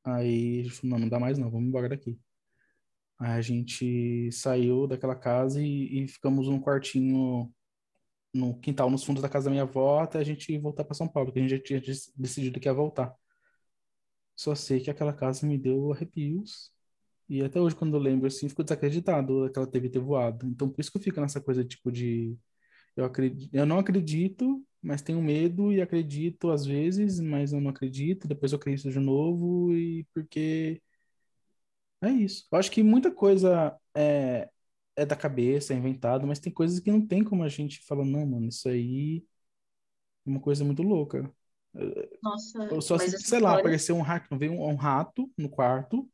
Aí 0.03 0.67
não, 0.83 0.99
não 0.99 1.09
dá 1.09 1.21
mais 1.21 1.37
não, 1.37 1.51
vamos 1.51 1.69
embora 1.69 1.89
daqui. 1.91 2.19
Aí 3.19 3.33
a 3.33 3.43
gente 3.43 4.31
saiu 4.33 4.87
daquela 4.87 5.15
casa 5.15 5.63
e, 5.63 6.05
e 6.05 6.09
ficamos 6.09 6.49
num 6.49 6.61
quartinho 6.61 7.53
no 8.33 8.59
quintal, 8.61 8.91
nos 8.91 9.05
fundos 9.05 9.23
da 9.23 9.29
casa 9.29 9.47
da 9.47 9.51
minha 9.51 9.63
avó, 9.65 10.01
até 10.01 10.19
a 10.19 10.25
gente 10.25 10.57
voltar 10.59 10.85
para 10.85 10.95
São 10.95 11.09
Paulo, 11.09 11.33
que 11.33 11.39
a 11.39 11.43
gente 11.43 11.51
já 11.51 11.63
tinha 11.63 11.81
decidido 12.17 12.61
que 12.61 12.69
ia 12.69 12.75
voltar. 12.75 13.15
Só 14.37 14.55
sei 14.55 14.81
que 14.81 14.91
aquela 14.91 15.13
casa 15.13 15.47
me 15.47 15.59
deu 15.59 15.93
arrepios. 15.93 16.73
E 17.29 17.43
até 17.43 17.61
hoje, 17.61 17.77
quando 17.77 17.97
eu 17.97 18.01
lembro, 18.01 18.27
assim, 18.27 18.49
fico 18.49 18.65
desacreditado 18.65 19.45
aquela 19.45 19.67
TV 19.67 19.89
ter 19.91 20.01
voado. 20.01 20.47
Então, 20.47 20.69
por 20.71 20.81
isso 20.81 20.91
que 20.91 20.99
eu 20.99 21.03
fico 21.03 21.21
nessa 21.21 21.41
coisa, 21.41 21.65
tipo, 21.65 21.93
de... 21.93 22.37
Eu, 22.97 23.05
acredito, 23.05 23.51
eu 23.55 23.67
não 23.67 23.79
acredito, 23.79 24.65
mas 24.83 25.03
tenho 25.03 25.23
medo 25.23 25.73
e 25.73 25.81
acredito 25.83 26.51
às 26.51 26.67
vezes, 26.67 27.21
mas 27.21 27.53
eu 27.53 27.61
não 27.61 27.71
acredito. 27.71 28.29
Depois 28.29 28.53
eu 28.53 28.59
acredito 28.59 28.91
de 28.91 28.99
novo 29.01 29.75
e 29.75 30.07
porque... 30.15 30.83
É 32.03 32.11
isso. 32.11 32.47
Eu 32.51 32.59
acho 32.59 32.71
que 32.71 32.83
muita 32.83 33.11
coisa 33.11 33.77
é, 33.95 34.49
é 35.01 35.07
da 35.07 35.17
cabeça, 35.17 35.73
é 35.73 35.77
inventado, 35.77 36.27
mas 36.27 36.39
tem 36.39 36.53
coisas 36.53 36.79
que 36.79 36.93
não 36.93 37.05
tem 37.07 37.25
como 37.25 37.43
a 37.43 37.49
gente 37.49 37.81
falar, 37.87 38.05
não, 38.05 38.27
mano, 38.27 38.49
isso 38.49 38.69
aí 38.69 39.25
é 40.27 40.31
uma 40.31 40.41
coisa 40.41 40.63
muito 40.63 40.83
louca. 40.83 41.33
Nossa, 42.23 42.69
Ou 42.73 42.83
só 42.83 42.99
se, 42.99 43.11
sei 43.11 43.19
história... 43.19 43.45
lá, 43.45 43.59
apareceu 43.59 43.97
um 43.97 44.03
rato, 44.03 44.37
veio 44.37 44.53
um, 44.53 44.69
um, 44.69 44.75
rato 44.75 45.31
no 45.39 45.49
quarto, 45.49 46.09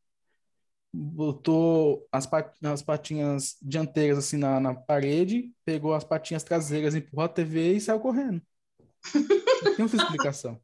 botou 0.93 2.07
as, 2.13 2.27
pat 2.27 2.55
as 2.63 2.83
patinhas 2.83 3.57
dianteiras 3.61 4.19
assim 4.19 4.37
na, 4.37 4.61
na 4.61 4.75
parede, 4.75 5.53
pegou 5.65 5.93
as 5.95 6.05
patinhas 6.05 6.45
traseiras, 6.45 6.95
empurrou 6.95 7.25
a 7.25 7.29
TV 7.29 7.73
e 7.73 7.81
saiu 7.81 7.99
correndo. 7.99 8.41
Não 9.65 9.75
tem 9.75 9.85
outra 9.85 9.97
explicação. 10.03 10.61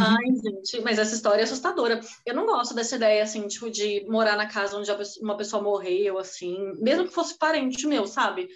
Ai, 0.00 0.24
gente, 0.42 0.80
mas 0.82 0.98
essa 0.98 1.14
história 1.14 1.40
é 1.40 1.44
assustadora. 1.44 2.00
Eu 2.24 2.34
não 2.34 2.46
gosto 2.46 2.74
dessa 2.74 2.96
ideia, 2.96 3.22
assim, 3.22 3.46
tipo, 3.46 3.70
de 3.70 4.04
morar 4.08 4.36
na 4.36 4.46
casa 4.46 4.76
onde 4.76 4.90
uma 5.20 5.36
pessoa 5.36 5.62
morreu, 5.62 6.18
assim, 6.18 6.72
mesmo 6.78 7.06
que 7.06 7.14
fosse 7.14 7.36
parente 7.36 7.86
meu, 7.86 8.06
sabe? 8.06 8.48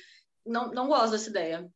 Não, 0.46 0.70
não 0.72 0.88
gosto 0.88 1.12
dessa 1.12 1.28
ideia. 1.28 1.70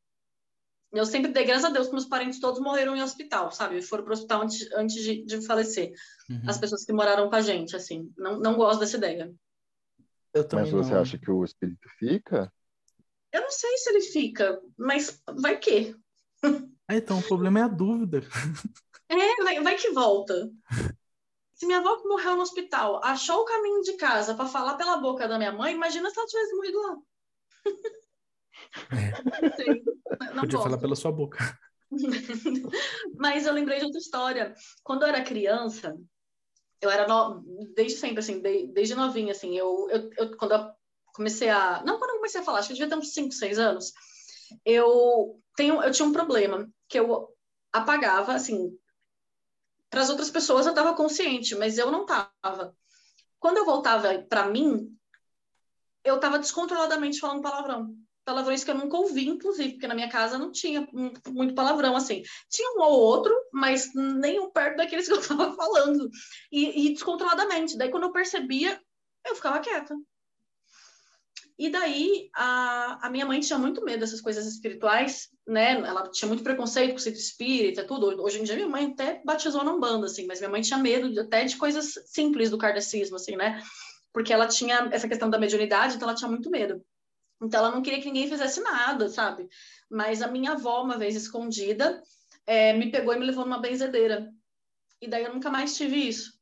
Eu 0.93 1.05
sempre 1.05 1.33
dei 1.33 1.45
graças 1.45 1.65
a 1.65 1.71
Deus 1.71 1.89
que 1.89 1.93
meus 1.93 2.05
parentes 2.05 2.39
todos 2.39 2.61
morreram 2.61 2.97
em 2.97 3.03
hospital, 3.03 3.51
sabe? 3.51 3.83
Foram 3.83 4.05
para 4.05 4.11
o 4.11 4.15
hospital 4.15 4.43
antes, 4.43 4.73
antes 4.73 5.03
de, 5.03 5.25
de 5.25 5.45
falecer. 5.45 5.93
Uhum. 6.31 6.43
As 6.47 6.57
pessoas 6.57 6.85
que 6.85 6.93
moraram 6.93 7.29
com 7.29 7.35
a 7.35 7.41
gente, 7.41 7.75
assim. 7.75 8.13
Não, 8.17 8.39
não 8.39 8.55
gosto 8.55 8.81
dessa 8.81 8.97
ideia. 8.97 9.35
mas 10.53 10.71
você 10.71 10.93
não. 10.93 11.01
acha 11.01 11.19
que 11.19 11.31
o 11.31 11.45
espírito 11.45 11.89
fica? 11.99 12.51
Eu 13.33 13.41
não 13.43 13.51
sei 13.51 13.77
se 13.77 13.91
ele 13.91 14.01
fica, 14.03 14.61
mas 14.79 15.21
vai 15.41 15.59
que. 15.59 15.95
Ah, 16.87 16.97
então, 16.97 17.19
o 17.19 17.23
problema 17.23 17.61
é 17.61 17.63
a 17.63 17.69
dúvida. 17.69 18.21
É, 19.09 19.43
vai, 19.43 19.61
vai 19.61 19.77
que 19.77 19.91
volta. 19.91 20.51
Se 21.53 21.67
minha 21.67 21.79
avó 21.79 22.03
morreu 22.05 22.37
no 22.37 22.43
hospital 22.43 23.01
achou 23.05 23.43
o 23.43 23.45
caminho 23.45 23.81
de 23.83 23.95
casa 23.95 24.35
para 24.35 24.47
falar 24.47 24.75
pela 24.75 24.97
boca 24.97 25.29
da 25.29 25.39
minha 25.39 25.53
mãe, 25.53 25.75
imagina 25.75 26.11
se 26.11 26.19
ela 26.19 26.27
tivesse 26.27 26.55
morrido 26.55 26.83
lá. 26.83 26.97
É. 28.93 30.33
Não 30.35 30.43
Podia 30.43 30.59
falar 30.59 30.79
pela 30.79 30.97
sua 30.97 31.13
boca. 31.13 31.39
Mas 33.17 33.47
eu 33.47 33.53
lembrei 33.53 33.79
de 33.79 33.85
outra 33.85 34.01
história. 34.01 34.55
Quando 34.83 35.03
eu 35.03 35.09
era 35.09 35.23
criança, 35.23 35.97
eu 36.81 36.91
era 36.91 37.07
no... 37.07 37.43
desde 37.75 37.99
sempre 37.99 38.19
assim, 38.19 38.41
desde 38.41 38.95
novinha 38.95 39.33
assim, 39.33 39.57
eu, 39.57 39.89
eu, 39.91 40.11
eu, 40.17 40.37
quando 40.37 40.53
eu 40.53 40.71
comecei 41.15 41.49
a, 41.49 41.83
não 41.85 41.99
quando 41.99 42.11
eu 42.11 42.17
comecei 42.17 42.41
a 42.41 42.45
falar, 42.45 42.59
acho 42.59 42.69
que 42.69 42.73
eu 42.75 42.79
devia 42.79 42.91
ter 42.91 43.01
uns 43.01 43.13
5, 43.13 43.33
6 43.33 43.59
anos. 43.59 43.93
Eu 44.65 45.41
tenho, 45.57 45.83
eu 45.83 45.91
tinha 45.91 46.07
um 46.07 46.13
problema 46.13 46.69
que 46.89 46.99
eu 46.99 47.29
apagava 47.73 48.35
assim, 48.35 48.77
para 49.95 50.03
as 50.03 50.11
outras 50.11 50.29
pessoas 50.29 50.67
eu 50.67 50.73
estava 50.73 50.93
consciente, 50.93 51.55
mas 51.55 51.79
eu 51.79 51.89
não 51.89 52.03
estava. 52.03 52.77
Quando 53.39 53.59
eu 53.59 53.65
voltava 53.65 54.19
para 54.29 54.49
mim, 54.49 54.93
eu 56.03 56.17
estava 56.17 56.37
descontroladamente 56.37 57.21
falando 57.21 57.43
palavrão 57.43 57.95
palavrões 58.25 58.65
que 58.65 58.71
eu 58.71 58.75
nunca 58.75 58.97
ouvi, 58.97 59.29
inclusive, 59.29 59.73
porque 59.73 59.87
na 59.87 59.95
minha 59.95 60.09
casa 60.09 60.39
não 60.39 60.51
tinha 60.51 60.89
muito 61.29 61.55
palavrão, 61.55 61.95
assim. 61.95 62.23
Tinha 62.49 62.71
um 62.71 62.81
ou 62.81 62.99
outro, 62.99 63.35
mas 63.53 63.93
nem 63.95 64.41
um 64.41 64.51
perto 64.51 64.79
daqueles 64.79 65.07
que 65.07 65.13
eu 65.13 65.21
estava 65.21 65.53
falando. 65.55 66.09
E, 66.51 66.87
e, 66.87 66.95
descontroladamente. 66.95 67.77
Daí, 67.77 67.91
quando 67.91 68.05
eu 68.05 68.13
percebia, 68.13 68.81
eu 69.27 69.35
ficava 69.35 69.61
quieta. 69.61 69.95
E 71.57 71.71
daí, 71.71 72.31
a, 72.35 73.07
a 73.07 73.11
minha 73.11 73.25
mãe 73.25 73.39
tinha 73.39 73.59
muito 73.59 73.85
medo 73.85 74.01
dessas 74.01 74.21
coisas 74.21 74.45
espirituais, 74.47 75.29
né? 75.47 75.73
Ela 75.73 76.09
tinha 76.11 76.29
muito 76.29 76.43
preconceito 76.43 76.91
com 76.91 76.97
o 76.97 77.01
sítio 77.01 77.21
espírita, 77.21 77.85
tudo. 77.85 78.21
Hoje 78.21 78.41
em 78.41 78.45
dia, 78.45 78.57
minha 78.57 78.69
mãe 78.69 78.87
até 78.87 79.23
batizou 79.25 79.63
na 79.63 79.73
Umbanda, 79.73 80.07
assim, 80.07 80.27
mas 80.27 80.41
minha 80.41 80.51
mãe 80.51 80.63
tinha 80.63 80.79
medo 80.79 81.21
até 81.21 81.45
de 81.45 81.57
coisas 81.57 81.95
simples 82.07 82.51
do 82.51 82.59
kardecismo, 82.59 83.17
assim, 83.17 83.37
né? 83.37 83.63
Porque 84.13 84.33
ela 84.33 84.49
tinha 84.49 84.89
essa 84.91 85.09
questão 85.09 85.31
da 85.31 85.39
mediunidade, 85.39 85.95
então 85.95 86.09
ela 86.09 86.17
tinha 86.17 86.31
muito 86.31 86.51
medo. 86.51 86.85
Então 87.41 87.61
ela 87.61 87.71
não 87.71 87.83
queria 87.83 88.01
que 88.01 88.07
ninguém 88.07 88.29
fizesse 88.29 88.61
nada, 88.61 89.09
sabe? 89.09 89.49
Mas 89.89 90.23
a 90.23 90.29
minha 90.29 90.53
avó, 90.53 90.83
uma 90.83 90.99
vez 90.99 91.15
escondida, 91.15 92.03
é, 92.47 92.73
me 92.73 92.91
pegou 92.91 93.15
e 93.15 93.19
me 93.19 93.27
levou 93.27 93.45
numa 93.45 93.61
benzedeira. 93.61 94.29
E 95.01 95.09
daí 95.09 95.25
eu 95.25 95.33
nunca 95.33 95.51
mais 95.51 95.77
tive 95.77 95.97
isso. 95.97 96.33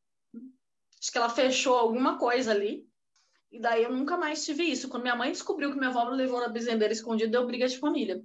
Acho 0.99 1.13
que 1.13 1.19
ela 1.19 1.29
fechou 1.29 1.75
alguma 1.75 2.19
coisa 2.19 2.53
ali. 2.53 2.87
E 3.53 3.61
daí 3.61 3.85
eu 3.85 3.93
nunca 3.93 4.17
mais 4.17 4.45
tive 4.45 4.65
isso. 4.65 4.89
Quando 4.89 5.03
minha 5.03 5.15
mãe 5.15 5.31
descobriu 5.31 5.71
que 5.71 5.77
minha 5.77 5.91
avó 5.91 6.11
me 6.11 6.17
levou 6.17 6.41
na 6.41 6.49
benzedeira 6.49 6.93
escondida, 6.93 7.31
deu 7.31 7.47
briga 7.47 7.69
de 7.69 7.79
família. 7.79 8.21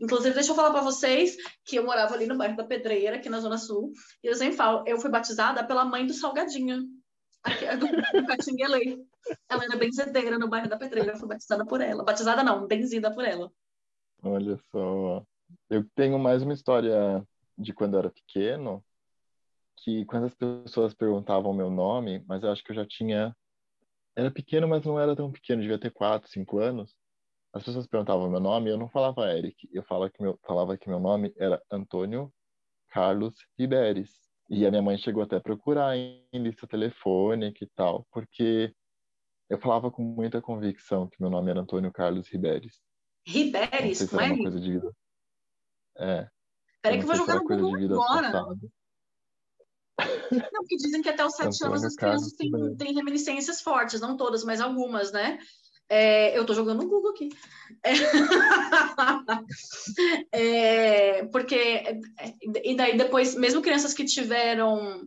Inclusive, 0.00 0.34
deixa 0.34 0.50
eu 0.50 0.56
falar 0.56 0.72
para 0.72 0.82
vocês 0.82 1.36
que 1.64 1.76
eu 1.76 1.84
morava 1.84 2.14
ali 2.14 2.26
no 2.26 2.36
bairro 2.36 2.56
da 2.56 2.64
Pedreira, 2.64 3.16
aqui 3.16 3.30
na 3.30 3.38
Zona 3.38 3.58
Sul. 3.58 3.92
E 4.22 4.26
eu 4.26 4.34
sempre 4.34 4.56
falo, 4.56 4.82
eu 4.86 4.98
fui 4.98 5.10
batizada 5.10 5.64
pela 5.64 5.84
mãe 5.84 6.04
do 6.04 6.12
Salgadinho, 6.12 6.84
aqui, 7.44 7.64
do, 7.76 7.86
do. 7.86 9.06
Ela 9.48 9.64
era 9.64 9.76
benzedeira 9.76 10.38
no 10.38 10.48
bairro 10.48 10.68
da 10.68 10.76
Pedreira, 10.76 11.16
foi 11.16 11.28
batizada 11.28 11.64
por 11.64 11.80
ela. 11.80 12.04
Batizada 12.04 12.42
não, 12.42 12.66
benzida 12.66 13.14
por 13.14 13.24
ela. 13.24 13.52
Olha 14.22 14.58
só. 14.70 15.24
Eu 15.70 15.86
tenho 15.94 16.18
mais 16.18 16.42
uma 16.42 16.52
história 16.52 17.24
de 17.56 17.72
quando 17.72 17.94
eu 17.94 18.00
era 18.00 18.10
pequeno, 18.10 18.84
que 19.76 20.04
quando 20.06 20.26
as 20.26 20.34
pessoas 20.34 20.94
perguntavam 20.94 21.52
meu 21.52 21.70
nome, 21.70 22.24
mas 22.26 22.42
eu 22.42 22.50
acho 22.50 22.62
que 22.64 22.72
eu 22.72 22.76
já 22.76 22.86
tinha. 22.86 23.34
Era 24.16 24.30
pequeno, 24.30 24.68
mas 24.68 24.84
não 24.84 24.98
era 24.98 25.16
tão 25.16 25.30
pequeno, 25.30 25.62
devia 25.62 25.78
ter 25.78 25.90
4, 25.90 26.28
5 26.28 26.58
anos. 26.58 26.94
As 27.52 27.62
pessoas 27.62 27.86
perguntavam 27.86 28.30
meu 28.30 28.40
nome, 28.40 28.70
eu 28.70 28.78
não 28.78 28.88
falava 28.88 29.30
Eric, 29.30 29.68
eu 29.72 29.82
falava 29.82 30.10
que 30.10 30.22
meu, 30.22 30.38
falava 30.46 30.76
que 30.76 30.88
meu 30.88 30.98
nome 30.98 31.32
era 31.36 31.62
Antônio 31.70 32.32
Carlos 32.88 33.34
Riberes. 33.58 34.10
E 34.48 34.66
a 34.66 34.70
minha 34.70 34.82
mãe 34.82 34.98
chegou 34.98 35.22
até 35.22 35.36
a 35.36 35.40
procurar 35.40 35.96
em 35.96 36.26
lista 36.34 36.66
telefônica 36.66 37.64
e 37.64 37.68
tal, 37.74 38.06
porque 38.10 38.74
eu 39.48 39.58
falava 39.58 39.90
com 39.90 40.02
muita 40.02 40.40
convicção 40.40 41.08
que 41.08 41.20
meu 41.20 41.30
nome 41.30 41.50
era 41.50 41.60
Antônio 41.60 41.92
Carlos 41.92 42.28
Riberes. 42.28 42.80
Riberes? 43.26 43.70
Não 43.72 43.94
sei 43.94 44.06
se 44.06 44.14
era 44.14 44.34
uma 44.34 44.42
coisa 44.42 44.60
de 44.60 44.72
vida. 44.72 44.92
É. 45.98 46.28
Peraí 46.82 46.98
que 46.98 47.04
eu 47.04 47.08
vou 47.08 47.16
jogar 47.16 47.36
no 47.36 47.44
Google 47.44 48.02
agora. 48.02 48.56
Não, 49.98 50.60
porque 50.60 50.76
dizem 50.76 51.02
que 51.02 51.08
até 51.08 51.24
os 51.24 51.34
sete 51.34 51.64
anos 51.64 51.84
as 51.84 51.94
crianças 51.94 52.32
têm, 52.32 52.50
têm, 52.76 52.94
reminiscências 52.94 53.60
fortes, 53.60 54.00
não 54.00 54.16
todas, 54.16 54.44
mas 54.44 54.60
algumas, 54.60 55.12
né? 55.12 55.38
É, 55.88 56.36
eu 56.36 56.46
tô 56.46 56.54
jogando 56.54 56.82
no 56.82 56.88
Google 56.88 57.10
aqui. 57.10 57.28
É, 57.82 57.92
é, 61.20 61.24
porque, 61.26 61.54
é, 61.54 62.00
e 62.64 62.74
daí 62.74 62.96
depois, 62.96 63.34
mesmo 63.34 63.60
crianças 63.60 63.92
que 63.92 64.04
tiveram 64.04 65.02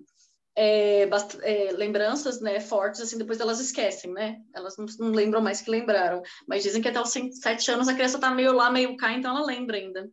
é, 0.55 1.09
é, 1.41 1.71
lembranças 1.71 2.39
né, 2.39 2.59
fortes, 2.59 3.01
assim, 3.01 3.17
depois 3.17 3.39
elas 3.39 3.59
esquecem, 3.59 4.11
né? 4.11 4.39
Elas 4.53 4.77
não, 4.77 4.85
não, 4.99 5.09
lembram 5.09 5.41
mais 5.41 5.61
que 5.61 5.69
lembraram. 5.69 6.21
Mas 6.47 6.63
dizem 6.63 6.81
que 6.81 6.87
até 6.87 7.01
os 7.01 7.09
sete 7.09 7.71
anos 7.71 7.87
a 7.87 7.93
criança 7.93 8.19
tá 8.19 8.31
meio 8.31 8.53
lá, 8.53 8.71
meio 8.71 8.95
cá, 8.95 9.11
então 9.11 9.35
ela 9.35 9.45
lembra 9.45 9.77
ainda. 9.77 10.09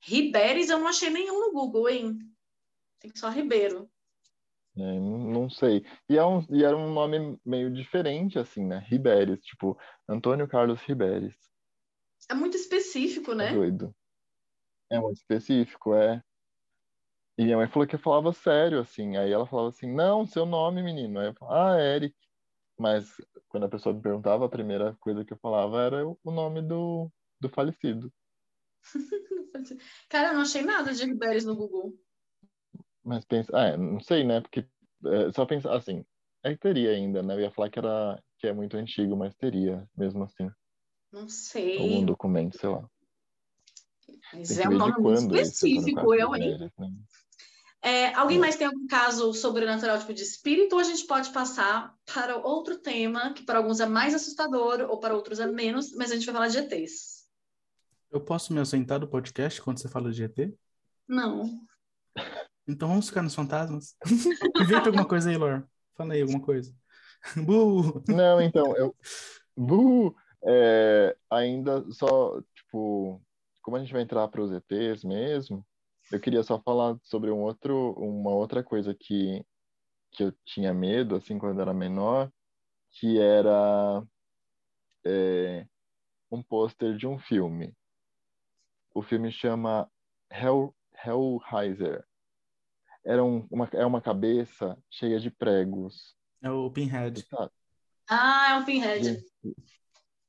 Riberes 0.00 0.70
eu 0.70 0.78
não 0.78 0.88
achei 0.88 1.10
nenhum 1.10 1.40
no 1.40 1.52
Google, 1.52 1.88
hein? 1.88 2.18
Tem 3.00 3.10
só 3.14 3.28
Ribeiro. 3.28 3.90
É, 4.76 5.00
não 5.00 5.50
sei. 5.50 5.84
E, 6.08 6.16
é 6.16 6.24
um, 6.24 6.44
e 6.50 6.62
era 6.62 6.76
um 6.76 6.92
nome 6.92 7.38
meio 7.44 7.72
diferente, 7.72 8.38
assim, 8.38 8.64
né? 8.64 8.84
Riberes, 8.86 9.40
tipo, 9.40 9.76
Antônio 10.08 10.46
Carlos 10.46 10.80
Riberes. 10.82 11.34
É 12.30 12.34
muito 12.34 12.56
específico, 12.56 13.34
né? 13.34 13.50
É 13.50 13.54
doido. 13.54 13.94
É 14.90 15.00
muito 15.00 15.16
específico, 15.16 15.94
é. 15.94 16.22
E 17.36 17.44
minha 17.44 17.56
mãe 17.56 17.68
falou 17.68 17.86
que 17.86 17.94
eu 17.94 18.00
falava 18.00 18.32
sério, 18.32 18.80
assim. 18.80 19.16
Aí 19.16 19.32
ela 19.32 19.46
falava 19.46 19.68
assim, 19.68 19.92
não, 19.92 20.26
seu 20.26 20.46
nome, 20.46 20.82
menino. 20.82 21.18
Aí 21.18 21.28
eu 21.28 21.34
falava, 21.34 21.74
ah, 21.74 21.80
Eric. 21.80 22.14
Mas 22.78 23.16
quando 23.48 23.64
a 23.64 23.68
pessoa 23.68 23.94
me 23.94 24.00
perguntava, 24.00 24.44
a 24.44 24.48
primeira 24.48 24.96
coisa 25.00 25.24
que 25.24 25.32
eu 25.32 25.38
falava 25.38 25.82
era 25.82 26.06
o 26.06 26.30
nome 26.30 26.62
do, 26.62 27.10
do 27.40 27.48
falecido. 27.48 28.12
Cara, 30.08 30.28
eu 30.28 30.34
não 30.34 30.42
achei 30.42 30.62
nada 30.62 30.92
de 30.92 31.04
Riberes 31.04 31.44
no 31.44 31.56
Google. 31.56 31.98
Mas 33.04 33.24
pensa, 33.24 33.50
ah, 33.54 33.68
é, 33.68 33.76
não 33.76 34.00
sei, 34.00 34.24
né? 34.24 34.40
Porque 34.40 34.66
é, 35.06 35.32
só 35.32 35.46
pensar 35.46 35.74
assim, 35.76 36.04
aí 36.42 36.56
teria 36.56 36.90
ainda, 36.90 37.22
né? 37.22 37.34
Eu 37.34 37.40
ia 37.40 37.50
falar 37.50 37.70
que 37.70 37.78
era 37.78 38.22
que 38.38 38.46
é 38.46 38.52
muito 38.52 38.76
antigo, 38.76 39.16
mas 39.16 39.34
teria, 39.34 39.88
mesmo 39.96 40.22
assim. 40.24 40.48
Não 41.12 41.28
sei. 41.28 41.78
Algum 41.78 42.04
documento, 42.04 42.58
sei 42.58 42.68
lá. 42.68 42.88
Mas 44.32 44.58
é 44.58 44.68
um 44.68 44.72
nome 44.72 45.00
muito 45.00 45.36
específico, 45.36 46.14
eu, 46.14 46.34
hein? 46.36 46.58
Né? 46.58 46.70
É, 47.80 48.12
alguém 48.14 48.38
mais 48.38 48.56
tem 48.56 48.66
algum 48.66 48.86
caso 48.86 49.32
sobrenatural, 49.32 49.98
tipo 49.98 50.12
de 50.12 50.22
espírito, 50.22 50.74
ou 50.74 50.80
a 50.80 50.84
gente 50.84 51.06
pode 51.06 51.30
passar 51.30 51.94
para 52.04 52.36
outro 52.36 52.78
tema, 52.78 53.32
que 53.32 53.44
para 53.44 53.58
alguns 53.58 53.80
é 53.80 53.86
mais 53.86 54.14
assustador, 54.14 54.86
ou 54.90 54.98
para 54.98 55.14
outros 55.14 55.38
é 55.38 55.46
menos, 55.46 55.92
mas 55.92 56.10
a 56.10 56.14
gente 56.14 56.26
vai 56.26 56.34
falar 56.34 56.48
de 56.48 56.58
ETs. 56.58 57.18
Eu 58.10 58.20
posso 58.20 58.52
me 58.52 58.58
ausentar 58.58 58.98
do 58.98 59.08
podcast 59.08 59.60
quando 59.62 59.80
você 59.80 59.88
fala 59.88 60.10
de 60.10 60.24
ET? 60.24 60.52
Não. 61.06 61.60
Então 62.68 62.88
vamos 62.88 63.08
ficar 63.08 63.22
nos 63.22 63.34
fantasmas? 63.34 63.96
Inventa 64.60 64.90
alguma 64.90 65.08
coisa 65.08 65.30
aí, 65.30 65.36
Lor. 65.36 65.66
Fala 65.96 66.12
aí 66.12 66.20
alguma 66.20 66.40
coisa. 66.40 66.72
Bu! 67.34 68.04
Não, 68.06 68.40
então, 68.40 68.76
eu. 68.76 68.94
Bu! 69.56 70.14
É, 70.44 71.16
ainda 71.30 71.90
só, 71.90 72.40
tipo, 72.54 73.20
como 73.62 73.76
a 73.76 73.80
gente 73.80 73.92
vai 73.92 74.02
entrar 74.02 74.28
para 74.28 74.42
os 74.42 74.52
ETs 74.52 75.02
mesmo, 75.02 75.66
eu 76.12 76.20
queria 76.20 76.42
só 76.42 76.60
falar 76.60 76.96
sobre 77.02 77.30
um 77.30 77.38
outro, 77.38 77.92
uma 77.94 78.30
outra 78.30 78.62
coisa 78.62 78.94
que, 78.94 79.44
que 80.12 80.24
eu 80.24 80.32
tinha 80.44 80.72
medo, 80.72 81.16
assim, 81.16 81.38
quando 81.38 81.60
era 81.60 81.74
menor, 81.74 82.30
que 82.92 83.18
era 83.18 84.02
é, 85.04 85.66
um 86.30 86.42
pôster 86.42 86.96
de 86.96 87.06
um 87.06 87.18
filme. 87.18 87.74
O 88.94 89.02
filme 89.02 89.30
chama 89.32 89.90
Hell, 90.30 90.74
Hellraiser. 91.04 92.07
Era 93.04 93.24
um, 93.24 93.46
uma, 93.50 93.68
é 93.72 93.86
uma 93.86 94.00
cabeça 94.00 94.76
cheia 94.90 95.18
de 95.18 95.30
pregos. 95.30 96.16
É 96.42 96.50
o 96.50 96.70
Pinhead. 96.70 97.26
Ah, 98.08 98.52
é 98.52 98.54
um 98.54 98.64
pinhead. 98.64 99.04
Gente, 99.04 99.26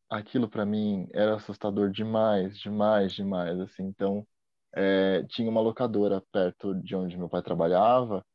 aquilo 0.09 0.49
para 0.49 0.65
mim 0.65 1.07
era 1.13 1.35
assustador 1.35 1.89
demais, 1.89 2.57
demais, 2.57 3.13
demais, 3.13 3.59
assim. 3.59 3.83
Então, 3.83 4.27
é, 4.73 5.23
tinha 5.29 5.49
uma 5.49 5.61
locadora 5.61 6.21
perto 6.31 6.75
de 6.75 6.95
onde 6.95 7.17
meu 7.17 7.29
pai 7.29 7.41
trabalhava 7.41 8.25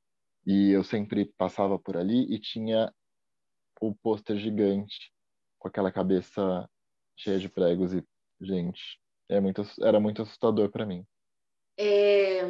e 0.47 0.71
eu 0.71 0.83
sempre 0.83 1.27
passava 1.37 1.79
por 1.79 1.97
ali 1.97 2.33
e 2.33 2.39
tinha 2.39 2.93
o 3.81 3.95
pôster 3.95 4.37
gigante 4.39 5.13
com 5.59 5.69
aquela 5.69 5.93
cabeça 5.93 6.69
cheia 7.17 7.39
de 7.39 7.49
pregos 7.49 7.93
e 7.93 8.05
gente, 8.41 9.01
é 9.29 9.41
muito, 9.41 9.63
era 9.83 10.01
muito 10.01 10.23
assustador 10.23 10.71
para 10.71 10.87
mim. 10.87 11.07
É, 11.77 12.43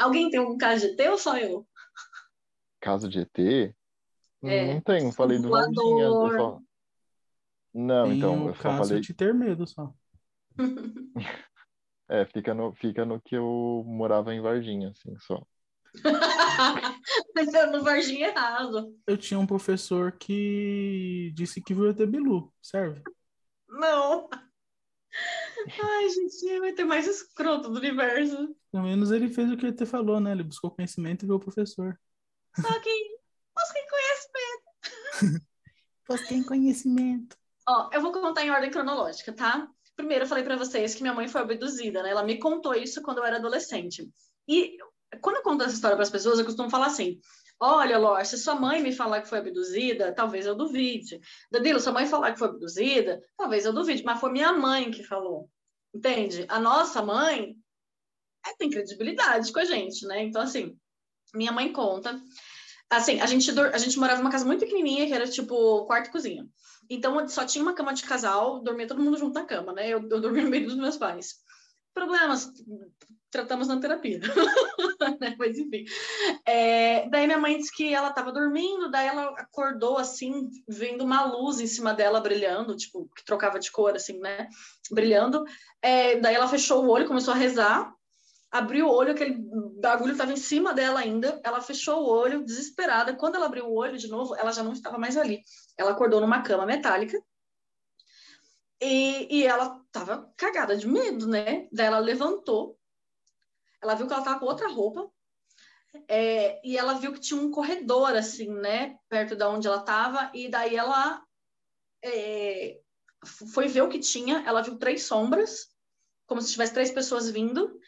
Alguém 0.00 0.30
tem 0.30 0.40
um 0.40 0.56
caso 0.58 0.86
de 0.86 1.02
ET 1.02 1.10
ou 1.10 1.18
só 1.18 1.36
eu? 1.38 1.66
Caso 2.80 3.08
de 3.08 3.20
ET? 3.20 3.74
É. 4.42 4.74
Não 4.74 4.80
tenho, 4.80 5.12
falei 5.12 5.38
do 5.38 5.48
Voador. 5.48 5.74
Varginha. 5.74 6.04
eu 6.04 6.30
só- 6.36 6.60
Não, 7.74 8.08
Tem 8.08 8.16
então, 8.16 8.44
o 8.44 8.48
eu 8.48 8.54
só 8.54 8.62
caso 8.62 8.88
falei. 8.88 9.00
de 9.00 9.14
ter 9.14 9.34
medo 9.34 9.66
só. 9.66 9.92
É, 12.12 12.26
fica 12.26 12.52
no, 12.52 12.72
fica 12.74 13.04
no 13.04 13.20
que 13.20 13.36
eu 13.36 13.84
morava 13.86 14.34
em 14.34 14.40
Varginha, 14.40 14.88
assim, 14.90 15.16
só. 15.20 15.46
Mas 17.32 17.54
eu 17.54 17.70
no 17.70 17.84
Varginha 17.84 18.26
errado. 18.30 18.92
Eu 19.06 19.16
tinha 19.16 19.38
um 19.38 19.46
professor 19.46 20.10
que 20.10 21.30
disse 21.36 21.62
que 21.62 21.72
viu 21.72 21.88
ET 21.88 22.04
Bilu, 22.06 22.52
serve? 22.60 23.00
Não. 23.68 24.28
Ai, 25.82 26.08
gente, 26.08 26.60
vai 26.60 26.72
ter 26.72 26.84
mais 26.84 27.06
escroto 27.06 27.68
do 27.68 27.78
universo. 27.78 28.54
Pelo 28.72 28.84
menos 28.84 29.10
ele 29.10 29.28
fez 29.28 29.50
o 29.50 29.56
que 29.56 29.66
ET 29.66 29.86
falou, 29.86 30.20
né? 30.20 30.32
Ele 30.32 30.42
buscou 30.42 30.70
conhecimento 30.70 31.24
e 31.24 31.26
viu 31.26 31.36
o 31.36 31.40
professor. 31.40 31.98
Só 32.56 32.80
que 32.80 32.90
você 33.56 33.86
conhece. 33.88 35.40
Busquem 36.08 36.42
conhecimento. 36.42 37.36
Ó, 37.68 37.88
eu 37.92 38.00
vou 38.00 38.10
contar 38.10 38.44
em 38.44 38.50
ordem 38.50 38.70
cronológica, 38.70 39.32
tá? 39.32 39.68
Primeiro, 39.94 40.24
eu 40.24 40.28
falei 40.28 40.42
pra 40.42 40.56
vocês 40.56 40.94
que 40.94 41.02
minha 41.02 41.14
mãe 41.14 41.28
foi 41.28 41.40
abduzida, 41.40 42.02
né? 42.02 42.10
Ela 42.10 42.24
me 42.24 42.38
contou 42.38 42.74
isso 42.74 43.02
quando 43.02 43.18
eu 43.18 43.24
era 43.24 43.36
adolescente. 43.36 44.10
E 44.48 44.76
quando 45.20 45.36
eu 45.36 45.42
conto 45.42 45.62
essa 45.62 45.74
história 45.74 45.96
para 45.96 46.02
as 46.02 46.10
pessoas, 46.10 46.38
eu 46.38 46.44
costumo 46.44 46.70
falar 46.70 46.86
assim: 46.86 47.20
Olha, 47.62 47.98
Lor, 47.98 48.24
se 48.24 48.38
sua 48.38 48.54
mãe 48.54 48.80
me 48.82 48.90
falar 48.90 49.20
que 49.20 49.28
foi 49.28 49.38
abduzida, 49.38 50.14
talvez 50.14 50.46
eu 50.46 50.54
duvide. 50.54 51.20
Danilo, 51.50 51.78
sua 51.78 51.92
mãe 51.92 52.06
falar 52.06 52.32
que 52.32 52.38
foi 52.38 52.48
abduzida, 52.48 53.20
talvez 53.36 53.66
eu 53.66 53.72
duvide, 53.72 54.02
mas 54.02 54.18
foi 54.18 54.32
minha 54.32 54.50
mãe 54.54 54.90
que 54.90 55.04
falou. 55.04 55.50
Entende? 55.94 56.46
A 56.48 56.58
nossa 56.58 57.02
mãe 57.02 57.54
é, 58.46 58.54
tem 58.56 58.70
credibilidade 58.70 59.52
com 59.52 59.58
a 59.58 59.64
gente, 59.64 60.06
né? 60.06 60.22
Então, 60.22 60.40
assim, 60.40 60.74
minha 61.34 61.52
mãe 61.52 61.70
conta. 61.70 62.18
Assim, 62.88 63.20
a 63.20 63.26
gente, 63.26 63.50
a 63.50 63.78
gente 63.78 63.98
morava 63.98 64.20
numa 64.20 64.32
casa 64.32 64.46
muito 64.46 64.60
pequenininha, 64.60 65.06
que 65.06 65.12
era 65.12 65.28
tipo 65.28 65.84
quarto 65.84 66.08
e 66.08 66.12
cozinha. 66.12 66.48
Então, 66.88 67.28
só 67.28 67.44
tinha 67.44 67.62
uma 67.62 67.74
cama 67.74 67.92
de 67.92 68.04
casal, 68.04 68.62
dormia 68.62 68.86
todo 68.86 69.02
mundo 69.02 69.18
junto 69.18 69.34
na 69.34 69.44
cama, 69.44 69.74
né? 69.74 69.88
Eu, 69.88 70.00
eu 70.08 70.20
dormia 70.20 70.44
no 70.44 70.50
meio 70.50 70.66
dos 70.66 70.76
meus 70.76 70.96
pais. 70.96 71.34
Problemas, 71.94 72.50
tratamos 73.30 73.68
na 73.68 73.80
terapia. 73.80 74.20
né? 75.20 75.34
Mas, 75.38 75.58
enfim. 75.58 75.84
É, 76.44 77.08
daí 77.08 77.26
minha 77.26 77.38
mãe 77.38 77.56
disse 77.56 77.74
que 77.74 77.92
ela 77.92 78.08
estava 78.08 78.32
dormindo, 78.32 78.90
daí 78.90 79.06
ela 79.06 79.34
acordou 79.38 79.98
assim, 79.98 80.48
vendo 80.68 81.04
uma 81.04 81.24
luz 81.24 81.60
em 81.60 81.66
cima 81.66 81.94
dela 81.94 82.20
brilhando, 82.20 82.76
tipo, 82.76 83.08
que 83.16 83.24
trocava 83.24 83.58
de 83.58 83.70
cor, 83.70 83.94
assim, 83.94 84.18
né? 84.18 84.48
Brilhando. 84.90 85.44
É, 85.80 86.18
daí 86.18 86.34
ela 86.34 86.48
fechou 86.48 86.84
o 86.84 86.88
olho, 86.88 87.06
começou 87.06 87.32
a 87.32 87.36
rezar, 87.36 87.92
abriu 88.50 88.86
o 88.86 88.92
olho, 88.92 89.12
aquele 89.12 89.38
bagulho 89.80 90.12
estava 90.12 90.32
em 90.32 90.36
cima 90.36 90.74
dela 90.74 91.00
ainda. 91.00 91.40
Ela 91.44 91.60
fechou 91.60 92.02
o 92.02 92.08
olho, 92.08 92.44
desesperada. 92.44 93.14
Quando 93.14 93.36
ela 93.36 93.46
abriu 93.46 93.66
o 93.66 93.74
olho 93.74 93.96
de 93.96 94.08
novo, 94.08 94.34
ela 94.34 94.52
já 94.52 94.62
não 94.62 94.72
estava 94.72 94.98
mais 94.98 95.16
ali. 95.16 95.42
Ela 95.78 95.92
acordou 95.92 96.20
numa 96.20 96.42
cama 96.42 96.66
metálica. 96.66 97.16
E, 98.80 99.38
e 99.38 99.46
ela 99.46 99.82
estava 99.86 100.32
cagada 100.36 100.76
de 100.76 100.86
medo, 100.86 101.26
né? 101.28 101.68
Daí 101.70 101.86
ela 101.86 101.98
levantou. 101.98 102.78
Ela 103.82 103.94
viu 103.94 104.06
que 104.06 104.12
ela 104.12 104.22
estava 104.22 104.38
com 104.40 104.46
outra 104.46 104.68
roupa. 104.68 105.10
É, 106.08 106.60
e 106.66 106.78
ela 106.78 106.94
viu 106.94 107.12
que 107.12 107.20
tinha 107.20 107.40
um 107.40 107.50
corredor, 107.50 108.14
assim, 108.14 108.48
né? 108.48 108.96
Perto 109.08 109.36
da 109.36 109.48
onde 109.48 109.66
ela 109.66 109.78
estava. 109.80 110.30
E 110.34 110.48
daí 110.48 110.76
ela 110.76 111.22
é, 112.02 112.80
foi 113.52 113.68
ver 113.68 113.82
o 113.82 113.88
que 113.88 113.98
tinha. 113.98 114.42
Ela 114.46 114.62
viu 114.62 114.78
três 114.78 115.02
sombras, 115.02 115.68
como 116.26 116.40
se 116.40 116.52
tivesse 116.52 116.72
três 116.72 116.90
pessoas 116.90 117.30
vindo 117.30 117.80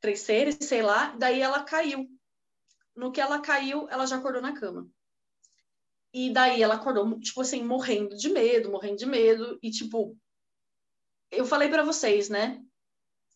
três 0.00 0.20
seres, 0.20 0.56
sei 0.62 0.82
lá. 0.82 1.14
Daí 1.16 1.40
ela 1.40 1.62
caiu. 1.62 2.08
No 2.96 3.12
que 3.12 3.20
ela 3.20 3.38
caiu, 3.40 3.86
ela 3.88 4.06
já 4.06 4.16
acordou 4.16 4.42
na 4.42 4.58
cama. 4.58 4.88
E 6.12 6.32
daí 6.32 6.62
ela 6.62 6.74
acordou, 6.74 7.18
tipo 7.20 7.40
assim, 7.40 7.62
morrendo 7.62 8.16
de 8.16 8.28
medo, 8.28 8.70
morrendo 8.70 8.96
de 8.96 9.06
medo. 9.06 9.58
E, 9.62 9.70
tipo, 9.70 10.16
eu 11.30 11.44
falei 11.44 11.68
para 11.68 11.84
vocês, 11.84 12.28
né? 12.28 12.60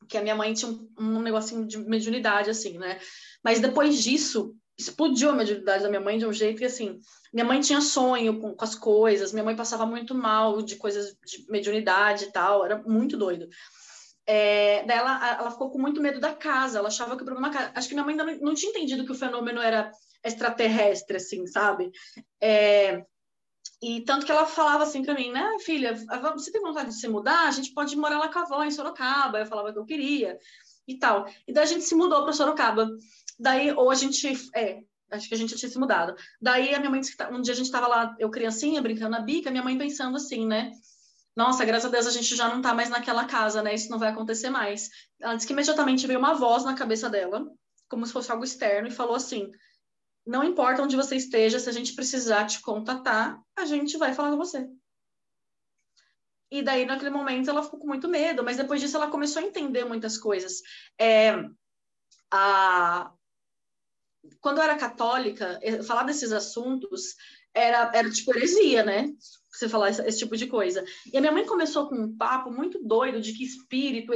Que 0.08 0.18
a 0.18 0.22
minha 0.22 0.34
mãe 0.34 0.52
tinha 0.52 0.70
um, 0.70 0.88
um 0.98 1.22
negocinho 1.22 1.66
de 1.66 1.78
mediunidade, 1.78 2.50
assim, 2.50 2.78
né? 2.78 2.98
Mas 3.42 3.60
depois 3.60 4.02
disso, 4.02 4.56
explodiu 4.76 5.30
a 5.30 5.34
mediunidade 5.34 5.84
da 5.84 5.88
minha 5.88 6.00
mãe 6.00 6.18
de 6.18 6.26
um 6.26 6.32
jeito 6.32 6.58
que, 6.58 6.64
assim, 6.64 6.98
minha 7.32 7.44
mãe 7.44 7.60
tinha 7.60 7.80
sonho 7.80 8.40
com, 8.40 8.54
com 8.54 8.64
as 8.64 8.74
coisas, 8.74 9.32
minha 9.32 9.44
mãe 9.44 9.54
passava 9.54 9.86
muito 9.86 10.14
mal 10.14 10.60
de 10.62 10.76
coisas 10.76 11.16
de 11.24 11.46
mediunidade 11.48 12.24
e 12.24 12.32
tal, 12.32 12.64
era 12.64 12.82
muito 12.82 13.16
doido. 13.16 13.48
É, 14.26 14.84
daí 14.84 14.98
ela, 14.98 15.36
ela 15.38 15.50
ficou 15.50 15.70
com 15.70 15.78
muito 15.78 16.00
medo 16.00 16.18
da 16.18 16.34
casa, 16.34 16.78
ela 16.78 16.88
achava 16.88 17.16
que 17.16 17.22
o 17.22 17.26
problema. 17.26 17.50
Acho 17.74 17.88
que 17.88 17.94
minha 17.94 18.04
mãe 18.04 18.18
ainda 18.18 18.24
não, 18.24 18.38
não 18.40 18.54
tinha 18.54 18.70
entendido 18.70 19.04
que 19.04 19.12
o 19.12 19.16
fenômeno 19.16 19.60
era 19.60 19.92
extraterrestre, 20.24 21.16
assim, 21.16 21.46
sabe? 21.46 21.90
É, 22.40 23.04
e 23.82 24.00
tanto 24.00 24.24
que 24.24 24.32
ela 24.32 24.46
falava 24.46 24.84
assim 24.84 25.02
para 25.02 25.14
mim, 25.14 25.30
né, 25.30 25.58
filha, 25.60 25.94
você 26.34 26.50
tem 26.50 26.62
vontade 26.62 26.88
de 26.88 26.98
se 26.98 27.06
mudar? 27.06 27.46
A 27.46 27.50
gente 27.50 27.72
pode 27.74 27.94
morar 27.96 28.18
lá 28.18 28.28
com 28.28 28.38
a 28.38 28.42
avó 28.42 28.64
em 28.64 28.70
Sorocaba. 28.70 29.38
Eu 29.38 29.46
falava 29.46 29.72
que 29.72 29.78
eu 29.78 29.84
queria 29.84 30.38
e 30.88 30.98
tal. 30.98 31.26
E 31.46 31.52
daí 31.52 31.64
a 31.64 31.66
gente 31.66 31.84
se 31.84 31.94
mudou 31.94 32.22
para 32.22 32.32
Sorocaba. 32.32 32.88
Daí, 33.38 33.72
ou 33.72 33.90
a 33.90 33.94
gente. 33.94 34.32
É, 34.54 34.80
acho 35.10 35.28
que 35.28 35.34
a 35.34 35.38
gente 35.38 35.54
tinha 35.56 35.68
se 35.68 35.78
mudado. 35.78 36.14
Daí 36.40 36.74
a 36.74 36.78
minha 36.78 36.90
mãe 36.90 37.00
disse 37.00 37.16
que 37.16 37.24
um 37.24 37.40
dia 37.40 37.52
a 37.52 37.56
gente 37.56 37.66
estava 37.66 37.86
lá, 37.86 38.14
eu 38.18 38.30
criancinha, 38.30 38.80
brincando 38.80 39.10
na 39.10 39.20
bica, 39.20 39.50
minha 39.50 39.62
mãe 39.62 39.76
pensando 39.76 40.16
assim, 40.16 40.46
né? 40.46 40.72
Nossa, 41.36 41.64
graças 41.64 41.86
a 41.86 41.90
Deus 41.90 42.06
a 42.06 42.10
gente 42.10 42.34
já 42.36 42.48
não 42.48 42.62
tá 42.62 42.72
mais 42.72 42.88
naquela 42.88 43.24
casa, 43.24 43.62
né? 43.62 43.74
Isso 43.74 43.90
não 43.90 43.98
vai 43.98 44.08
acontecer 44.08 44.50
mais. 44.50 44.88
Ela 45.20 45.34
disse 45.34 45.46
que 45.46 45.52
imediatamente 45.52 46.06
veio 46.06 46.18
uma 46.18 46.34
voz 46.34 46.64
na 46.64 46.74
cabeça 46.74 47.10
dela, 47.10 47.44
como 47.88 48.06
se 48.06 48.12
fosse 48.12 48.30
algo 48.30 48.44
externo, 48.44 48.88
e 48.88 48.92
falou 48.92 49.16
assim: 49.16 49.50
Não 50.26 50.42
importa 50.42 50.82
onde 50.82 50.96
você 50.96 51.16
esteja, 51.16 51.58
se 51.58 51.68
a 51.68 51.72
gente 51.72 51.94
precisar 51.94 52.46
te 52.46 52.60
contatar, 52.60 53.40
a 53.56 53.64
gente 53.64 53.96
vai 53.98 54.14
falar 54.14 54.30
com 54.30 54.38
você. 54.38 54.68
E 56.50 56.62
daí, 56.62 56.86
naquele 56.86 57.10
momento, 57.10 57.50
ela 57.50 57.62
ficou 57.62 57.80
com 57.80 57.86
muito 57.86 58.08
medo, 58.08 58.42
mas 58.42 58.56
depois 58.56 58.80
disso 58.80 58.96
ela 58.96 59.10
começou 59.10 59.42
a 59.42 59.44
entender 59.44 59.84
muitas 59.84 60.16
coisas. 60.16 60.62
É, 60.98 61.34
a... 62.30 63.12
Quando 64.40 64.58
eu 64.58 64.62
era 64.62 64.76
católica, 64.76 65.60
falar 65.86 66.04
desses 66.04 66.32
assuntos 66.32 67.16
era, 67.52 67.90
era 67.94 68.10
tipo 68.10 68.34
heresia, 68.34 68.82
né? 68.82 69.12
Você 69.52 69.68
falar 69.68 69.90
esse, 69.90 70.02
esse, 70.02 70.18
tipo 70.18 70.36
de 70.36 70.46
coisa. 70.46 70.84
E 71.12 71.16
a 71.16 71.20
minha 71.20 71.32
mãe 71.32 71.46
começou 71.46 71.88
com 71.88 71.94
um 71.94 72.16
papo 72.16 72.50
muito 72.50 72.82
doido 72.82 73.20
de 73.20 73.32
que 73.32 73.44
espírito, 73.44 74.12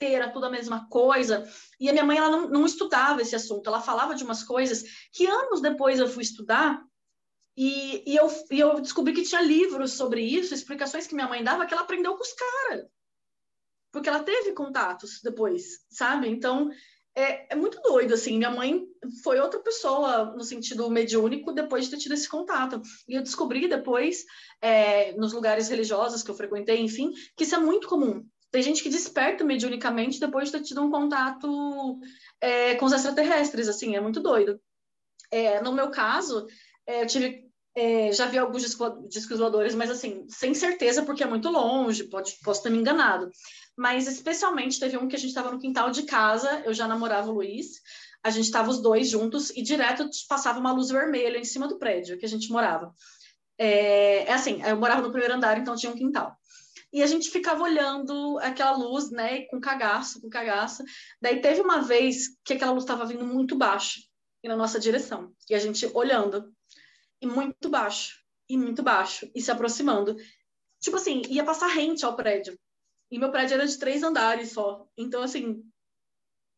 ET, 0.00 0.02
era 0.02 0.30
tudo 0.30 0.46
a 0.46 0.50
mesma 0.50 0.88
coisa. 0.88 1.48
E 1.78 1.88
a 1.88 1.92
minha 1.92 2.04
mãe 2.04 2.16
ela 2.16 2.30
não, 2.30 2.48
não 2.48 2.66
estudava 2.66 3.20
esse 3.20 3.36
assunto, 3.36 3.68
ela 3.68 3.80
falava 3.80 4.14
de 4.14 4.24
umas 4.24 4.42
coisas 4.42 4.82
que 5.12 5.26
anos 5.26 5.60
depois 5.60 6.00
eu 6.00 6.08
fui 6.08 6.22
estudar 6.22 6.82
e, 7.56 8.10
e, 8.10 8.16
eu, 8.16 8.28
e 8.50 8.58
eu 8.58 8.80
descobri 8.80 9.12
que 9.12 9.22
tinha 9.22 9.42
livros 9.42 9.92
sobre 9.92 10.22
isso, 10.22 10.54
explicações 10.54 11.06
que 11.06 11.14
minha 11.14 11.28
mãe 11.28 11.44
dava, 11.44 11.66
que 11.66 11.74
ela 11.74 11.82
aprendeu 11.82 12.14
com 12.14 12.22
os 12.22 12.32
caras. 12.32 12.86
Porque 13.92 14.08
ela 14.08 14.22
teve 14.22 14.52
contatos 14.52 15.20
depois, 15.22 15.80
sabe? 15.90 16.28
Então, 16.28 16.70
é, 17.12 17.52
é, 17.52 17.56
muito 17.56 17.80
doido, 17.82 18.14
assim. 18.14 18.38
Minha 18.38 18.52
mãe 18.52 18.86
foi 19.22 19.40
outra 19.40 19.58
pessoa 19.58 20.26
no 20.26 20.44
sentido 20.44 20.88
mediúnico 20.88 21.52
depois 21.52 21.84
de 21.84 21.90
ter 21.90 21.98
tido 21.98 22.14
esse 22.14 22.28
contato. 22.28 22.80
E 23.08 23.14
eu 23.14 23.22
descobri 23.22 23.68
depois, 23.68 24.24
é, 24.62 25.12
nos 25.14 25.32
lugares 25.32 25.68
religiosos 25.68 26.22
que 26.22 26.30
eu 26.30 26.36
frequentei, 26.36 26.80
enfim, 26.80 27.12
que 27.36 27.42
isso 27.42 27.56
é 27.56 27.58
muito 27.58 27.88
comum. 27.88 28.24
Tem 28.50 28.62
gente 28.62 28.82
que 28.82 28.88
desperta 28.88 29.44
mediunicamente 29.44 30.18
depois 30.18 30.46
de 30.46 30.58
ter 30.58 30.64
tido 30.64 30.82
um 30.82 30.90
contato 30.90 32.00
é, 32.40 32.74
com 32.74 32.86
os 32.86 32.92
extraterrestres, 32.92 33.68
assim, 33.68 33.94
é 33.94 34.00
muito 34.00 34.20
doido. 34.20 34.60
É, 35.30 35.60
no 35.62 35.72
meu 35.72 35.90
caso, 35.90 36.46
é, 36.86 37.02
eu 37.02 37.06
tive 37.06 37.50
é, 37.74 38.12
já 38.12 38.26
vi 38.26 38.36
alguns 38.36 38.62
discos 39.08 39.38
voadores, 39.38 39.74
mas 39.74 39.90
assim, 39.90 40.26
sem 40.28 40.54
certeza, 40.54 41.04
porque 41.04 41.22
é 41.22 41.26
muito 41.26 41.48
longe, 41.48 42.04
pode, 42.04 42.36
posso 42.42 42.62
ter 42.62 42.70
me 42.70 42.78
enganado. 42.78 43.30
Mas 43.76 44.08
especialmente 44.08 44.80
teve 44.80 44.96
um 44.96 45.06
que 45.06 45.16
a 45.16 45.18
gente 45.18 45.28
estava 45.30 45.52
no 45.52 45.58
quintal 45.58 45.90
de 45.90 46.02
casa, 46.02 46.62
eu 46.64 46.74
já 46.74 46.88
namorava 46.88 47.30
o 47.30 47.34
Luiz, 47.34 47.80
a 48.22 48.30
gente 48.30 48.46
estava 48.46 48.70
os 48.70 48.82
dois 48.82 49.08
juntos 49.08 49.50
e 49.50 49.62
direto 49.62 50.08
passava 50.28 50.58
uma 50.58 50.72
luz 50.72 50.90
vermelha 50.90 51.38
em 51.38 51.44
cima 51.44 51.68
do 51.68 51.78
prédio 51.78 52.18
que 52.18 52.26
a 52.26 52.28
gente 52.28 52.50
morava. 52.50 52.92
É, 53.56 54.24
é 54.24 54.32
assim, 54.32 54.62
eu 54.62 54.76
morava 54.76 55.02
no 55.02 55.10
primeiro 55.10 55.34
andar, 55.34 55.58
então 55.58 55.76
tinha 55.76 55.92
um 55.92 55.96
quintal. 55.96 56.36
E 56.92 57.02
a 57.02 57.06
gente 57.06 57.30
ficava 57.30 57.62
olhando 57.62 58.38
aquela 58.40 58.76
luz, 58.76 59.10
né, 59.10 59.42
com 59.46 59.60
cagaço, 59.60 60.20
com 60.20 60.28
cagaço. 60.28 60.82
Daí 61.20 61.40
teve 61.40 61.60
uma 61.60 61.80
vez 61.82 62.36
que 62.44 62.54
aquela 62.54 62.72
luz 62.72 62.82
estava 62.82 63.04
vindo 63.04 63.24
muito 63.24 63.56
baixo 63.56 64.00
e 64.42 64.48
na 64.48 64.56
nossa 64.56 64.80
direção, 64.80 65.32
e 65.48 65.54
a 65.54 65.58
gente 65.58 65.86
olhando. 65.94 66.52
e 67.22 67.26
muito 67.26 67.68
baixo, 67.68 68.18
e 68.48 68.56
muito 68.56 68.82
baixo, 68.82 69.30
e 69.34 69.42
se 69.42 69.50
aproximando. 69.50 70.16
Tipo 70.80 70.96
assim, 70.96 71.22
ia 71.28 71.44
passar 71.44 71.66
rente 71.68 72.04
ao 72.04 72.16
prédio. 72.16 72.58
E 73.10 73.18
meu 73.18 73.30
prédio 73.30 73.54
era 73.54 73.66
de 73.66 73.78
três 73.78 74.02
andares 74.02 74.52
só. 74.52 74.88
Então, 74.96 75.22
assim, 75.22 75.62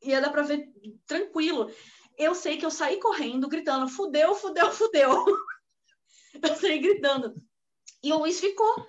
ia 0.03 0.20
dar 0.20 0.30
pra 0.30 0.43
ver 0.43 0.70
tranquilo. 1.07 1.70
Eu 2.16 2.35
sei 2.35 2.59
que 2.59 2.64
eu 2.64 2.70
saí 2.70 3.01
correndo, 3.01 3.49
gritando, 3.49 3.89
fudeu, 3.89 4.35
fudeu, 4.35 4.70
fudeu. 4.70 5.11
eu 6.43 6.55
saí 6.55 6.78
gritando. 6.78 7.35
E 8.03 8.12
o 8.12 8.18
Luiz 8.18 8.39
ficou. 8.39 8.87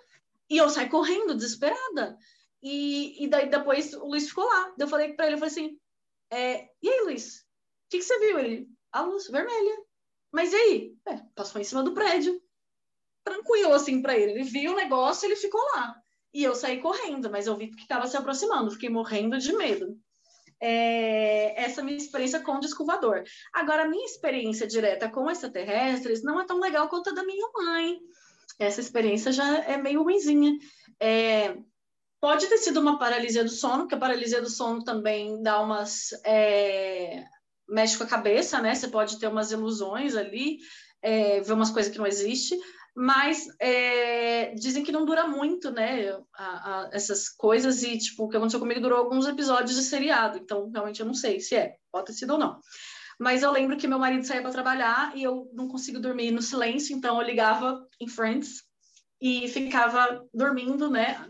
E 0.49 0.57
eu 0.57 0.69
saí 0.69 0.89
correndo, 0.89 1.35
desesperada. 1.35 2.17
E, 2.61 3.23
e 3.23 3.27
daí 3.27 3.49
depois 3.49 3.93
o 3.93 4.07
Luiz 4.07 4.29
ficou 4.29 4.45
lá. 4.45 4.73
Eu 4.77 4.87
falei 4.87 5.13
para 5.13 5.25
ele, 5.25 5.35
eu 5.35 5.39
falei 5.39 5.51
assim, 5.51 5.77
é, 6.31 6.67
e 6.81 6.89
aí, 6.89 7.01
Luiz? 7.01 7.39
O 7.39 7.43
que, 7.89 7.97
que 7.99 8.03
você 8.03 8.17
viu? 8.19 8.39
Ele, 8.39 8.67
a 8.91 9.01
luz 9.01 9.27
vermelha. 9.27 9.77
Mas 10.31 10.51
e 10.51 10.55
aí? 10.55 10.95
É, 11.07 11.17
passou 11.35 11.61
em 11.61 11.63
cima 11.63 11.83
do 11.83 11.93
prédio. 11.93 12.41
Tranquilo, 13.23 13.73
assim, 13.73 14.01
para 14.01 14.17
ele. 14.17 14.31
Ele 14.31 14.43
viu 14.43 14.71
o 14.71 14.75
negócio 14.75 15.25
ele 15.25 15.35
ficou 15.35 15.61
lá. 15.75 15.95
E 16.33 16.43
eu 16.43 16.55
saí 16.55 16.81
correndo, 16.81 17.29
mas 17.29 17.45
eu 17.45 17.55
vi 17.55 17.69
que 17.69 17.83
estava 17.83 18.07
se 18.07 18.17
aproximando. 18.17 18.71
Fiquei 18.71 18.89
morrendo 18.89 19.37
de 19.37 19.53
medo. 19.53 19.95
É, 20.59 21.61
essa 21.61 21.83
minha 21.83 21.97
experiência 21.97 22.39
com 22.39 22.53
o 22.53 22.59
descovador. 22.59 23.23
Agora, 23.53 23.83
a 23.83 23.87
minha 23.87 24.05
experiência 24.05 24.65
direta 24.65 25.09
com 25.09 25.29
extraterrestres 25.29 26.23
não 26.23 26.39
é 26.41 26.45
tão 26.45 26.59
legal 26.59 26.89
quanto 26.89 27.11
a 27.11 27.13
da 27.13 27.23
minha 27.23 27.47
mãe. 27.53 27.99
Essa 28.59 28.81
experiência 28.81 29.31
já 29.31 29.57
é 29.59 29.77
meio 29.77 30.03
ruimzinha. 30.03 30.57
É, 30.99 31.55
pode 32.21 32.47
ter 32.47 32.57
sido 32.57 32.79
uma 32.79 32.97
paralisia 32.97 33.43
do 33.43 33.49
sono, 33.49 33.79
porque 33.79 33.95
a 33.95 33.99
paralisia 33.99 34.41
do 34.41 34.49
sono 34.49 34.83
também 34.83 35.41
dá 35.41 35.59
umas 35.59 36.11
é, 36.25 37.25
mexe 37.67 37.97
com 37.97 38.03
a 38.03 38.07
cabeça, 38.07 38.61
né? 38.61 38.73
Você 38.73 38.87
pode 38.87 39.19
ter 39.19 39.27
umas 39.27 39.51
ilusões 39.51 40.15
ali, 40.15 40.59
é, 41.01 41.41
ver 41.41 41.53
umas 41.53 41.71
coisas 41.71 41.91
que 41.91 41.97
não 41.97 42.07
existem, 42.07 42.59
mas 42.95 43.47
é, 43.59 44.53
dizem 44.53 44.83
que 44.83 44.91
não 44.91 45.03
dura 45.03 45.27
muito, 45.27 45.71
né? 45.71 46.11
A, 46.35 46.45
a, 46.45 46.89
essas 46.93 47.27
coisas, 47.27 47.81
e 47.83 47.97
tipo, 47.97 48.23
o 48.23 48.29
que 48.29 48.37
aconteceu 48.37 48.59
comigo 48.59 48.81
durou 48.81 48.99
alguns 48.99 49.27
episódios 49.27 49.75
de 49.75 49.83
seriado, 49.83 50.37
então 50.37 50.69
realmente 50.71 50.99
eu 50.99 51.05
não 51.05 51.13
sei 51.13 51.39
se 51.39 51.55
é, 51.55 51.75
pode 51.91 52.07
ter 52.07 52.13
sido 52.13 52.33
ou 52.33 52.39
não. 52.39 52.59
Mas 53.23 53.41
eu 53.41 53.51
lembro 53.51 53.77
que 53.77 53.87
meu 53.87 53.97
marido 53.97 54.27
saía 54.27 54.41
para 54.41 54.51
trabalhar 54.51 55.15
e 55.15 55.23
eu 55.23 55.49
não 55.53 55.69
consigo 55.69 55.97
dormir 55.97 56.29
no 56.29 56.41
silêncio, 56.41 56.93
então 56.93 57.21
eu 57.21 57.25
ligava 57.25 57.87
em 57.97 58.05
Friends 58.05 58.63
e 59.21 59.47
ficava 59.47 60.27
dormindo, 60.33 60.89
né? 60.89 61.25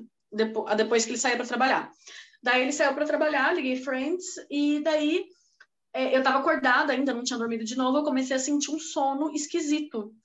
Depois, 0.76 1.06
que 1.06 1.12
ele 1.12 1.20
saía 1.20 1.38
para 1.38 1.46
trabalhar. 1.46 1.92
Daí 2.42 2.64
ele 2.64 2.72
saiu 2.72 2.96
para 2.96 3.06
trabalhar, 3.06 3.54
liguei 3.54 3.76
Friends 3.76 4.26
e 4.50 4.80
daí 4.80 5.24
é, 5.94 6.16
eu 6.16 6.18
estava 6.18 6.40
acordada 6.40 6.92
ainda, 6.92 7.14
não 7.14 7.24
tinha 7.24 7.38
dormido 7.38 7.64
de 7.64 7.78
novo, 7.78 8.00
eu 8.00 8.04
comecei 8.04 8.36
a 8.36 8.40
sentir 8.40 8.72
um 8.72 8.80
sono 8.80 9.32
esquisito. 9.32 10.16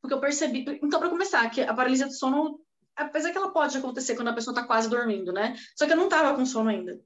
Porque 0.00 0.14
eu 0.14 0.20
percebi. 0.20 0.64
Então, 0.82 0.98
para 0.98 1.10
começar, 1.10 1.46
que 1.50 1.60
a 1.60 1.74
paralisia 1.74 2.06
do 2.06 2.14
sono, 2.14 2.58
apesar 2.96 3.32
que 3.32 3.36
ela 3.36 3.52
pode 3.52 3.76
acontecer 3.76 4.16
quando 4.16 4.28
a 4.28 4.32
pessoa 4.32 4.54
está 4.54 4.66
quase 4.66 4.88
dormindo, 4.88 5.30
né? 5.30 5.54
Só 5.76 5.84
que 5.84 5.92
eu 5.92 5.96
não 5.96 6.04
estava 6.04 6.34
com 6.34 6.46
sono 6.46 6.70
ainda. 6.70 6.98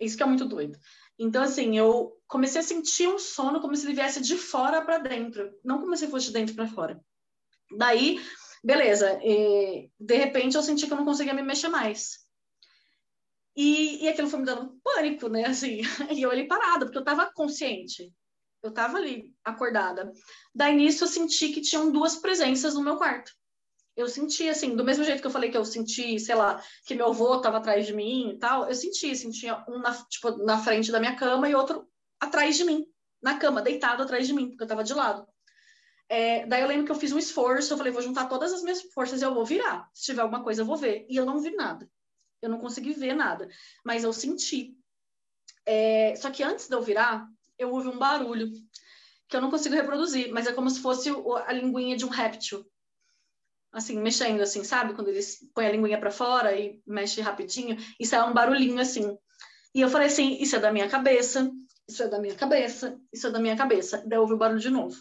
Isso 0.00 0.16
que 0.16 0.22
é 0.24 0.26
muito 0.26 0.46
doido. 0.46 0.76
Então, 1.18 1.42
assim, 1.42 1.76
eu 1.76 2.16
comecei 2.26 2.60
a 2.60 2.64
sentir 2.64 3.08
um 3.08 3.18
sono 3.18 3.60
como 3.60 3.76
se 3.76 3.86
ele 3.86 3.94
viesse 3.94 4.20
de 4.20 4.36
fora 4.36 4.82
para 4.82 4.98
dentro, 4.98 5.52
não 5.64 5.80
como 5.80 5.96
se 5.96 6.08
fosse 6.08 6.26
de 6.26 6.32
dentro 6.32 6.54
para 6.54 6.66
fora. 6.66 7.00
Daí, 7.76 8.20
beleza, 8.62 9.18
de 9.18 10.16
repente 10.16 10.56
eu 10.56 10.62
senti 10.62 10.86
que 10.86 10.92
eu 10.92 10.96
não 10.96 11.04
conseguia 11.04 11.34
me 11.34 11.42
mexer 11.42 11.68
mais. 11.68 12.22
E, 13.54 14.04
e 14.04 14.08
aquilo 14.08 14.28
foi 14.28 14.40
me 14.40 14.46
dando 14.46 14.80
pânico, 14.82 15.28
né? 15.28 15.44
Assim, 15.46 15.80
e 16.10 16.22
eu 16.22 16.30
ali 16.30 16.48
parada, 16.48 16.86
porque 16.86 16.98
eu 16.98 17.02
estava 17.02 17.30
consciente. 17.32 18.12
Eu 18.62 18.70
estava 18.70 18.96
ali, 18.96 19.34
acordada. 19.44 20.12
Daí 20.54 20.74
nisso 20.74 21.04
eu 21.04 21.08
senti 21.08 21.48
que 21.52 21.60
tinham 21.60 21.90
duas 21.90 22.16
presenças 22.16 22.74
no 22.74 22.82
meu 22.82 22.96
quarto. 22.96 23.32
Eu 23.96 24.08
senti, 24.08 24.48
assim, 24.48 24.74
do 24.74 24.84
mesmo 24.84 25.04
jeito 25.04 25.20
que 25.20 25.26
eu 25.26 25.30
falei 25.30 25.50
que 25.50 25.56
eu 25.56 25.64
senti, 25.64 26.18
sei 26.18 26.34
lá, 26.34 26.62
que 26.86 26.94
meu 26.94 27.08
avô 27.08 27.36
estava 27.36 27.58
atrás 27.58 27.86
de 27.86 27.92
mim 27.92 28.30
e 28.30 28.38
tal, 28.38 28.66
eu 28.66 28.74
senti, 28.74 29.14
sentia 29.14 29.62
um 29.68 29.78
na, 29.78 29.92
tipo, 30.04 30.30
na 30.44 30.58
frente 30.58 30.90
da 30.90 30.98
minha 30.98 31.14
cama 31.14 31.48
e 31.48 31.54
outro 31.54 31.86
atrás 32.18 32.56
de 32.56 32.64
mim, 32.64 32.86
na 33.22 33.38
cama, 33.38 33.60
deitado 33.60 34.02
atrás 34.02 34.26
de 34.26 34.32
mim, 34.32 34.48
porque 34.48 34.62
eu 34.62 34.66
estava 34.66 34.82
de 34.82 34.94
lado. 34.94 35.26
É, 36.08 36.46
daí 36.46 36.62
eu 36.62 36.68
lembro 36.68 36.84
que 36.84 36.92
eu 36.92 36.96
fiz 36.96 37.12
um 37.12 37.18
esforço, 37.18 37.72
eu 37.72 37.76
falei, 37.76 37.92
vou 37.92 38.02
juntar 38.02 38.26
todas 38.26 38.52
as 38.52 38.62
minhas 38.62 38.82
forças 38.92 39.20
e 39.20 39.24
eu 39.24 39.34
vou 39.34 39.44
virar. 39.44 39.88
Se 39.94 40.04
tiver 40.04 40.22
alguma 40.22 40.42
coisa, 40.42 40.62
eu 40.62 40.66
vou 40.66 40.76
ver. 40.76 41.06
E 41.08 41.16
eu 41.16 41.24
não 41.24 41.40
vi 41.40 41.50
nada. 41.50 41.88
Eu 42.40 42.50
não 42.50 42.58
consegui 42.58 42.92
ver 42.92 43.14
nada, 43.14 43.48
mas 43.84 44.04
eu 44.04 44.12
senti. 44.12 44.76
É, 45.64 46.14
só 46.16 46.30
que 46.30 46.42
antes 46.42 46.68
de 46.68 46.74
eu 46.74 46.82
virar, 46.82 47.26
eu 47.58 47.70
ouvi 47.70 47.88
um 47.88 47.98
barulho 47.98 48.50
que 49.28 49.36
eu 49.36 49.40
não 49.40 49.50
consigo 49.50 49.74
reproduzir, 49.74 50.30
mas 50.32 50.46
é 50.46 50.52
como 50.52 50.68
se 50.68 50.80
fosse 50.80 51.08
a 51.46 51.52
linguinha 51.52 51.96
de 51.96 52.04
um 52.04 52.08
réptil. 52.08 52.66
Assim, 53.72 53.98
mexendo, 53.98 54.42
assim, 54.42 54.62
sabe? 54.64 54.94
Quando 54.94 55.08
eles 55.08 55.38
põem 55.54 55.66
a 55.66 55.72
linguinha 55.72 55.98
para 55.98 56.10
fora 56.10 56.54
e 56.54 56.80
mexe 56.86 57.20
rapidinho, 57.20 57.76
isso 57.98 58.14
é 58.14 58.22
um 58.22 58.34
barulhinho 58.34 58.78
assim. 58.78 59.16
E 59.74 59.80
eu 59.80 59.88
falei 59.88 60.08
assim: 60.08 60.36
isso 60.40 60.56
é 60.56 60.58
da 60.58 60.70
minha 60.70 60.88
cabeça, 60.88 61.50
isso 61.88 62.02
é 62.02 62.08
da 62.08 62.18
minha 62.18 62.34
cabeça, 62.34 63.00
isso 63.12 63.26
é 63.26 63.30
da 63.30 63.40
minha 63.40 63.56
cabeça. 63.56 64.02
Daí 64.06 64.18
eu 64.18 64.22
ouvi 64.22 64.34
o 64.34 64.38
barulho 64.38 64.60
de 64.60 64.70
novo. 64.70 64.96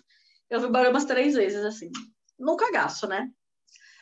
Eu 0.49 0.57
ouvi 0.57 0.69
o 0.69 0.71
barulho 0.71 0.91
umas 0.91 1.05
três 1.05 1.33
vezes, 1.33 1.63
assim. 1.63 1.91
No 2.39 2.55
cagaço, 2.55 3.07
né? 3.07 3.29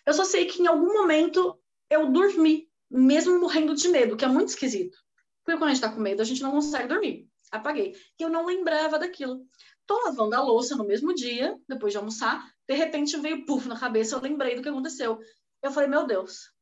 Eu 0.06 0.14
só 0.14 0.24
sei 0.24 0.46
que 0.46 0.62
em 0.62 0.68
algum 0.68 0.94
momento 0.94 1.60
eu 1.90 2.12
dormi 2.12 2.70
mesmo 2.90 3.40
morrendo 3.40 3.76
de 3.76 3.88
medo, 3.88 4.16
que 4.16 4.26
é 4.26 4.28
muito 4.28 4.50
esquisito. 4.50 4.98
Porque 5.44 5.58
quando 5.58 5.72
a 5.72 5.74
gente 5.74 5.82
tá 5.82 5.92
com 5.92 6.00
medo, 6.00 6.22
a 6.22 6.26
gente 6.26 6.42
não 6.42 6.52
consegue 6.52 6.88
dormir. 6.88 7.28
Apaguei. 7.52 7.96
E 8.20 8.24
eu 8.24 8.30
não 8.30 8.46
lembrava 8.46 9.00
daquilo. 9.00 9.46
Tô 9.86 10.04
lavando 10.06 10.36
a 10.36 10.42
louça 10.42 10.76
no 10.76 10.86
mesmo 10.86 11.14
dia, 11.14 11.58
depois 11.68 11.92
de 11.92 11.98
almoçar, 11.98 12.44
de 12.70 12.76
repente 12.76 13.18
veio 13.18 13.46
puff 13.48 13.68
na 13.68 13.80
cabeça, 13.80 14.16
eu 14.16 14.22
lembrei 14.22 14.56
do 14.56 14.62
que 14.62 14.70
aconteceu. 14.70 15.20
Eu 15.60 15.72
falei, 15.72 15.90
meu 15.90 16.06
Deus, 16.06 16.54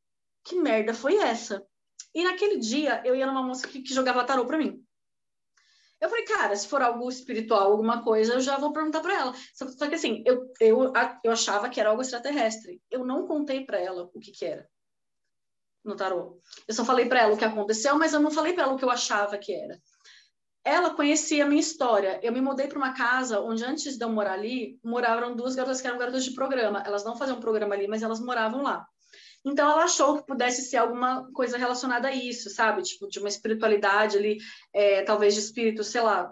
que 0.42 0.56
merda 0.56 0.94
foi 0.94 1.18
essa? 1.18 1.62
E 2.14 2.24
naquele 2.24 2.56
dia, 2.56 3.02
eu 3.04 3.14
ia 3.14 3.26
numa 3.26 3.42
moça 3.42 3.68
que, 3.68 3.82
que 3.82 3.92
jogava 3.92 4.24
tarô 4.24 4.46
pra 4.46 4.56
mim. 4.56 4.82
Eu 6.00 6.08
falei, 6.08 6.24
cara, 6.24 6.56
se 6.56 6.66
for 6.66 6.80
algo 6.80 7.06
espiritual, 7.10 7.72
alguma 7.72 8.02
coisa, 8.02 8.32
eu 8.32 8.40
já 8.40 8.56
vou 8.56 8.72
perguntar 8.72 9.00
para 9.00 9.20
ela. 9.20 9.34
Só, 9.52 9.66
que 9.86 9.94
assim, 9.94 10.22
eu, 10.24 10.50
eu, 10.58 10.92
eu 11.22 11.30
achava 11.30 11.68
que 11.68 11.78
era 11.78 11.90
algo 11.90 12.00
extraterrestre. 12.00 12.80
Eu 12.90 13.04
não 13.04 13.26
contei 13.26 13.66
para 13.66 13.78
ela 13.78 14.08
o 14.14 14.18
que, 14.18 14.32
que 14.32 14.46
era 14.46 14.66
no 15.84 15.94
tarô. 15.94 16.40
Eu 16.66 16.74
só 16.74 16.86
falei 16.86 17.06
para 17.06 17.20
ela 17.20 17.34
o 17.34 17.38
que 17.38 17.44
aconteceu, 17.44 17.98
mas 17.98 18.14
eu 18.14 18.20
não 18.20 18.30
falei 18.30 18.54
para 18.54 18.62
ela 18.62 18.72
o 18.72 18.78
que 18.78 18.84
eu 18.84 18.90
achava 18.90 19.36
que 19.36 19.52
era. 19.52 19.78
Ela 20.68 20.90
conhecia 20.90 21.44
a 21.44 21.48
minha 21.48 21.62
história. 21.62 22.20
Eu 22.22 22.30
me 22.30 22.42
mudei 22.42 22.66
para 22.66 22.76
uma 22.76 22.92
casa 22.92 23.40
onde, 23.40 23.64
antes 23.64 23.96
de 23.96 24.04
eu 24.04 24.10
morar 24.10 24.34
ali, 24.34 24.78
moravam 24.84 25.34
duas 25.34 25.54
garotas 25.54 25.80
que 25.80 25.86
eram 25.86 25.98
garotas 25.98 26.22
de 26.22 26.34
programa. 26.34 26.82
Elas 26.84 27.02
não 27.06 27.16
faziam 27.16 27.40
programa 27.40 27.74
ali, 27.74 27.88
mas 27.88 28.02
elas 28.02 28.20
moravam 28.20 28.62
lá. 28.62 28.86
Então, 29.42 29.70
ela 29.70 29.84
achou 29.84 30.18
que 30.18 30.26
pudesse 30.26 30.60
ser 30.60 30.76
alguma 30.76 31.26
coisa 31.32 31.56
relacionada 31.56 32.08
a 32.08 32.14
isso, 32.14 32.50
sabe? 32.50 32.82
Tipo, 32.82 33.08
de 33.08 33.18
uma 33.18 33.30
espiritualidade 33.30 34.18
ali, 34.18 34.36
é, 34.74 35.02
talvez 35.04 35.32
de 35.32 35.40
espíritos, 35.40 35.86
sei 35.86 36.02
lá, 36.02 36.30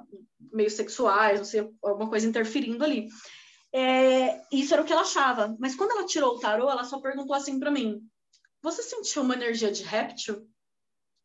meio 0.52 0.70
sexuais, 0.70 1.38
não 1.38 1.46
sei, 1.46 1.70
alguma 1.82 2.10
coisa 2.10 2.28
interferindo 2.28 2.84
ali. 2.84 3.08
É, 3.72 4.42
isso 4.52 4.74
era 4.74 4.82
o 4.82 4.84
que 4.84 4.92
ela 4.92 5.00
achava. 5.00 5.56
Mas 5.58 5.74
quando 5.74 5.92
ela 5.92 6.04
tirou 6.04 6.34
o 6.34 6.38
tarô, 6.38 6.68
ela 6.68 6.84
só 6.84 7.00
perguntou 7.00 7.34
assim 7.34 7.58
para 7.58 7.70
mim: 7.70 8.02
você 8.60 8.82
sentiu 8.82 9.22
uma 9.22 9.34
energia 9.34 9.72
de 9.72 9.82
réptil? 9.82 10.46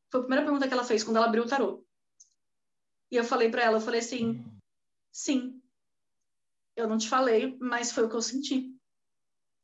Foi 0.10 0.22
a 0.22 0.24
primeira 0.24 0.46
pergunta 0.46 0.66
que 0.66 0.74
ela 0.74 0.86
fez 0.86 1.04
quando 1.04 1.18
ela 1.18 1.26
abriu 1.26 1.44
o 1.44 1.48
tarô. 1.48 1.84
E 3.12 3.18
eu 3.18 3.24
falei 3.24 3.50
para 3.50 3.64
ela, 3.64 3.78
eu 3.78 3.82
falei 3.82 4.00
assim, 4.00 4.44
sim. 5.12 5.62
Eu 6.76 6.88
não 6.88 6.98
te 6.98 7.10
falei, 7.10 7.58
mas 7.60 7.92
foi 7.92 8.06
o 8.06 8.10
que 8.10 8.16
eu 8.16 8.22
senti. 8.22 8.74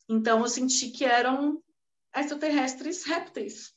Então 0.09 0.41
eu 0.41 0.47
senti 0.49 0.89
que 0.89 1.05
eram 1.05 1.63
extraterrestres 2.13 3.05
répteis. 3.05 3.73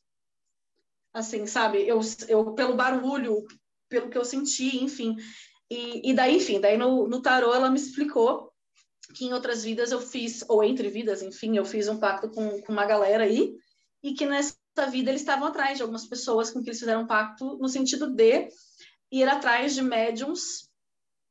Assim, 1.13 1.47
sabe? 1.47 1.87
Eu, 1.87 2.01
eu 2.29 2.53
pelo 2.55 2.75
barulho, 2.75 3.47
pelo 3.89 4.11
que 4.11 4.19
eu 4.19 4.25
senti, 4.25 4.83
enfim. 4.83 5.17
E, 5.71 6.11
e 6.11 6.15
daí, 6.15 6.37
enfim, 6.37 6.61
daí 6.61 6.77
no, 6.77 7.07
no 7.07 7.23
tarô 7.23 7.55
ela 7.55 7.71
me 7.71 7.79
explicou 7.79 8.53
que 9.15 9.25
em 9.25 9.33
outras 9.33 9.63
vidas 9.63 9.93
eu 9.93 10.01
fiz, 10.01 10.45
ou 10.49 10.63
entre 10.63 10.89
vidas, 10.89 11.23
enfim, 11.23 11.57
eu 11.57 11.65
fiz 11.65 11.89
um 11.89 11.99
pacto 11.99 12.29
com, 12.31 12.61
com 12.61 12.73
uma 12.73 12.87
galera 12.87 13.25
aí, 13.25 13.57
e 14.03 14.15
que 14.15 14.25
nessa 14.25 14.55
vida 14.89 15.11
eles 15.11 15.21
estavam 15.21 15.49
atrás 15.49 15.77
de 15.77 15.83
algumas 15.83 16.07
pessoas 16.07 16.51
com 16.51 16.63
que 16.63 16.69
eles 16.69 16.79
fizeram 16.79 17.03
um 17.03 17.07
pacto 17.07 17.59
no 17.59 17.69
sentido 17.69 18.09
de 18.09 18.49
ir 19.11 19.29
atrás 19.29 19.75
de 19.75 19.83
médiums 19.83 20.69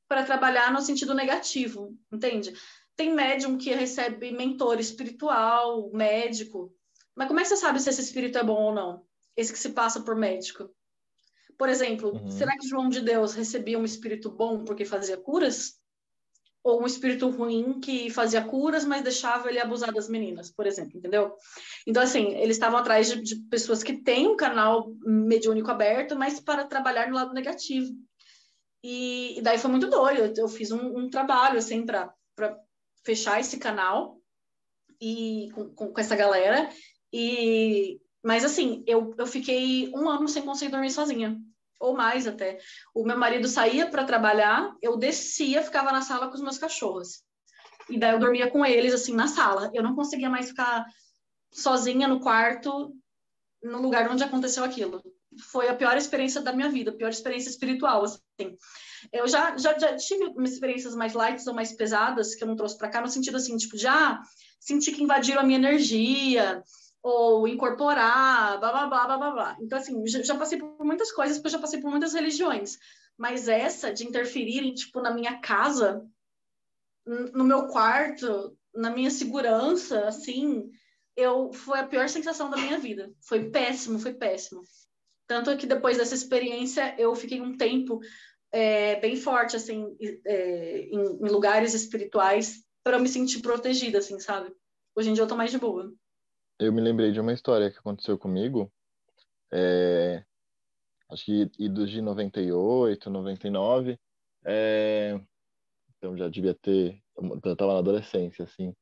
para 0.07 0.23
trabalhar 0.23 0.71
no 0.71 0.81
sentido 0.81 1.13
negativo, 1.13 1.95
entende? 2.11 2.53
Tem 2.95 3.13
médium 3.13 3.57
que 3.57 3.73
recebe 3.73 4.31
mentor 4.31 4.79
espiritual, 4.79 5.89
médico, 5.93 6.73
mas 7.15 7.27
como 7.27 7.39
é 7.39 7.43
que 7.43 7.49
você 7.49 7.57
sabe 7.57 7.79
se 7.79 7.89
esse 7.89 8.01
espírito 8.01 8.37
é 8.37 8.43
bom 8.43 8.63
ou 8.63 8.73
não? 8.73 9.03
Esse 9.35 9.51
que 9.51 9.59
se 9.59 9.69
passa 9.69 10.01
por 10.01 10.15
médico. 10.15 10.69
Por 11.57 11.67
exemplo, 11.67 12.13
uhum. 12.13 12.31
será 12.31 12.57
que 12.57 12.67
João 12.67 12.87
de 12.87 13.01
Deus 13.01 13.33
recebia 13.33 13.77
um 13.77 13.83
espírito 13.83 14.29
bom 14.31 14.63
porque 14.63 14.85
fazia 14.85 15.17
curas? 15.17 15.78
Ou 16.63 16.81
um 16.81 16.85
espírito 16.85 17.29
ruim 17.29 17.79
que 17.79 18.09
fazia 18.09 18.43
curas, 18.43 18.85
mas 18.85 19.03
deixava 19.03 19.49
ele 19.49 19.59
abusar 19.59 19.93
das 19.93 20.09
meninas, 20.09 20.51
por 20.51 20.67
exemplo, 20.67 20.97
entendeu? 20.97 21.33
Então, 21.87 22.03
assim, 22.03 22.35
eles 22.35 22.57
estavam 22.57 22.79
atrás 22.79 23.09
de, 23.09 23.21
de 23.21 23.35
pessoas 23.49 23.81
que 23.81 24.01
têm 24.01 24.27
um 24.27 24.35
canal 24.35 24.93
mediúnico 25.05 25.71
aberto, 25.71 26.15
mas 26.17 26.39
para 26.39 26.65
trabalhar 26.65 27.07
no 27.07 27.15
lado 27.15 27.33
negativo. 27.33 27.91
E, 28.83 29.37
e 29.37 29.41
daí 29.41 29.57
foi 29.57 29.71
muito 29.71 29.89
doido, 29.89 30.19
eu, 30.19 30.33
eu 30.35 30.47
fiz 30.47 30.71
um, 30.71 30.97
um 30.97 31.09
trabalho, 31.09 31.57
assim, 31.57 31.85
para 31.85 32.13
fechar 33.05 33.39
esse 33.39 33.57
canal 33.57 34.17
e 35.01 35.49
com, 35.53 35.73
com, 35.73 35.93
com 35.93 36.01
essa 36.01 36.15
galera. 36.15 36.69
E 37.11 37.99
mas 38.23 38.43
assim, 38.43 38.83
eu, 38.85 39.13
eu 39.17 39.25
fiquei 39.25 39.89
um 39.95 40.09
ano 40.09 40.27
sem 40.27 40.43
conseguir 40.43 40.71
dormir 40.71 40.91
sozinha, 40.91 41.39
ou 41.79 41.95
mais 41.95 42.27
até. 42.27 42.59
O 42.93 43.05
meu 43.05 43.17
marido 43.17 43.47
saía 43.47 43.89
para 43.89 44.03
trabalhar, 44.03 44.75
eu 44.81 44.97
descia, 44.97 45.63
ficava 45.63 45.91
na 45.91 46.01
sala 46.01 46.27
com 46.27 46.35
os 46.35 46.41
meus 46.41 46.57
cachorros. 46.57 47.23
E 47.89 47.97
daí 47.97 48.11
eu 48.11 48.19
dormia 48.19 48.51
com 48.51 48.65
eles, 48.65 48.93
assim, 48.93 49.13
na 49.13 49.27
sala. 49.27 49.71
Eu 49.73 49.81
não 49.81 49.95
conseguia 49.95 50.29
mais 50.29 50.49
ficar 50.49 50.85
sozinha 51.51 52.07
no 52.07 52.19
quarto, 52.19 52.93
no 53.63 53.81
lugar 53.81 54.09
onde 54.09 54.23
aconteceu 54.23 54.63
aquilo. 54.63 55.01
Foi 55.51 55.69
a 55.69 55.75
pior 55.75 55.95
experiência 55.97 56.41
da 56.41 56.53
minha 56.53 56.69
vida, 56.69 56.91
a 56.91 56.95
pior 56.95 57.09
experiência 57.09 57.49
espiritual, 57.49 58.03
assim. 58.03 58.57
Eu 59.11 59.27
já, 59.27 59.57
já, 59.57 59.77
já 59.77 59.95
tive 59.95 60.33
experiências 60.43 60.93
mais 60.93 61.13
light 61.13 61.41
ou 61.47 61.53
mais 61.53 61.71
pesadas, 61.71 62.35
que 62.35 62.43
eu 62.43 62.47
não 62.47 62.55
trouxe 62.55 62.77
para 62.77 62.89
cá, 62.89 63.01
no 63.01 63.07
sentido 63.07 63.37
assim, 63.37 63.55
tipo, 63.55 63.77
já 63.77 64.21
senti 64.59 64.91
que 64.91 65.03
invadiram 65.03 65.41
a 65.41 65.43
minha 65.43 65.57
energia, 65.57 66.61
ou 67.01 67.47
incorporar, 67.47 68.59
blá, 68.59 68.71
blá, 68.71 68.87
blá, 68.87 69.05
blá, 69.05 69.17
blá, 69.17 69.31
blá. 69.31 69.57
Então, 69.61 69.77
assim, 69.77 70.05
já, 70.07 70.21
já, 70.21 70.37
passei 70.37 70.57
por 70.57 70.85
muitas 70.85 71.11
coisas, 71.11 71.37
porque 71.37 71.47
eu 71.47 71.51
já 71.53 71.59
passei 71.59 71.79
por 71.79 71.89
muitas 71.89 72.13
religiões. 72.13 72.77
Mas 73.17 73.47
essa 73.47 73.93
de 73.93 74.05
interferirem, 74.05 74.73
tipo, 74.73 75.01
na 75.01 75.11
minha 75.11 75.39
casa, 75.39 76.05
no 77.05 77.43
meu 77.43 77.67
quarto, 77.67 78.55
na 78.73 78.89
minha 78.89 79.09
segurança, 79.09 80.07
assim, 80.07 80.69
eu 81.15 81.51
foi 81.51 81.79
a 81.79 81.87
pior 81.87 82.07
sensação 82.09 82.49
da 82.49 82.57
minha 82.57 82.77
vida. 82.77 83.11
Foi 83.21 83.49
péssimo, 83.49 83.99
foi 83.99 84.13
péssimo. 84.13 84.61
Tanto 85.27 85.55
que 85.57 85.67
depois 85.67 85.97
dessa 85.97 86.15
experiência, 86.15 86.95
eu 86.97 87.15
fiquei 87.15 87.39
um 87.41 87.55
tempo 87.55 87.99
é, 88.51 88.99
bem 88.99 89.15
forte, 89.15 89.55
assim, 89.55 89.95
é, 90.25 90.81
em, 90.91 90.99
em 90.99 91.29
lugares 91.29 91.73
espirituais, 91.73 92.63
para 92.83 92.99
me 92.99 93.07
sentir 93.07 93.41
protegida, 93.41 93.99
assim, 93.99 94.19
sabe? 94.19 94.51
Hoje 94.95 95.09
em 95.09 95.13
dia 95.13 95.23
eu 95.23 95.27
tô 95.27 95.35
mais 95.35 95.51
de 95.51 95.57
boa 95.57 95.93
eu 96.59 96.73
me 96.73 96.81
lembrei 96.81 97.11
de 97.11 97.19
uma 97.19 97.33
história 97.33 97.71
que 97.71 97.79
aconteceu 97.79 98.17
comigo, 98.17 98.71
é, 99.51 100.23
acho 101.09 101.25
que 101.25 101.49
idos 101.57 101.89
de 101.89 102.01
98, 102.01 103.09
99, 103.09 103.97
é, 104.45 105.19
então 105.97 106.17
já 106.17 106.27
devia 106.27 106.53
ter, 106.53 107.01
eu 107.17 107.53
estava 107.53 107.73
na 107.73 107.79
adolescência, 107.79 108.43
assim. 108.43 108.75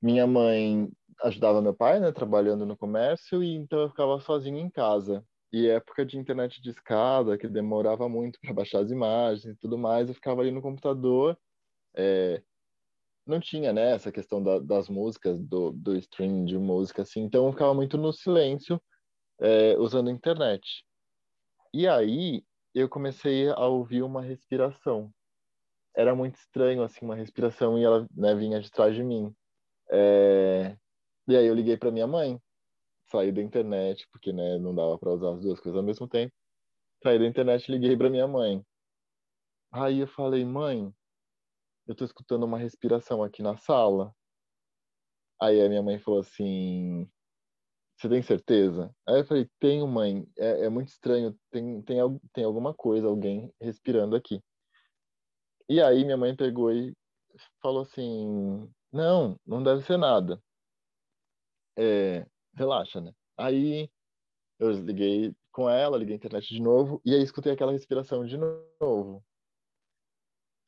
Minha 0.00 0.26
mãe 0.26 0.90
ajudava 1.22 1.62
meu 1.62 1.74
pai, 1.74 1.98
né, 2.00 2.12
trabalhando 2.12 2.66
no 2.66 2.76
comércio, 2.76 3.42
e 3.42 3.54
então 3.54 3.80
eu 3.80 3.88
ficava 3.88 4.20
sozinho 4.20 4.58
em 4.58 4.70
casa. 4.70 5.24
E 5.52 5.68
época 5.68 6.04
de 6.04 6.18
internet 6.18 6.60
de 6.60 6.70
escada, 6.70 7.38
que 7.38 7.48
demorava 7.48 8.08
muito 8.08 8.40
para 8.40 8.52
baixar 8.52 8.80
as 8.80 8.90
imagens 8.90 9.44
e 9.46 9.56
tudo 9.56 9.78
mais, 9.78 10.08
eu 10.08 10.14
ficava 10.14 10.40
ali 10.40 10.50
no 10.50 10.60
computador, 10.60 11.38
é, 11.94 12.42
não 13.26 13.40
tinha, 13.40 13.72
né, 13.72 13.92
essa 13.92 14.12
questão 14.12 14.42
da, 14.42 14.58
das 14.58 14.88
músicas, 14.88 15.40
do, 15.40 15.72
do 15.72 15.96
streaming 15.96 16.44
de 16.44 16.58
música, 16.58 17.02
assim, 17.02 17.22
então 17.22 17.46
eu 17.46 17.52
ficava 17.52 17.74
muito 17.74 17.96
no 17.96 18.12
silêncio, 18.12 18.80
é, 19.40 19.76
usando 19.78 20.08
a 20.08 20.12
internet. 20.12 20.84
E 21.72 21.88
aí 21.88 22.44
eu 22.74 22.88
comecei 22.88 23.48
a 23.48 23.66
ouvir 23.66 24.02
uma 24.02 24.22
respiração. 24.22 25.10
Era 25.96 26.14
muito 26.14 26.36
estranho, 26.36 26.82
assim, 26.82 27.04
uma 27.04 27.14
respiração 27.14 27.78
e 27.78 27.84
ela 27.84 28.06
né, 28.14 28.34
vinha 28.34 28.60
de 28.60 28.70
trás 28.70 28.94
de 28.94 29.02
mim. 29.02 29.34
É... 29.90 30.76
E 31.28 31.36
aí 31.36 31.46
eu 31.46 31.54
liguei 31.54 31.76
para 31.76 31.90
minha 31.90 32.06
mãe, 32.06 32.40
saí 33.06 33.32
da 33.32 33.40
internet, 33.40 34.06
porque 34.10 34.32
né, 34.32 34.58
não 34.58 34.74
dava 34.74 34.98
para 34.98 35.12
usar 35.12 35.34
as 35.34 35.40
duas 35.40 35.60
coisas 35.60 35.76
ao 35.78 35.84
mesmo 35.84 36.08
tempo. 36.08 36.32
Saí 37.02 37.18
da 37.18 37.26
internet 37.26 37.70
liguei 37.70 37.96
para 37.96 38.10
minha 38.10 38.26
mãe. 38.26 38.64
Aí 39.72 40.00
eu 40.00 40.06
falei, 40.06 40.44
mãe, 40.44 40.92
eu 41.86 41.94
tô 41.94 42.04
escutando 42.04 42.44
uma 42.44 42.58
respiração 42.58 43.22
aqui 43.22 43.42
na 43.42 43.56
sala. 43.56 44.14
Aí 45.40 45.60
a 45.60 45.68
minha 45.68 45.82
mãe 45.82 45.98
falou 45.98 46.20
assim, 46.20 47.08
você 47.96 48.08
tem 48.08 48.22
certeza? 48.22 48.94
Aí 49.06 49.20
eu 49.20 49.26
falei, 49.26 49.48
tenho, 49.58 49.86
mãe. 49.86 50.26
É, 50.36 50.66
é 50.66 50.68
muito 50.68 50.88
estranho. 50.88 51.36
Tem, 51.50 51.82
tem, 51.82 51.98
tem 52.32 52.44
alguma 52.44 52.74
coisa, 52.74 53.06
alguém 53.06 53.52
respirando 53.60 54.16
aqui. 54.16 54.42
E 55.68 55.80
aí 55.80 56.04
minha 56.04 56.16
mãe 56.16 56.34
pegou 56.36 56.72
e 56.72 56.94
falou 57.62 57.82
assim, 57.82 58.70
não, 58.92 59.38
não 59.46 59.62
deve 59.62 59.82
ser 59.82 59.96
nada. 59.96 60.40
É, 61.76 62.26
relaxa, 62.54 63.00
né? 63.00 63.12
Aí 63.36 63.90
eu 64.58 64.70
liguei 64.70 65.34
com 65.50 65.68
ela, 65.68 65.96
liguei 65.96 66.14
a 66.14 66.16
internet 66.16 66.48
de 66.48 66.60
novo, 66.60 67.00
e 67.04 67.14
aí 67.14 67.22
escutei 67.22 67.52
aquela 67.52 67.72
respiração 67.72 68.24
de 68.24 68.36
novo. 68.36 69.24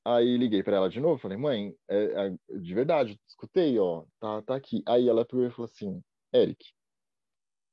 Aí 0.06 0.36
liguei 0.36 0.62
para 0.62 0.76
ela 0.76 0.88
de 0.88 1.00
novo, 1.00 1.18
falei, 1.18 1.36
mãe, 1.36 1.76
é, 1.88 2.28
é, 2.28 2.58
de 2.60 2.72
verdade, 2.72 3.20
escutei, 3.26 3.76
ó, 3.76 4.04
tá, 4.20 4.40
tá 4.42 4.54
aqui. 4.54 4.80
Aí 4.86 5.08
ela 5.08 5.24
pegou 5.24 5.44
e 5.44 5.50
falou 5.50 5.64
assim, 5.64 6.00
Eric, 6.32 6.64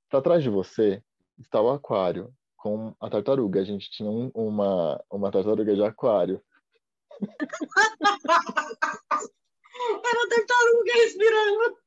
para 0.09 0.19
trás 0.19 0.41
de 0.41 0.49
você 0.49 1.03
está 1.37 1.61
o 1.61 1.69
aquário 1.69 2.33
com 2.57 2.95
a 2.99 3.07
tartaruga. 3.07 3.61
A 3.61 3.63
gente 3.63 3.87
tinha 3.91 4.09
um, 4.09 4.31
uma, 4.33 4.99
uma 5.11 5.29
tartaruga 5.31 5.75
de 5.75 5.83
aquário. 5.83 6.43
Era 10.05 10.29
tartaruga 10.29 10.93
respirando. 10.93 11.77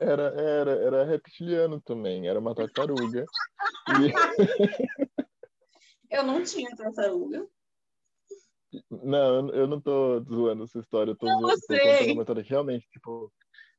Era, 0.00 0.22
era, 0.40 0.70
era 0.70 1.04
reptiliano 1.04 1.80
também, 1.80 2.26
era 2.28 2.38
uma 2.38 2.54
tartaruga. 2.54 3.26
E... 3.88 4.12
Eu 6.10 6.22
não 6.22 6.42
tinha 6.42 6.74
tartaruga. 6.74 7.46
Não, 8.90 9.48
eu 9.50 9.66
não 9.66 9.80
tô 9.80 10.20
zoando 10.24 10.64
essa 10.64 10.78
história, 10.78 11.12
eu 11.12 11.16
tô, 11.16 11.26
não, 11.26 11.40
zoando, 11.40 11.58
tô 11.58 12.12
uma 12.12 12.22
história 12.22 12.42
que 12.42 12.50
realmente, 12.50 12.88
tipo, 12.90 13.32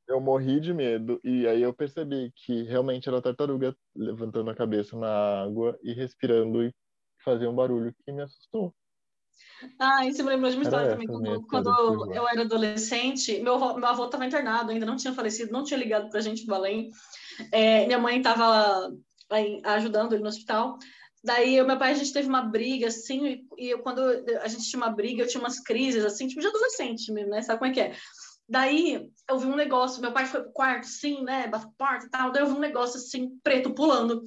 eu 0.07 0.19
morri 0.19 0.59
de 0.59 0.73
medo 0.73 1.19
e 1.23 1.47
aí 1.47 1.61
eu 1.61 1.73
percebi 1.73 2.31
que 2.35 2.63
realmente 2.63 3.07
era 3.07 3.19
a 3.19 3.21
tartaruga 3.21 3.75
levantando 3.95 4.49
a 4.49 4.55
cabeça 4.55 4.97
na 4.97 5.43
água 5.43 5.77
e 5.83 5.93
respirando 5.93 6.63
e 6.63 6.73
fazia 7.23 7.49
um 7.49 7.55
barulho 7.55 7.93
que 8.03 8.11
me 8.11 8.23
assustou. 8.23 8.73
Ah, 9.79 10.05
isso 10.05 10.23
me 10.23 10.29
lembrou 10.29 10.49
de 10.49 10.57
uma 10.57 10.63
história 10.63 10.89
também. 10.89 11.07
Quando, 11.07 11.45
quando 11.47 12.13
eu 12.13 12.27
era 12.27 12.41
adolescente, 12.41 13.39
meu 13.41 13.55
avô, 13.55 13.75
meu 13.75 13.87
avô 13.87 14.05
estava 14.05 14.25
internado, 14.25 14.71
ainda 14.71 14.85
não 14.85 14.95
tinha 14.95 15.13
falecido, 15.13 15.51
não 15.51 15.63
tinha 15.63 15.79
ligado 15.79 16.09
pra 16.09 16.21
gente 16.21 16.45
do 16.45 16.51
Belém. 16.51 16.89
É, 17.51 17.85
minha 17.85 17.99
mãe 17.99 18.17
estava 18.17 18.91
ajudando 19.65 20.13
ele 20.13 20.23
no 20.23 20.29
hospital. 20.29 20.77
Daí, 21.23 21.61
o 21.61 21.67
meu 21.67 21.77
pai, 21.77 21.91
a 21.91 21.95
gente 21.95 22.13
teve 22.13 22.29
uma 22.29 22.41
briga, 22.41 22.87
assim, 22.87 23.45
e 23.57 23.69
eu, 23.69 23.79
quando 23.79 24.01
a 24.41 24.47
gente 24.47 24.69
tinha 24.69 24.81
uma 24.81 24.91
briga, 24.91 25.23
eu 25.23 25.27
tinha 25.27 25.41
umas 25.41 25.59
crises, 25.59 26.05
assim, 26.05 26.27
tipo 26.27 26.39
de 26.41 26.47
adolescente 26.47 27.11
mesmo, 27.11 27.31
né? 27.31 27.41
Sabe 27.41 27.59
como 27.59 27.71
é 27.71 27.73
que 27.73 27.81
é? 27.81 27.95
Daí, 28.47 29.11
eu 29.29 29.37
vi 29.37 29.47
um 29.47 29.55
negócio, 29.55 30.01
meu 30.01 30.13
pai 30.13 30.25
foi 30.25 30.41
pro 30.41 30.51
quarto, 30.51 30.87
sim, 30.87 31.23
né? 31.23 31.47
Bateu 31.47 31.71
porta 31.77 32.05
e 32.05 32.09
tal. 32.09 32.31
Daí, 32.31 32.41
eu 32.41 32.47
vi 32.47 32.53
um 32.53 32.59
negócio, 32.59 32.97
assim, 32.97 33.37
preto, 33.43 33.73
pulando. 33.73 34.23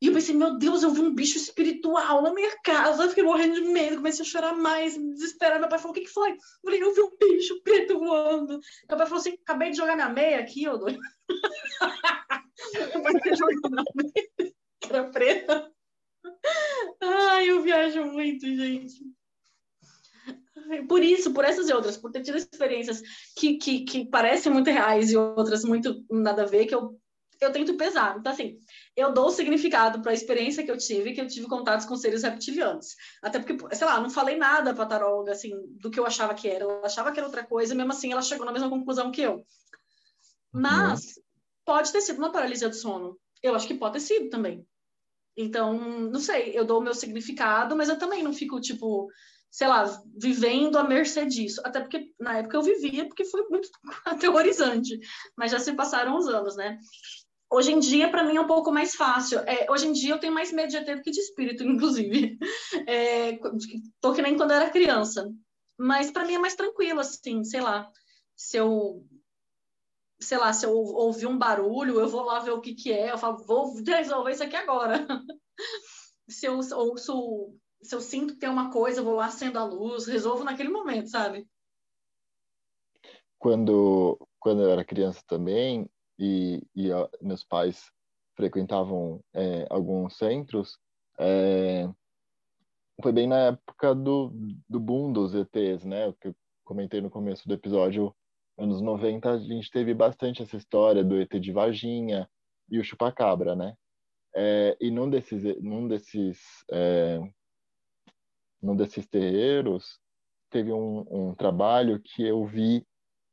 E 0.00 0.06
eu 0.08 0.12
pensei, 0.12 0.34
meu 0.34 0.58
Deus, 0.58 0.82
eu 0.82 0.90
vi 0.90 1.00
um 1.00 1.14
bicho 1.14 1.38
espiritual 1.38 2.20
na 2.20 2.34
minha 2.34 2.54
casa. 2.62 3.02
Eu 3.02 3.08
fiquei 3.08 3.24
morrendo 3.24 3.54
de 3.54 3.62
medo, 3.62 3.96
comecei 3.96 4.22
a 4.22 4.28
chorar 4.28 4.54
mais, 4.54 4.98
me 4.98 5.14
desesperar. 5.14 5.58
Meu 5.58 5.68
pai 5.68 5.78
falou, 5.78 5.92
o 5.92 5.94
que, 5.94 6.02
que 6.02 6.12
foi? 6.12 6.32
Eu 6.32 6.36
falei, 6.62 6.82
eu 6.82 6.94
vi 6.94 7.00
um 7.00 7.16
bicho 7.18 7.62
preto 7.62 7.98
voando. 7.98 8.60
Meu 8.88 8.98
pai 8.98 9.06
falou 9.06 9.20
assim, 9.20 9.38
acabei 9.42 9.70
de 9.70 9.78
jogar 9.78 9.96
minha 9.96 10.10
meia 10.10 10.40
aqui, 10.40 10.68
ô 10.68 10.76
doido. 10.76 10.98
meu 12.92 13.02
pai 13.02 13.20
tinha 13.22 13.34
jogado 13.34 13.70
minha 13.70 13.84
meia, 13.94 14.52
era 14.90 15.10
preta. 15.10 15.73
Ai, 17.04 17.50
eu 17.50 17.62
viajo 17.62 18.04
muito, 18.06 18.46
gente. 18.46 19.04
Por 20.88 21.02
isso, 21.02 21.32
por 21.32 21.44
essas 21.44 21.68
e 21.68 21.74
outras, 21.74 21.96
por 21.96 22.10
ter 22.10 22.22
tido 22.22 22.38
experiências 22.38 23.02
que, 23.36 23.58
que, 23.58 23.84
que 23.84 24.06
parecem 24.06 24.50
muito 24.50 24.70
reais 24.70 25.10
e 25.10 25.16
outras 25.16 25.62
muito 25.62 26.02
nada 26.10 26.42
a 26.42 26.46
ver, 26.46 26.64
que 26.64 26.74
eu, 26.74 26.98
eu 27.38 27.52
tento 27.52 27.76
pesar. 27.76 28.16
Então, 28.18 28.32
assim, 28.32 28.58
eu 28.96 29.12
dou 29.12 29.30
significado 29.30 30.00
para 30.00 30.12
a 30.12 30.14
experiência 30.14 30.64
que 30.64 30.70
eu 30.70 30.78
tive, 30.78 31.12
que 31.12 31.20
eu 31.20 31.26
tive 31.26 31.46
contatos 31.46 31.84
com 31.84 31.96
seres 31.96 32.22
reptilianos. 32.22 32.94
Até 33.22 33.38
porque, 33.38 33.76
sei 33.76 33.86
lá, 33.86 34.00
não 34.00 34.08
falei 34.08 34.36
nada 34.36 34.72
para 34.72 34.84
a 34.84 34.88
taróloga, 34.88 35.32
assim, 35.32 35.52
do 35.78 35.90
que 35.90 36.00
eu 36.00 36.06
achava 36.06 36.34
que 36.34 36.48
era. 36.48 36.64
Eu 36.64 36.84
achava 36.84 37.12
que 37.12 37.18
era 37.18 37.26
outra 37.26 37.44
coisa, 37.44 37.74
e 37.74 37.76
mesmo 37.76 37.92
assim 37.92 38.12
ela 38.12 38.22
chegou 38.22 38.46
na 38.46 38.52
mesma 38.52 38.70
conclusão 38.70 39.10
que 39.10 39.20
eu. 39.20 39.44
Mas 40.50 41.00
uhum. 41.00 41.22
pode 41.66 41.92
ter 41.92 42.00
sido 42.00 42.18
uma 42.18 42.32
paralisia 42.32 42.70
do 42.70 42.76
sono. 42.76 43.18
Eu 43.42 43.54
acho 43.54 43.66
que 43.66 43.74
pode 43.74 43.94
ter 43.94 44.00
sido 44.00 44.30
também. 44.30 44.66
Então, 45.36 45.78
não 46.10 46.20
sei, 46.20 46.52
eu 46.54 46.64
dou 46.64 46.80
o 46.80 46.82
meu 46.82 46.94
significado, 46.94 47.76
mas 47.76 47.88
eu 47.88 47.98
também 47.98 48.22
não 48.22 48.32
fico, 48.32 48.60
tipo, 48.60 49.08
sei 49.50 49.66
lá, 49.66 49.84
vivendo 50.16 50.76
à 50.76 50.84
mercê 50.84 51.26
disso. 51.26 51.60
Até 51.64 51.80
porque 51.80 52.10
na 52.18 52.38
época 52.38 52.56
eu 52.56 52.62
vivia, 52.62 53.06
porque 53.06 53.24
foi 53.24 53.42
muito 53.48 53.68
aterrorizante. 54.04 54.98
Mas 55.36 55.50
já 55.50 55.58
se 55.58 55.72
passaram 55.72 56.16
os 56.16 56.26
anos, 56.28 56.56
né? 56.56 56.78
Hoje 57.50 57.72
em 57.72 57.78
dia, 57.78 58.10
para 58.10 58.24
mim, 58.24 58.36
é 58.36 58.40
um 58.40 58.46
pouco 58.46 58.72
mais 58.72 58.94
fácil. 58.94 59.38
É, 59.40 59.70
hoje 59.70 59.86
em 59.86 59.92
dia, 59.92 60.12
eu 60.14 60.18
tenho 60.18 60.32
mais 60.32 60.52
medo 60.52 60.70
de 60.70 60.76
ET 60.76 60.96
do 60.96 61.02
que 61.02 61.10
de 61.10 61.20
espírito, 61.20 61.62
inclusive. 61.64 62.36
É, 62.86 63.38
tô 64.00 64.12
que 64.12 64.22
nem 64.22 64.36
quando 64.36 64.50
eu 64.50 64.56
era 64.56 64.70
criança. 64.70 65.28
Mas 65.78 66.10
para 66.10 66.24
mim 66.24 66.34
é 66.34 66.38
mais 66.38 66.54
tranquilo, 66.54 67.00
assim, 67.00 67.44
sei 67.44 67.60
lá. 67.60 67.88
Se 68.36 68.56
eu 68.56 69.04
sei 70.20 70.38
lá, 70.38 70.52
se 70.52 70.66
eu 70.66 70.72
ouvir 70.72 71.26
um 71.26 71.38
barulho, 71.38 72.00
eu 72.00 72.08
vou 72.08 72.22
lá 72.22 72.40
ver 72.40 72.52
o 72.52 72.60
que 72.60 72.74
que 72.74 72.92
é, 72.92 73.12
eu 73.12 73.18
falo, 73.18 73.44
vou 73.44 73.74
resolver 73.74 74.32
isso 74.32 74.44
aqui 74.44 74.56
agora. 74.56 75.06
se 76.28 76.46
eu 76.46 76.54
ouço, 76.54 77.54
se 77.82 77.94
eu 77.94 78.00
sinto 78.00 78.34
que 78.34 78.40
tem 78.40 78.48
uma 78.48 78.70
coisa, 78.70 79.00
eu 79.00 79.04
vou 79.04 79.14
lá, 79.14 79.26
acendo 79.26 79.58
a 79.58 79.64
luz, 79.64 80.06
resolvo 80.06 80.44
naquele 80.44 80.70
momento, 80.70 81.08
sabe? 81.08 81.46
quando 83.44 84.18
quando 84.40 84.62
eu 84.62 84.70
era 84.70 84.82
criança 84.82 85.22
também 85.26 85.86
e, 86.18 86.62
e 86.74 86.88
meus 87.20 87.44
pais 87.44 87.92
frequentavam 88.34 89.22
é, 89.34 89.66
alguns 89.68 90.16
centros, 90.16 90.78
é, 91.18 91.86
foi 93.02 93.12
bem 93.12 93.26
na 93.26 93.48
época 93.48 93.94
do, 93.94 94.32
do 94.66 94.80
boom 94.80 95.12
dos 95.12 95.34
ETs, 95.34 95.84
né? 95.84 96.10
Que 96.20 96.28
eu 96.28 96.36
comentei 96.64 97.02
no 97.02 97.10
começo 97.10 97.46
do 97.46 97.52
episódio, 97.52 98.14
anos 98.56 98.80
90, 98.80 99.30
a 99.30 99.38
gente 99.38 99.70
teve 99.70 99.94
bastante 99.94 100.42
essa 100.42 100.56
história 100.56 101.04
do 101.04 101.20
ET 101.20 101.30
de 101.38 101.52
Varginha 101.52 102.28
e 102.70 102.78
o 102.78 102.84
chupacabra, 102.84 103.54
né? 103.54 103.74
É, 104.34 104.76
e 104.80 104.90
num 104.90 105.08
desses, 105.08 105.42
num 105.62 105.86
desses, 105.86 106.40
é, 106.70 107.20
num 108.60 108.74
desses 108.74 109.06
terreiros, 109.06 110.00
teve 110.50 110.72
um, 110.72 111.04
um 111.10 111.34
trabalho 111.34 112.00
que 112.00 112.22
eu 112.22 112.44
vi 112.44 112.86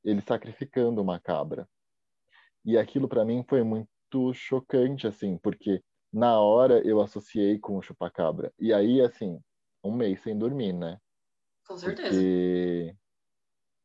ele 0.04 0.22
sacrificando 0.22 1.02
uma 1.02 1.20
cabra. 1.20 1.68
E 2.66 2.78
aquilo 2.78 3.08
para 3.08 3.26
mim 3.26 3.44
foi 3.48 3.64
muito 3.64 4.34
chocante, 4.34 5.08
assim, 5.08 5.38
porque 5.38 5.84
na 6.12 6.40
hora 6.40 6.86
eu 6.86 7.02
associei 7.02 7.58
com 7.58 7.78
o 7.78 7.82
chupacabra. 7.82 8.54
E 8.60 8.74
aí, 8.74 9.02
assim, 9.02 9.40
um 9.84 9.92
mês 9.92 10.22
sem 10.22 10.38
dormir, 10.38 10.74
né? 10.74 11.00
Com 11.68 11.78
certeza. 11.78 12.10
Porque, 12.10 12.96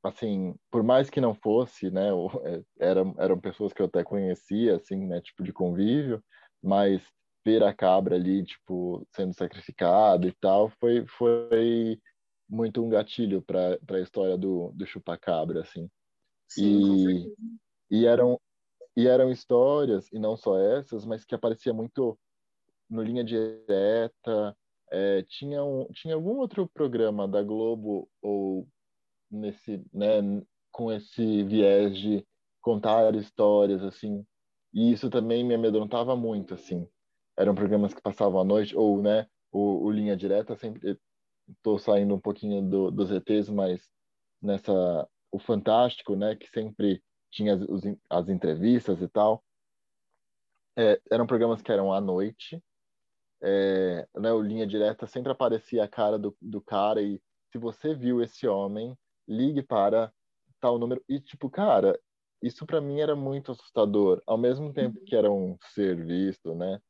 assim, 0.07 0.55
por 0.71 0.83
mais 0.83 1.11
que 1.11 1.21
não 1.21 1.35
fosse, 1.35 1.91
né, 1.91 2.09
é, 2.45 2.63
eram, 2.79 3.15
eram 3.19 3.39
pessoas 3.39 3.73
que 3.73 3.83
eu 3.83 3.87
até 3.87 4.03
conhecia, 4.03 4.77
assim, 4.77 5.07
né, 5.07 5.21
tipo 5.21 5.43
de 5.43 5.53
convívio, 5.53 6.23
mas 6.63 7.03
ver 7.45 7.63
a 7.63 7.73
cabra 7.73 8.17
ali, 8.17 8.45
tipo, 8.45 9.07
sendo 9.15 9.35
sacrificada 9.35 10.27
e 10.27 10.33
tal, 10.41 10.69
foi, 10.81 11.07
foi 11.07 12.01
muito 12.49 12.85
um 12.85 12.89
gatilho 12.89 13.43
para 13.43 13.79
a 13.91 14.01
história 14.01 14.37
do, 14.37 14.73
do 14.75 14.87
chupacabra, 14.87 15.61
assim. 15.61 15.89
Sim, 16.49 17.35
e, 17.91 17.99
e 17.99 18.07
eram 18.07 18.41
e 18.97 19.07
eram 19.07 19.31
histórias 19.31 20.11
e 20.11 20.19
não 20.19 20.37
só 20.37 20.59
essas, 20.59 21.05
mas 21.05 21.25
que 21.25 21.35
aparecia 21.35 21.73
muito 21.73 22.19
no 22.89 23.03
linha 23.03 23.23
direta. 23.23 24.57
É, 24.91 25.23
tinha 25.29 25.63
um, 25.63 25.87
tinha 25.93 26.15
algum 26.15 26.39
outro 26.39 26.67
programa 26.67 27.29
da 27.29 27.43
Globo 27.43 28.09
ou 28.23 28.67
nesse, 29.31 29.85
né, 29.93 30.21
com 30.71 30.93
esse 30.93 31.43
viés 31.45 31.97
de 31.97 32.27
contar 32.61 33.15
histórias 33.15 33.83
assim. 33.83 34.25
E 34.73 34.93
isso 34.93 35.09
também 35.09 35.45
me 35.45 35.55
amedrontava 35.55 36.17
muito, 36.17 36.55
assim. 36.55 36.87
Eram 37.37 37.55
programas 37.55 37.95
que 37.95 38.03
passavam 38.03 38.41
à 38.41 38.45
noite 38.45 38.77
ou, 38.77 39.01
né, 39.03 39.27
o, 39.53 39.85
o 39.85 39.91
linha 39.91 40.17
direta 40.17 40.57
sempre 40.57 40.99
estou 41.49 41.79
saindo 41.79 42.15
um 42.15 42.21
pouquinho 42.21 42.63
do, 42.63 42.91
dos 42.91 43.11
ETs, 43.11 43.49
mas 43.49 43.89
nessa 44.43 45.09
o 45.31 45.39
Fantástico, 45.39 46.17
né, 46.17 46.35
que 46.35 46.49
sempre 46.49 47.03
tinha 47.31 47.55
as, 47.55 47.63
os, 47.63 47.83
as 48.09 48.29
entrevistas 48.29 49.01
e 49.03 49.09
tal, 49.09 49.45
é, 50.77 51.01
eram 51.11 51.27
programas 51.27 51.63
que 51.63 51.73
eram 51.73 51.93
à 51.93 52.01
noite, 52.01 52.63
é, 53.43 54.07
né, 54.17 54.33
o 54.33 54.41
Linha 54.41 54.67
Direta 54.67 55.07
sempre 55.07 55.33
aparecia 55.33 55.85
a 55.85 55.89
cara 55.89 56.19
do, 56.19 56.37
do 56.41 56.61
cara 56.61 57.03
e 57.03 57.21
se 57.51 57.59
você 57.59 57.95
viu 57.95 58.23
esse 58.23 58.47
homem, 58.47 58.97
ligue 59.29 59.63
para 59.63 60.13
tal 60.61 60.79
número. 60.79 61.03
E, 61.09 61.21
tipo, 61.21 61.51
cara, 61.51 61.99
isso 62.43 62.67
para 62.67 62.81
mim 62.81 63.01
era 63.01 63.17
muito 63.17 63.53
assustador. 63.53 64.23
Ao 64.27 64.39
mesmo 64.39 64.73
tempo 64.73 65.01
que 65.05 65.17
era 65.17 65.31
um 65.31 65.57
ser 65.75 66.05
visto, 66.05 66.55
né, 66.55 66.81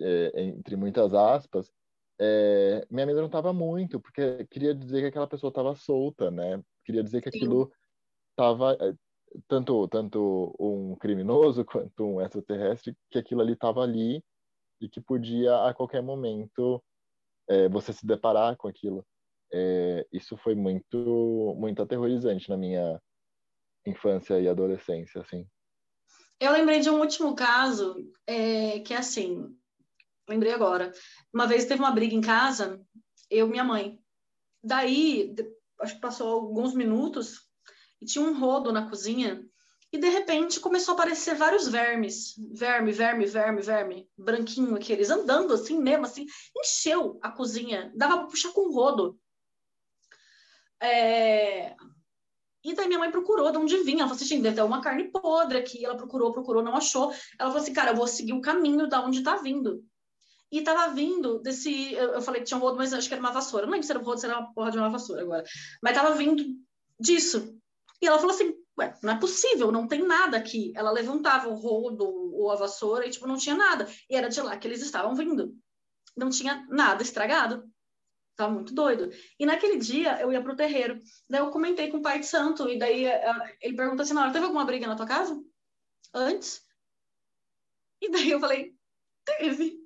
é, 0.00 0.42
entre 0.42 0.76
muitas 0.76 1.12
aspas, 1.14 1.70
é, 2.18 2.86
me 2.90 3.02
amedrontava 3.02 3.52
muito, 3.52 4.00
porque 4.00 4.46
queria 4.46 4.74
dizer 4.74 5.00
que 5.00 5.06
aquela 5.08 5.26
pessoa 5.26 5.48
estava 5.48 5.74
solta, 5.74 6.30
né? 6.30 6.62
Queria 6.84 7.02
dizer 7.02 7.20
que 7.20 7.28
aquilo 7.28 7.72
estava 8.30 8.76
é, 8.80 8.94
tanto 9.48 9.88
tanto 9.88 10.54
um 10.58 10.96
criminoso 10.96 11.64
quanto 11.66 12.04
um 12.04 12.20
extraterrestre 12.20 12.96
que 13.10 13.18
aquilo 13.18 13.40
ali 13.40 13.52
estava 13.54 13.82
ali 13.82 14.22
e 14.80 14.88
que 14.88 15.00
podia 15.00 15.66
a 15.66 15.74
qualquer 15.74 16.02
momento 16.02 16.82
é, 17.48 17.68
você 17.68 17.92
se 17.92 18.06
deparar 18.06 18.56
com 18.56 18.68
aquilo 18.68 19.04
é, 19.52 20.06
isso 20.12 20.36
foi 20.36 20.54
muito 20.54 21.54
muito 21.58 21.82
aterrorizante 21.82 22.48
na 22.48 22.56
minha 22.56 23.00
infância 23.86 24.40
e 24.40 24.48
adolescência 24.48 25.20
assim. 25.20 25.46
Eu 26.40 26.52
lembrei 26.52 26.80
de 26.80 26.90
um 26.90 27.00
último 27.00 27.34
caso 27.34 27.96
é, 28.26 28.80
que 28.80 28.92
é 28.92 28.98
assim 28.98 29.54
lembrei 30.28 30.52
agora. 30.52 30.92
Uma 31.32 31.46
vez 31.46 31.66
teve 31.66 31.80
uma 31.80 31.90
briga 31.90 32.14
em 32.14 32.20
casa 32.20 32.80
eu 33.30 33.46
e 33.46 33.50
minha 33.50 33.64
mãe. 33.64 33.98
Daí 34.62 35.34
acho 35.80 35.94
que 35.94 36.00
passou 36.00 36.28
alguns 36.28 36.74
minutos 36.74 37.40
e 38.00 38.06
tinha 38.06 38.24
um 38.24 38.38
rodo 38.38 38.72
na 38.72 38.88
cozinha 38.88 39.44
e 39.92 39.98
de 39.98 40.08
repente 40.08 40.58
começou 40.58 40.92
a 40.92 40.94
aparecer 40.96 41.36
vários 41.36 41.68
vermes, 41.68 42.34
verme, 42.52 42.90
verme, 42.90 43.26
verme, 43.26 43.62
verme, 43.62 44.08
branquinho 44.18 44.74
aqueles, 44.74 45.08
andando 45.08 45.54
assim 45.54 45.80
mesmo, 45.80 46.04
assim, 46.04 46.26
encheu 46.56 47.16
a 47.22 47.30
cozinha, 47.30 47.92
dava 47.94 48.18
para 48.18 48.26
puxar 48.26 48.52
com 48.52 48.62
o 48.62 48.74
rodo. 48.74 49.16
É... 50.82 51.74
E 52.64 52.74
daí 52.74 52.86
minha 52.86 52.98
mãe 52.98 53.10
procurou 53.10 53.50
de 53.50 53.58
onde 53.58 53.76
vinha, 53.82 54.00
ela 54.00 54.08
falou 54.08 54.22
assim, 54.22 54.40
deve 54.40 54.60
uma 54.62 54.80
carne 54.80 55.10
podre 55.10 55.58
aqui, 55.58 55.84
ela 55.84 55.96
procurou, 55.96 56.32
procurou, 56.32 56.62
não 56.62 56.74
achou. 56.74 57.12
Ela 57.38 57.50
falou 57.50 57.62
assim, 57.62 57.74
cara, 57.74 57.90
eu 57.90 57.96
vou 57.96 58.06
seguir 58.06 58.32
o 58.32 58.40
caminho 58.40 58.88
da 58.88 59.04
onde 59.04 59.22
tá 59.22 59.36
vindo. 59.36 59.84
E 60.50 60.62
tava 60.62 60.94
vindo 60.94 61.40
desse, 61.40 61.92
eu 61.92 62.22
falei 62.22 62.40
que 62.40 62.46
tinha 62.46 62.56
um 62.56 62.60
rodo, 62.60 62.78
mas 62.78 62.92
acho 62.92 63.08
que 63.08 63.14
era 63.14 63.20
uma 63.20 63.32
vassoura, 63.32 63.66
não 63.66 63.72
lembro 63.72 63.86
se 63.86 63.92
era 63.92 64.00
um 64.00 64.04
rodo, 64.04 64.20
se 64.20 64.26
era 64.26 64.38
uma 64.38 64.54
porra 64.54 64.70
de 64.70 64.78
uma 64.78 64.88
vassoura 64.88 65.22
agora. 65.22 65.44
Mas 65.82 65.94
tava 65.94 66.14
vindo 66.14 66.42
disso, 66.98 67.58
e 68.00 68.06
ela 68.06 68.18
falou 68.18 68.34
assim, 68.34 68.54
ué, 68.78 68.96
não 69.02 69.14
é 69.14 69.18
possível, 69.18 69.72
não 69.72 69.88
tem 69.88 70.02
nada 70.02 70.36
aqui. 70.36 70.72
Ela 70.76 70.90
levantava 70.90 71.48
o 71.48 71.54
rodo 71.54 72.04
ou 72.06 72.50
a 72.50 72.56
vassoura 72.56 73.06
e, 73.06 73.10
tipo, 73.10 73.26
não 73.26 73.36
tinha 73.36 73.54
nada. 73.54 73.88
E 74.08 74.14
era 74.16 74.28
de 74.28 74.40
lá 74.40 74.56
que 74.56 74.68
eles 74.68 74.82
estavam 74.82 75.14
vindo. 75.14 75.54
Não 76.16 76.30
tinha 76.30 76.66
nada 76.68 77.02
estragado. 77.02 77.64
Tava 78.36 78.52
muito 78.52 78.74
doido. 78.74 79.10
E 79.38 79.46
naquele 79.46 79.78
dia 79.78 80.20
eu 80.20 80.32
ia 80.32 80.42
pro 80.42 80.56
terreiro. 80.56 81.00
Daí 81.28 81.40
eu 81.40 81.50
comentei 81.50 81.90
com 81.90 81.98
o 81.98 82.02
pai 82.02 82.18
de 82.18 82.26
santo. 82.26 82.68
E 82.68 82.78
daí 82.78 83.06
uh, 83.06 83.56
ele 83.60 83.76
pergunta 83.76 84.02
assim: 84.02 84.14
Não, 84.14 84.32
teve 84.32 84.44
alguma 84.44 84.64
briga 84.64 84.86
na 84.86 84.96
tua 84.96 85.06
casa? 85.06 85.40
Antes? 86.12 86.62
E 88.00 88.10
daí 88.10 88.30
eu 88.30 88.40
falei: 88.40 88.74
Teve. 89.24 89.78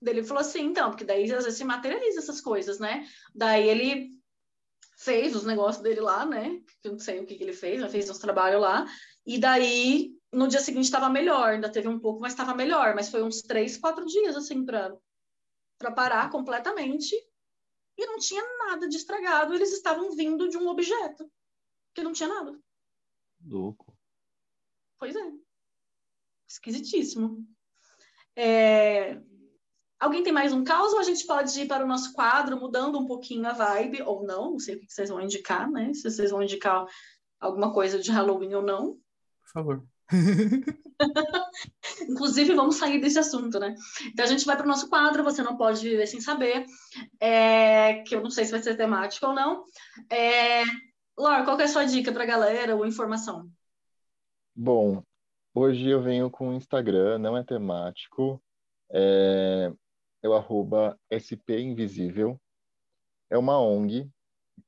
Daí 0.00 0.14
ele 0.14 0.24
falou 0.24 0.40
assim: 0.40 0.62
Então, 0.62 0.90
porque 0.90 1.04
daí 1.04 1.24
às 1.24 1.44
vezes 1.44 1.58
se 1.58 1.64
materializa 1.64 2.20
essas 2.20 2.40
coisas, 2.40 2.78
né? 2.78 3.06
Daí 3.34 3.68
ele 3.68 4.10
fez 4.96 5.34
os 5.34 5.44
negócios 5.44 5.82
dele 5.82 6.00
lá, 6.00 6.24
né? 6.24 6.60
Eu 6.82 6.92
não 6.92 6.98
sei 6.98 7.20
o 7.20 7.26
que, 7.26 7.34
que 7.34 7.42
ele 7.42 7.52
fez, 7.52 7.80
mas 7.80 7.92
fez 7.92 8.08
uns 8.08 8.18
trabalhos 8.18 8.60
lá. 8.60 8.86
E 9.26 9.38
daí, 9.38 10.12
no 10.32 10.48
dia 10.48 10.60
seguinte, 10.60 10.84
estava 10.84 11.08
melhor. 11.08 11.50
Ainda 11.50 11.70
teve 11.70 11.88
um 11.88 11.98
pouco, 11.98 12.20
mas 12.20 12.32
estava 12.32 12.54
melhor. 12.54 12.94
Mas 12.94 13.10
foi 13.10 13.22
uns 13.22 13.42
três, 13.42 13.76
quatro 13.76 14.06
dias, 14.06 14.36
assim, 14.36 14.64
para 14.64 14.96
parar 15.94 16.30
completamente. 16.30 17.14
E 17.96 18.06
não 18.06 18.18
tinha 18.18 18.42
nada 18.58 18.88
de 18.88 18.96
estragado. 18.96 19.54
Eles 19.54 19.72
estavam 19.72 20.10
vindo 20.12 20.48
de 20.48 20.56
um 20.56 20.68
objeto 20.68 21.30
que 21.94 22.02
não 22.02 22.12
tinha 22.12 22.28
nada. 22.28 22.58
Louco. 23.44 23.96
Pois 24.98 25.14
é. 25.14 25.32
Esquisitíssimo. 26.48 27.46
É... 28.36 29.20
Alguém 29.98 30.22
tem 30.22 30.32
mais 30.32 30.52
um 30.52 30.64
caos 30.64 30.92
ou 30.92 30.98
a 30.98 31.04
gente 31.04 31.26
pode 31.26 31.60
ir 31.60 31.68
para 31.68 31.84
o 31.84 31.88
nosso 31.88 32.12
quadro, 32.12 32.58
mudando 32.58 32.98
um 32.98 33.06
pouquinho 33.06 33.46
a 33.46 33.52
vibe, 33.52 34.02
ou 34.02 34.24
não, 34.24 34.52
não 34.52 34.58
sei 34.58 34.74
o 34.74 34.80
que 34.80 34.92
vocês 34.92 35.10
vão 35.10 35.20
indicar, 35.20 35.70
né? 35.70 35.94
Se 35.94 36.10
vocês 36.10 36.30
vão 36.32 36.42
indicar 36.42 36.86
alguma 37.38 37.72
coisa 37.72 38.00
de 38.00 38.10
Halloween 38.10 38.54
ou 38.54 38.62
não. 38.62 38.94
Por 38.94 39.52
favor. 39.52 39.91
Inclusive, 42.08 42.54
vamos 42.54 42.76
sair 42.76 43.00
desse 43.00 43.18
assunto, 43.18 43.58
né? 43.58 43.74
Então, 44.06 44.24
a 44.24 44.28
gente 44.28 44.44
vai 44.44 44.56
para 44.56 44.64
o 44.64 44.68
nosso 44.68 44.88
quadro, 44.88 45.24
Você 45.24 45.42
Não 45.42 45.56
Pode 45.56 45.80
Viver 45.80 46.06
Sem 46.06 46.20
Saber, 46.20 46.64
é, 47.20 48.02
que 48.02 48.14
eu 48.14 48.22
não 48.22 48.30
sei 48.30 48.44
se 48.44 48.50
vai 48.50 48.62
ser 48.62 48.76
temático 48.76 49.26
ou 49.26 49.34
não. 49.34 49.64
É, 50.10 50.62
Laura, 51.18 51.44
qual 51.44 51.58
é 51.60 51.64
a 51.64 51.68
sua 51.68 51.84
dica 51.84 52.12
para 52.12 52.24
a 52.24 52.26
galera 52.26 52.76
ou 52.76 52.86
informação? 52.86 53.50
Bom, 54.54 55.02
hoje 55.54 55.88
eu 55.88 56.02
venho 56.02 56.30
com 56.30 56.50
o 56.50 56.54
Instagram, 56.54 57.18
não 57.18 57.36
é 57.36 57.42
temático, 57.42 58.42
é, 58.90 59.72
é 60.22 60.28
o 60.28 60.34
arroba 60.34 60.98
SP 61.08 61.60
Invisível. 61.60 62.40
É 63.30 63.38
uma 63.38 63.58
ONG 63.58 64.08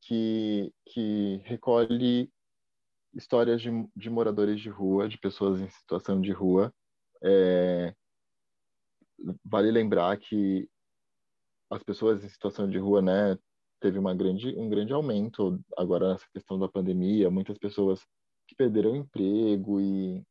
que, 0.00 0.72
que 0.86 1.40
recolhe 1.44 2.30
histórias 3.14 3.60
de, 3.60 3.70
de 3.94 4.10
moradores 4.10 4.60
de 4.60 4.68
rua, 4.68 5.08
de 5.08 5.18
pessoas 5.18 5.60
em 5.60 5.68
situação 5.68 6.20
de 6.20 6.32
rua. 6.32 6.72
É, 7.22 7.94
vale 9.44 9.70
lembrar 9.70 10.16
que 10.18 10.68
as 11.70 11.82
pessoas 11.82 12.24
em 12.24 12.28
situação 12.28 12.68
de 12.68 12.78
rua, 12.78 13.00
né, 13.00 13.38
teve 13.80 13.98
uma 13.98 14.14
grande, 14.14 14.54
um 14.56 14.68
grande 14.68 14.92
aumento 14.92 15.60
agora 15.76 16.12
nessa 16.12 16.26
questão 16.32 16.58
da 16.58 16.68
pandemia, 16.68 17.30
muitas 17.30 17.58
pessoas 17.58 18.00
que 18.46 18.54
perderam 18.54 18.96
emprego 18.96 19.80
e, 19.80 20.22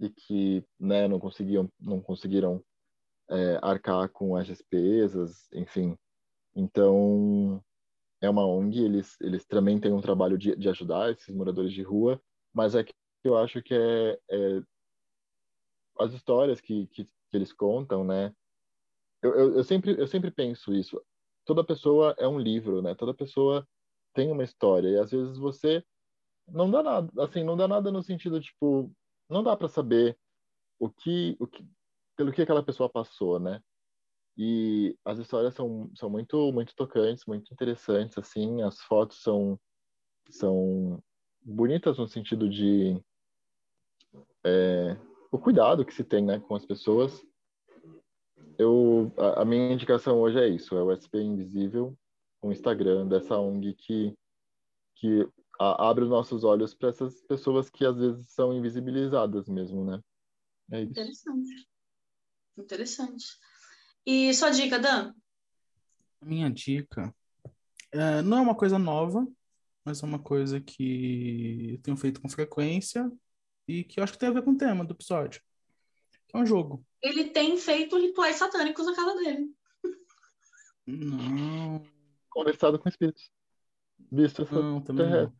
e 0.00 0.10
que, 0.10 0.64
né, 0.78 1.08
não 1.08 1.18
conseguiam, 1.18 1.68
não 1.80 2.00
conseguiram 2.00 2.62
é, 3.30 3.58
arcar 3.62 4.08
com 4.10 4.36
as 4.36 4.46
despesas, 4.46 5.48
enfim. 5.52 5.96
Então, 6.54 7.62
é 8.20 8.28
uma 8.28 8.46
ONG, 8.46 8.84
eles, 8.84 9.16
eles 9.20 9.44
também 9.46 9.80
têm 9.80 9.92
um 9.92 10.00
trabalho 10.00 10.36
de, 10.36 10.54
de 10.54 10.68
ajudar 10.68 11.10
esses 11.10 11.34
moradores 11.34 11.72
de 11.72 11.82
rua, 11.82 12.20
mas 12.52 12.74
é 12.74 12.84
eu 13.24 13.36
acho 13.36 13.62
que 13.62 13.74
é, 13.74 14.18
é 14.30 14.62
as 15.98 16.12
histórias 16.12 16.60
que, 16.60 16.86
que, 16.88 17.04
que, 17.04 17.36
eles 17.36 17.52
contam, 17.52 18.04
né? 18.04 18.34
Eu, 19.22 19.34
eu, 19.34 19.56
eu, 19.58 19.64
sempre, 19.64 19.92
eu 19.98 20.06
sempre 20.06 20.30
penso 20.30 20.72
isso. 20.74 21.00
Toda 21.44 21.64
pessoa 21.64 22.14
é 22.18 22.26
um 22.26 22.38
livro, 22.38 22.82
né? 22.82 22.94
Toda 22.94 23.14
pessoa 23.14 23.66
tem 24.12 24.30
uma 24.30 24.42
história. 24.42 24.88
E 24.88 24.98
às 24.98 25.10
vezes 25.10 25.38
você 25.38 25.84
não 26.48 26.70
dá 26.70 26.82
nada, 26.82 27.22
assim, 27.22 27.44
não 27.44 27.56
dá 27.56 27.68
nada 27.68 27.90
no 27.92 28.02
sentido, 28.02 28.40
tipo, 28.40 28.92
não 29.28 29.42
dá 29.42 29.56
para 29.56 29.68
saber 29.68 30.18
o 30.78 30.90
que, 30.90 31.36
o 31.38 31.46
que, 31.46 31.64
pelo 32.16 32.32
que 32.32 32.42
aquela 32.42 32.62
pessoa 32.62 32.88
passou, 32.88 33.38
né? 33.38 33.62
E 34.36 34.96
as 35.04 35.18
histórias 35.18 35.54
são, 35.54 35.90
são 35.94 36.08
muito, 36.10 36.52
muito 36.52 36.74
tocantes, 36.74 37.24
muito 37.26 37.52
interessantes, 37.52 38.16
assim. 38.18 38.62
As 38.62 38.80
fotos 38.80 39.22
são, 39.22 39.60
são 40.30 41.02
bonitas 41.44 41.98
no 41.98 42.06
sentido 42.06 42.48
de 42.48 43.00
é, 44.44 44.96
o 45.30 45.38
cuidado 45.38 45.84
que 45.84 45.94
se 45.94 46.04
tem, 46.04 46.24
né, 46.24 46.40
com 46.40 46.54
as 46.54 46.64
pessoas. 46.64 47.24
Eu, 48.58 49.12
a, 49.16 49.42
a 49.42 49.44
minha 49.44 49.72
indicação 49.72 50.20
hoje 50.20 50.38
é 50.38 50.48
isso, 50.48 50.76
é 50.76 50.82
o 50.82 50.92
SP 50.92 51.20
Invisível, 51.22 51.96
um 52.42 52.52
Instagram 52.52 53.06
dessa 53.06 53.38
ONG 53.38 53.74
que, 53.74 54.14
que 54.96 55.28
a, 55.58 55.88
abre 55.88 56.04
os 56.04 56.10
nossos 56.10 56.44
olhos 56.44 56.74
para 56.74 56.90
essas 56.90 57.20
pessoas 57.22 57.70
que 57.70 57.84
às 57.84 57.96
vezes 57.96 58.28
são 58.30 58.52
invisibilizadas 58.52 59.48
mesmo, 59.48 59.84
né? 59.84 60.00
É 60.70 60.82
isso. 60.82 60.90
Interessante. 60.90 61.68
Interessante. 62.58 63.26
E 64.04 64.34
sua 64.34 64.50
dica, 64.50 64.78
Dan? 64.78 65.14
Minha 66.20 66.50
dica 66.50 67.14
é, 67.92 68.22
não 68.22 68.38
é 68.38 68.40
uma 68.40 68.54
coisa 68.54 68.78
nova, 68.78 69.26
mas 69.84 70.02
é 70.02 70.06
uma 70.06 70.18
coisa 70.18 70.60
que 70.60 71.72
eu 71.72 71.78
tenho 71.78 71.96
feito 71.96 72.20
com 72.20 72.28
frequência 72.28 73.10
e 73.66 73.84
que 73.84 73.98
eu 73.98 74.04
acho 74.04 74.12
que 74.12 74.18
tem 74.18 74.28
a 74.28 74.32
ver 74.32 74.42
com 74.42 74.52
o 74.52 74.56
tema 74.56 74.84
do 74.84 74.92
episódio. 74.92 75.40
É 76.32 76.38
um 76.38 76.46
jogo. 76.46 76.84
Ele 77.02 77.24
tem 77.24 77.56
feito 77.56 77.98
rituais 77.98 78.36
satânicos 78.36 78.86
na 78.86 78.94
casa 78.94 79.14
dele. 79.16 79.50
Não. 80.86 81.84
Conversado 82.30 82.78
com 82.78 82.88
espíritos. 82.88 83.30
Visto 84.10 84.42
essa 84.42 84.54
não, 84.54 84.80
também 84.80 85.08
não. 85.08 85.32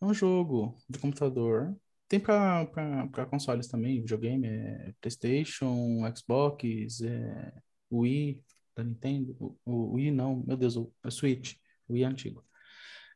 É 0.00 0.04
um 0.04 0.14
jogo 0.14 0.76
de 0.88 0.98
computador. 0.98 1.76
Tem 2.08 2.20
para 2.20 3.26
consoles 3.28 3.66
também, 3.66 4.00
videogame, 4.00 4.46
é 4.46 4.94
PlayStation, 5.00 6.02
Xbox, 6.16 7.00
é 7.02 7.52
Wii 7.90 8.40
da 8.76 8.84
Nintendo. 8.84 9.36
O, 9.40 9.58
o 9.64 9.92
Wii 9.94 10.12
não, 10.12 10.44
meu 10.46 10.56
Deus, 10.56 10.76
o, 10.76 10.92
o 11.04 11.10
Switch, 11.10 11.56
o 11.88 11.94
Wii 11.94 12.04
é 12.04 12.06
antigo. 12.06 12.44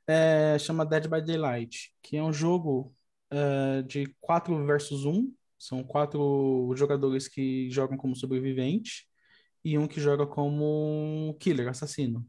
É, 0.07 0.59
chama 0.59 0.84
Dead 0.84 1.07
by 1.09 1.22
Daylight, 1.22 1.92
que 2.03 2.16
é 2.16 2.22
um 2.22 2.32
jogo 2.32 2.94
é, 3.30 3.82
de 3.82 4.07
4 4.20 4.66
versus 4.66 5.05
1. 5.05 5.32
São 5.59 5.84
quatro 5.84 6.72
jogadores 6.76 7.28
que 7.28 7.70
jogam 7.70 7.96
como 7.96 8.16
sobrevivente 8.16 9.07
e 9.64 9.76
um 9.78 9.86
que 9.86 10.01
joga 10.01 10.26
como 10.26 11.36
killer, 11.38 11.68
assassino. 11.68 12.26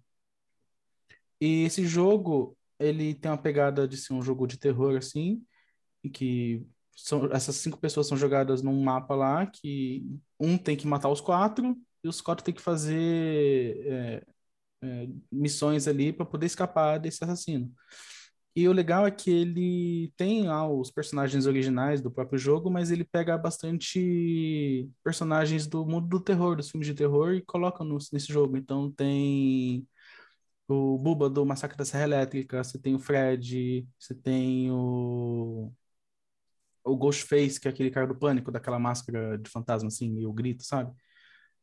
E 1.39 1.63
esse 1.63 1.85
jogo, 1.87 2.57
ele 2.79 3.15
tem 3.15 3.31
uma 3.31 3.37
pegada 3.37 3.87
de 3.87 3.97
ser 3.97 4.13
um 4.13 4.21
jogo 4.21 4.45
de 4.45 4.57
terror, 4.57 4.95
assim, 4.97 5.43
e 6.03 6.09
que 6.09 6.65
são, 6.95 7.25
essas 7.31 7.55
cinco 7.55 7.79
pessoas 7.79 8.07
são 8.07 8.17
jogadas 8.17 8.61
num 8.61 8.83
mapa 8.83 9.15
lá, 9.15 9.45
que 9.47 10.05
um 10.39 10.57
tem 10.57 10.77
que 10.77 10.87
matar 10.87 11.09
os 11.09 11.21
quatro, 11.21 11.75
e 12.03 12.07
os 12.07 12.21
quatro 12.21 12.43
têm 12.43 12.53
que 12.53 12.61
fazer 12.61 13.77
é, 13.87 14.25
é, 14.81 15.07
missões 15.31 15.87
ali 15.87 16.13
para 16.13 16.25
poder 16.25 16.45
escapar 16.47 16.99
desse 16.99 17.23
assassino. 17.23 17.73
E 18.55 18.67
o 18.67 18.73
legal 18.73 19.07
é 19.07 19.11
que 19.11 19.31
ele 19.31 20.13
tem 20.17 20.49
os 20.49 20.91
personagens 20.91 21.45
originais 21.45 22.01
do 22.01 22.11
próprio 22.11 22.37
jogo, 22.37 22.69
mas 22.69 22.91
ele 22.91 23.05
pega 23.05 23.37
bastante 23.37 24.89
personagens 25.03 25.65
do 25.67 25.85
mundo 25.85 26.07
do 26.09 26.19
terror, 26.19 26.57
dos 26.57 26.69
filmes 26.69 26.87
de 26.87 26.93
terror, 26.93 27.33
e 27.33 27.41
coloca 27.41 27.83
no, 27.83 27.97
nesse 28.11 28.27
jogo. 28.31 28.57
Então 28.57 28.91
tem 28.91 29.87
o 30.67 30.97
Buba 30.97 31.29
do 31.29 31.45
Massacre 31.45 31.77
da 31.77 31.85
Serra 31.85 32.03
Elétrica, 32.05 32.63
você 32.63 32.79
tem 32.79 32.95
o 32.95 32.99
Fred, 32.99 33.87
você 33.99 34.15
tem 34.15 34.71
o 34.71 35.71
o 36.83 36.95
Ghostface, 36.97 37.59
que 37.59 37.67
é 37.67 37.71
aquele 37.71 37.91
cara 37.91 38.07
do 38.07 38.15
pânico, 38.17 38.51
daquela 38.51 38.79
máscara 38.79 39.37
de 39.37 39.49
fantasma 39.49 39.87
assim, 39.87 40.19
e 40.19 40.25
o 40.25 40.33
grito, 40.33 40.63
sabe? 40.63 40.91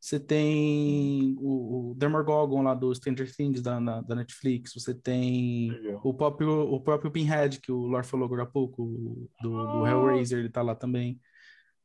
Você 0.01 0.21
tem 0.21 1.35
o, 1.41 1.91
o 1.91 1.95
Demogorgon 1.97 2.63
lá 2.63 2.73
do 2.73 2.95
Stranger 2.95 3.35
Things 3.35 3.61
da, 3.61 3.81
na, 3.81 4.01
da 4.01 4.15
Netflix. 4.15 4.73
Você 4.75 4.95
tem 4.95 5.71
o 6.05 6.15
próprio, 6.15 6.73
o 6.73 6.81
próprio 6.81 7.11
Pinhead, 7.11 7.61
que 7.61 7.73
o 7.73 7.87
Lore 7.87 8.07
falou 8.07 8.27
agora 8.27 8.45
há 8.45 8.47
pouco, 8.47 9.29
do, 9.43 9.51
do 9.51 9.85
ah. 9.85 9.91
Hellraiser, 9.91 10.39
ele 10.39 10.51
tá 10.51 10.63
lá 10.63 10.75
também. 10.75 11.21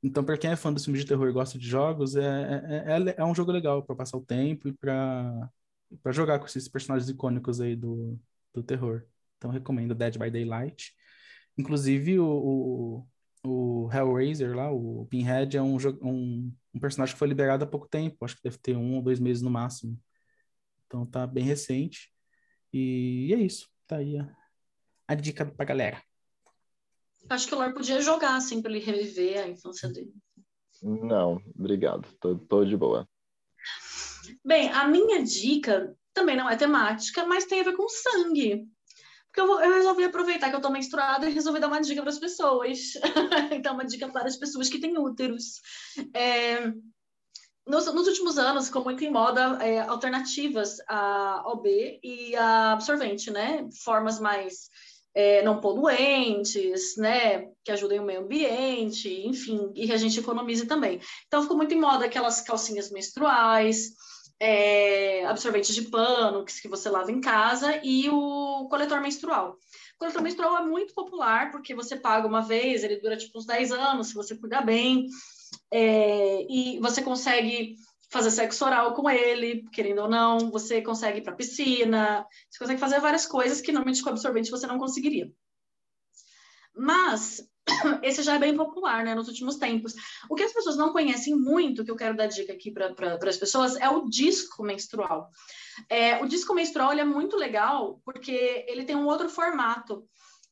Então, 0.03 0.23
para 0.23 0.37
quem 0.37 0.51
é 0.51 0.55
fã 0.55 0.71
do 0.71 0.81
filme 0.81 0.99
de 0.99 1.05
terror 1.05 1.29
e 1.29 1.33
gosta 1.33 1.57
de 1.57 1.65
jogos, 1.65 2.15
é, 2.15 2.21
é, 2.85 3.09
é, 3.09 3.15
é 3.17 3.25
um 3.25 3.33
jogo 3.33 3.51
legal 3.51 3.81
para 3.81 3.95
passar 3.95 4.17
o 4.17 4.25
tempo 4.25 4.67
e 4.67 4.73
para 4.73 5.49
jogar 6.11 6.39
com 6.39 6.45
esses 6.45 6.67
personagens 6.67 7.09
icônicos 7.09 7.61
aí 7.61 7.75
do, 7.75 8.19
do 8.53 8.61
terror. 8.61 9.03
Então, 9.37 9.49
recomendo 9.49 9.95
Dead 9.95 10.17
by 10.17 10.29
Daylight. 10.29 10.93
Inclusive, 11.57 12.19
o, 12.19 13.05
o, 13.43 13.85
o 13.85 13.89
Hellraiser 13.91 14.55
lá, 14.55 14.71
o 14.71 15.07
Pinhead, 15.09 15.57
é 15.57 15.61
um, 15.61 15.77
um 16.01 16.53
um 16.73 16.79
personagem 16.79 17.13
que 17.13 17.19
foi 17.19 17.27
liberado 17.27 17.63
há 17.63 17.67
pouco 17.67 17.87
tempo, 17.87 18.25
acho 18.25 18.35
que 18.35 18.43
deve 18.43 18.57
ter 18.57 18.75
um 18.75 18.95
ou 18.95 19.01
dois 19.01 19.19
meses 19.19 19.41
no 19.43 19.49
máximo. 19.49 19.99
Então 20.87 21.05
tá 21.05 21.27
bem 21.27 21.43
recente. 21.43 22.11
E 22.71 23.33
é 23.33 23.37
isso. 23.37 23.69
Tá 23.85 23.97
aí 23.97 24.17
a, 24.17 24.35
a 25.07 25.15
dica 25.15 25.45
pra 25.45 25.65
galera. 25.65 26.01
Acho 27.29 27.47
que 27.47 27.55
o 27.55 27.57
Lor 27.57 27.73
podia 27.73 28.01
jogar, 28.01 28.35
assim, 28.35 28.61
pra 28.61 28.71
ele 28.71 28.83
reviver 28.83 29.39
a 29.43 29.47
infância 29.47 29.89
dele. 29.89 30.13
Não, 30.81 31.41
obrigado. 31.57 32.07
Tô, 32.19 32.37
tô 32.37 32.65
de 32.65 32.75
boa. 32.75 33.07
Bem, 34.43 34.69
a 34.69 34.87
minha 34.87 35.23
dica 35.23 35.95
também 36.13 36.35
não 36.35 36.49
é 36.49 36.55
temática, 36.55 37.25
mas 37.25 37.45
tem 37.45 37.61
a 37.61 37.63
ver 37.63 37.75
com 37.75 37.87
sangue. 37.87 38.67
Porque 39.33 39.41
eu, 39.41 39.59
eu 39.61 39.73
resolvi 39.73 40.03
aproveitar 40.03 40.51
que 40.51 40.55
eu 40.55 40.61
tô 40.61 40.69
menstruada 40.69 41.27
e 41.27 41.33
resolvi 41.33 41.59
dar 41.59 41.67
uma 41.67 41.81
dica 41.81 42.01
para 42.01 42.11
as 42.11 42.19
pessoas. 42.19 42.93
então, 43.51 43.73
uma 43.73 43.83
dica 43.83 44.07
para 44.07 44.27
as 44.27 44.37
pessoas 44.37 44.69
que 44.69 44.79
têm 44.79 44.95
úteros. 44.95 45.59
É, 46.13 46.71
nos, 47.65 47.91
nos, 47.91 48.07
últimos 48.07 48.37
anos, 48.37 48.67
ficou 48.67 48.83
muito 48.83 49.03
em 49.03 49.09
moda 49.09 49.57
é, 49.59 49.79
alternativas 49.79 50.77
a 50.87 51.41
OB 51.47 51.99
e 52.03 52.35
a 52.35 52.73
absorvente, 52.73 53.31
né? 53.31 53.67
Formas 53.83 54.19
mais 54.19 54.69
é, 55.15 55.41
não 55.41 55.59
poluentes, 55.59 56.95
né? 56.97 57.47
Que 57.63 57.71
ajudem 57.71 57.99
o 57.99 58.05
meio 58.05 58.21
ambiente, 58.21 59.09
enfim, 59.25 59.71
e 59.73 59.87
que 59.87 59.93
a 59.93 59.97
gente 59.97 60.19
economize 60.19 60.67
também. 60.67 61.01
Então, 61.25 61.41
ficou 61.41 61.57
muito 61.57 61.73
em 61.73 61.79
moda 61.79 62.05
aquelas 62.05 62.39
calcinhas 62.41 62.91
menstruais 62.91 63.95
é, 64.43 65.25
absorvente 65.25 65.73
de 65.73 65.83
pano 65.83 66.43
que, 66.43 66.63
que 66.63 66.67
você 66.67 66.89
lava 66.89 67.09
em 67.09 67.21
casa 67.21 67.79
e 67.81 68.09
o 68.09 68.67
coletor 68.69 68.99
menstrual. 68.99 69.57
O 69.95 69.99
coletor 69.99 70.21
menstrual 70.21 70.57
é 70.57 70.65
muito 70.65 70.93
popular 70.93 71.49
porque 71.49 71.73
você 71.73 71.95
paga 71.95 72.27
uma 72.27 72.41
vez, 72.41 72.83
ele 72.83 72.99
dura 72.99 73.15
tipo 73.15 73.39
uns 73.39 73.45
10 73.45 73.71
anos, 73.71 74.07
se 74.07 74.13
você 74.13 74.35
cuidar 74.35 74.61
bem, 74.61 75.07
é, 75.71 76.45
e 76.49 76.77
você 76.81 77.01
consegue 77.01 77.77
fazer 78.11 78.31
sexo 78.31 78.65
oral 78.65 78.93
com 78.93 79.09
ele, 79.09 79.63
querendo 79.71 80.01
ou 80.01 80.09
não, 80.09 80.51
você 80.51 80.81
consegue 80.81 81.19
ir 81.19 81.23
para 81.23 81.35
piscina, 81.35 82.27
você 82.51 82.59
consegue 82.59 82.81
fazer 82.81 82.99
várias 82.99 83.25
coisas 83.25 83.61
que 83.61 83.71
normalmente 83.71 84.03
com 84.03 84.09
absorvente 84.09 84.51
você 84.51 84.67
não 84.67 84.77
conseguiria. 84.77 85.31
Mas 86.75 87.47
esse 88.03 88.23
já 88.23 88.35
é 88.35 88.39
bem 88.39 88.55
popular, 88.55 89.03
né, 89.03 89.15
nos 89.15 89.27
últimos 89.27 89.57
tempos. 89.57 89.93
O 90.29 90.35
que 90.35 90.43
as 90.43 90.53
pessoas 90.53 90.77
não 90.77 90.91
conhecem 90.91 91.35
muito, 91.35 91.83
que 91.83 91.91
eu 91.91 91.95
quero 91.95 92.15
dar 92.15 92.27
dica 92.27 92.53
aqui 92.53 92.71
para 92.71 93.17
as 93.29 93.37
pessoas, 93.37 93.75
é 93.75 93.89
o 93.89 94.07
disco 94.07 94.63
menstrual. 94.63 95.29
É, 95.89 96.21
o 96.21 96.27
disco 96.27 96.53
menstrual 96.53 96.91
é 96.93 97.03
muito 97.03 97.35
legal 97.35 98.01
porque 98.05 98.65
ele 98.67 98.85
tem 98.85 98.95
um 98.95 99.07
outro 99.07 99.29
formato. 99.29 100.05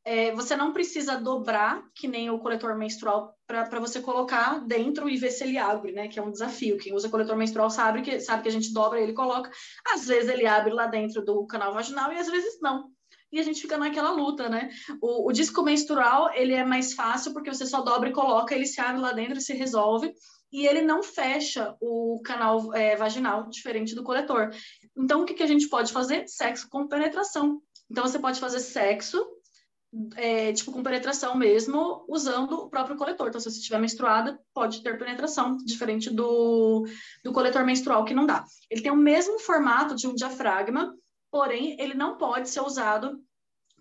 É, 0.03 0.31
você 0.31 0.55
não 0.55 0.73
precisa 0.73 1.15
dobrar, 1.15 1.83
que 1.93 2.07
nem 2.07 2.31
o 2.31 2.39
coletor 2.39 2.75
menstrual, 2.75 3.37
para 3.45 3.79
você 3.79 4.01
colocar 4.01 4.59
dentro 4.65 5.07
e 5.07 5.15
ver 5.15 5.29
se 5.29 5.43
ele 5.43 5.59
abre, 5.59 5.91
né? 5.91 6.07
Que 6.07 6.17
é 6.17 6.23
um 6.23 6.31
desafio. 6.31 6.79
Quem 6.79 6.95
usa 6.95 7.07
coletor 7.07 7.37
menstrual 7.37 7.69
sabe 7.69 8.01
que, 8.01 8.19
sabe 8.19 8.41
que 8.41 8.49
a 8.49 8.51
gente 8.51 8.73
dobra 8.73 8.99
ele 8.99 9.11
e 9.11 9.15
coloca. 9.15 9.51
Às 9.93 10.07
vezes 10.07 10.27
ele 10.27 10.47
abre 10.47 10.73
lá 10.73 10.87
dentro 10.87 11.23
do 11.23 11.45
canal 11.45 11.71
vaginal 11.71 12.11
e 12.11 12.17
às 12.17 12.27
vezes 12.27 12.59
não 12.59 12.89
e 13.31 13.39
a 13.39 13.43
gente 13.43 13.61
fica 13.61 13.77
naquela 13.77 14.11
luta, 14.11 14.49
né? 14.49 14.69
O, 15.01 15.29
o 15.29 15.31
disco 15.31 15.63
menstrual, 15.63 16.31
ele 16.33 16.53
é 16.53 16.65
mais 16.65 16.93
fácil 16.93 17.33
porque 17.33 17.53
você 17.53 17.65
só 17.65 17.81
dobra 17.81 18.09
e 18.09 18.13
coloca, 18.13 18.53
ele 18.53 18.65
se 18.65 18.81
abre 18.81 19.01
lá 19.01 19.11
dentro 19.13 19.37
e 19.37 19.41
se 19.41 19.53
resolve, 19.53 20.13
e 20.51 20.67
ele 20.67 20.81
não 20.81 21.01
fecha 21.01 21.75
o 21.79 22.21
canal 22.23 22.73
é, 22.73 22.95
vaginal, 22.95 23.47
diferente 23.47 23.95
do 23.95 24.03
coletor. 24.03 24.51
Então, 24.97 25.21
o 25.21 25.25
que, 25.25 25.33
que 25.33 25.43
a 25.43 25.47
gente 25.47 25.69
pode 25.69 25.93
fazer? 25.93 26.27
Sexo 26.27 26.67
com 26.69 26.87
penetração. 26.87 27.61
Então, 27.89 28.05
você 28.05 28.19
pode 28.19 28.39
fazer 28.39 28.59
sexo, 28.59 29.25
é, 30.15 30.51
tipo, 30.51 30.71
com 30.71 30.83
penetração 30.83 31.35
mesmo, 31.35 32.05
usando 32.07 32.53
o 32.53 32.69
próprio 32.69 32.97
coletor. 32.97 33.29
Então, 33.29 33.39
se 33.39 33.49
você 33.49 33.59
estiver 33.59 33.79
menstruada, 33.79 34.37
pode 34.53 34.83
ter 34.83 34.97
penetração, 34.97 35.55
diferente 35.57 36.09
do, 36.09 36.85
do 37.23 37.31
coletor 37.31 37.65
menstrual, 37.65 38.03
que 38.03 38.13
não 38.13 38.25
dá. 38.25 38.43
Ele 38.69 38.81
tem 38.81 38.91
o 38.91 38.97
mesmo 38.97 39.39
formato 39.39 39.95
de 39.95 40.05
um 40.05 40.13
diafragma, 40.13 40.93
porém 41.31 41.75
ele 41.79 41.93
não 41.93 42.17
pode 42.17 42.49
ser 42.49 42.61
usado 42.61 43.19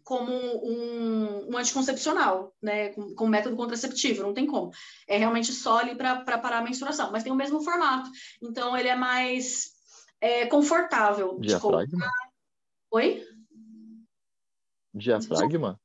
como 0.05 0.32
um, 0.32 1.53
um 1.53 1.59
anticoncepcional, 1.59 2.55
né? 2.61 2.88
Com, 2.90 3.14
com, 3.14 3.26
método 3.26 3.57
contraceptivo, 3.57 4.22
não 4.22 4.34
tem 4.34 4.46
como. 4.46 4.70
É 5.07 5.18
realmente 5.18 5.53
só 5.53 5.78
ali 5.78 5.94
para 5.94 6.38
parar 6.38 6.59
a 6.59 6.64
menstruação, 6.64 7.12
mas 7.12 7.22
tem 7.22 7.32
o 7.32 7.36
mesmo 7.36 7.62
formato. 7.62 8.11
Então, 8.42 8.76
ele 8.76 8.88
é 8.88 8.96
mais 8.96 9.70
é, 10.20 10.46
confortável. 10.46 11.38
Diafragma? 11.40 12.11
Oi? 12.90 13.24
Diafragma? 14.94 15.78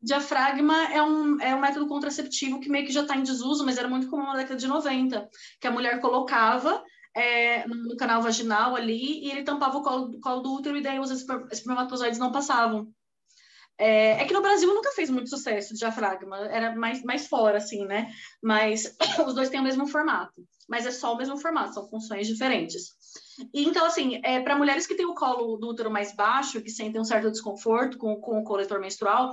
Diafragma 0.00 0.92
é 0.92 1.02
um, 1.02 1.40
é 1.40 1.54
um 1.54 1.60
método 1.60 1.86
contraceptivo 1.86 2.60
que 2.60 2.68
meio 2.68 2.86
que 2.86 2.92
já 2.92 3.02
está 3.02 3.16
em 3.16 3.22
desuso, 3.22 3.64
mas 3.64 3.78
era 3.78 3.88
muito 3.88 4.08
comum 4.08 4.24
na 4.24 4.36
década 4.36 4.56
de 4.56 4.66
90, 4.66 5.28
que 5.60 5.66
a 5.66 5.70
mulher 5.70 6.00
colocava 6.00 6.82
é, 7.14 7.66
no 7.66 7.96
canal 7.96 8.22
vaginal 8.22 8.74
ali 8.74 9.24
e 9.24 9.30
ele 9.30 9.42
tampava 9.42 9.78
o 9.78 9.82
colo, 9.82 10.20
colo 10.20 10.40
do 10.40 10.54
útero 10.54 10.76
e 10.76 10.82
daí 10.82 10.98
os 10.98 11.10
espermatozoides 11.50 12.18
não 12.18 12.32
passavam. 12.32 12.92
É, 13.78 14.22
é, 14.22 14.24
que 14.24 14.34
no 14.34 14.42
Brasil 14.42 14.72
nunca 14.72 14.92
fez 14.92 15.10
muito 15.10 15.30
sucesso 15.30 15.72
o 15.72 15.76
diafragma, 15.76 16.36
era 16.48 16.74
mais, 16.76 17.02
mais 17.02 17.26
fora, 17.26 17.58
assim, 17.58 17.84
né? 17.84 18.10
Mas 18.42 18.96
os 19.26 19.34
dois 19.34 19.48
têm 19.48 19.60
o 19.60 19.62
mesmo 19.62 19.86
formato, 19.86 20.46
mas 20.68 20.86
é 20.86 20.90
só 20.90 21.14
o 21.14 21.16
mesmo 21.16 21.36
formato, 21.36 21.74
são 21.74 21.88
funções 21.88 22.26
diferentes. 22.26 22.92
E, 23.52 23.64
então, 23.64 23.84
assim, 23.84 24.20
é, 24.22 24.40
para 24.40 24.56
mulheres 24.56 24.86
que 24.86 24.94
têm 24.94 25.06
o 25.06 25.14
colo 25.14 25.56
do 25.56 25.68
útero 25.68 25.90
mais 25.90 26.14
baixo, 26.14 26.62
que 26.62 26.70
sentem 26.70 27.00
um 27.00 27.04
certo 27.04 27.30
desconforto 27.30 27.98
com, 27.98 28.20
com 28.20 28.38
o 28.38 28.44
coletor 28.44 28.78
menstrual, 28.78 29.32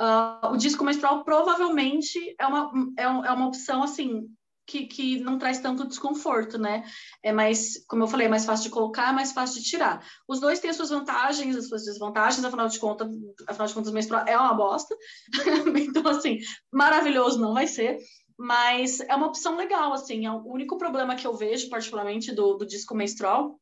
uh, 0.00 0.48
o 0.52 0.56
disco 0.56 0.84
menstrual 0.84 1.24
provavelmente 1.24 2.34
é 2.38 2.46
uma, 2.46 2.70
é, 2.98 3.04
é 3.04 3.08
uma 3.08 3.46
opção, 3.46 3.82
assim, 3.82 4.28
que, 4.66 4.86
que 4.86 5.20
não 5.20 5.38
traz 5.38 5.60
tanto 5.60 5.86
desconforto, 5.86 6.58
né? 6.58 6.84
É 7.22 7.32
mais, 7.32 7.84
como 7.86 8.02
eu 8.02 8.08
falei, 8.08 8.26
é 8.26 8.30
mais 8.30 8.44
fácil 8.44 8.64
de 8.64 8.70
colocar, 8.70 9.12
mais 9.12 9.32
fácil 9.32 9.62
de 9.62 9.68
tirar. 9.68 10.04
Os 10.26 10.40
dois 10.40 10.58
têm 10.58 10.70
as 10.70 10.76
suas 10.76 10.90
vantagens, 10.90 11.56
as 11.56 11.68
suas 11.68 11.84
desvantagens, 11.84 12.44
afinal 12.44 12.68
de 12.68 12.78
contas, 12.78 13.08
afinal 13.46 13.66
de 13.66 13.74
contas, 13.74 13.92
menstrual 13.92 14.24
é 14.26 14.36
uma 14.36 14.54
bosta. 14.54 14.96
então, 15.76 16.06
assim, 16.08 16.38
maravilhoso 16.72 17.40
não 17.40 17.54
vai 17.54 17.66
ser. 17.66 17.98
Mas 18.38 19.00
é 19.00 19.14
uma 19.14 19.28
opção 19.28 19.56
legal, 19.56 19.92
assim. 19.92 20.26
É 20.26 20.30
o 20.30 20.44
único 20.46 20.76
problema 20.76 21.16
que 21.16 21.26
eu 21.26 21.34
vejo, 21.34 21.70
particularmente, 21.70 22.32
do, 22.32 22.54
do 22.54 22.66
disco 22.66 22.94
menstrual 22.94 23.58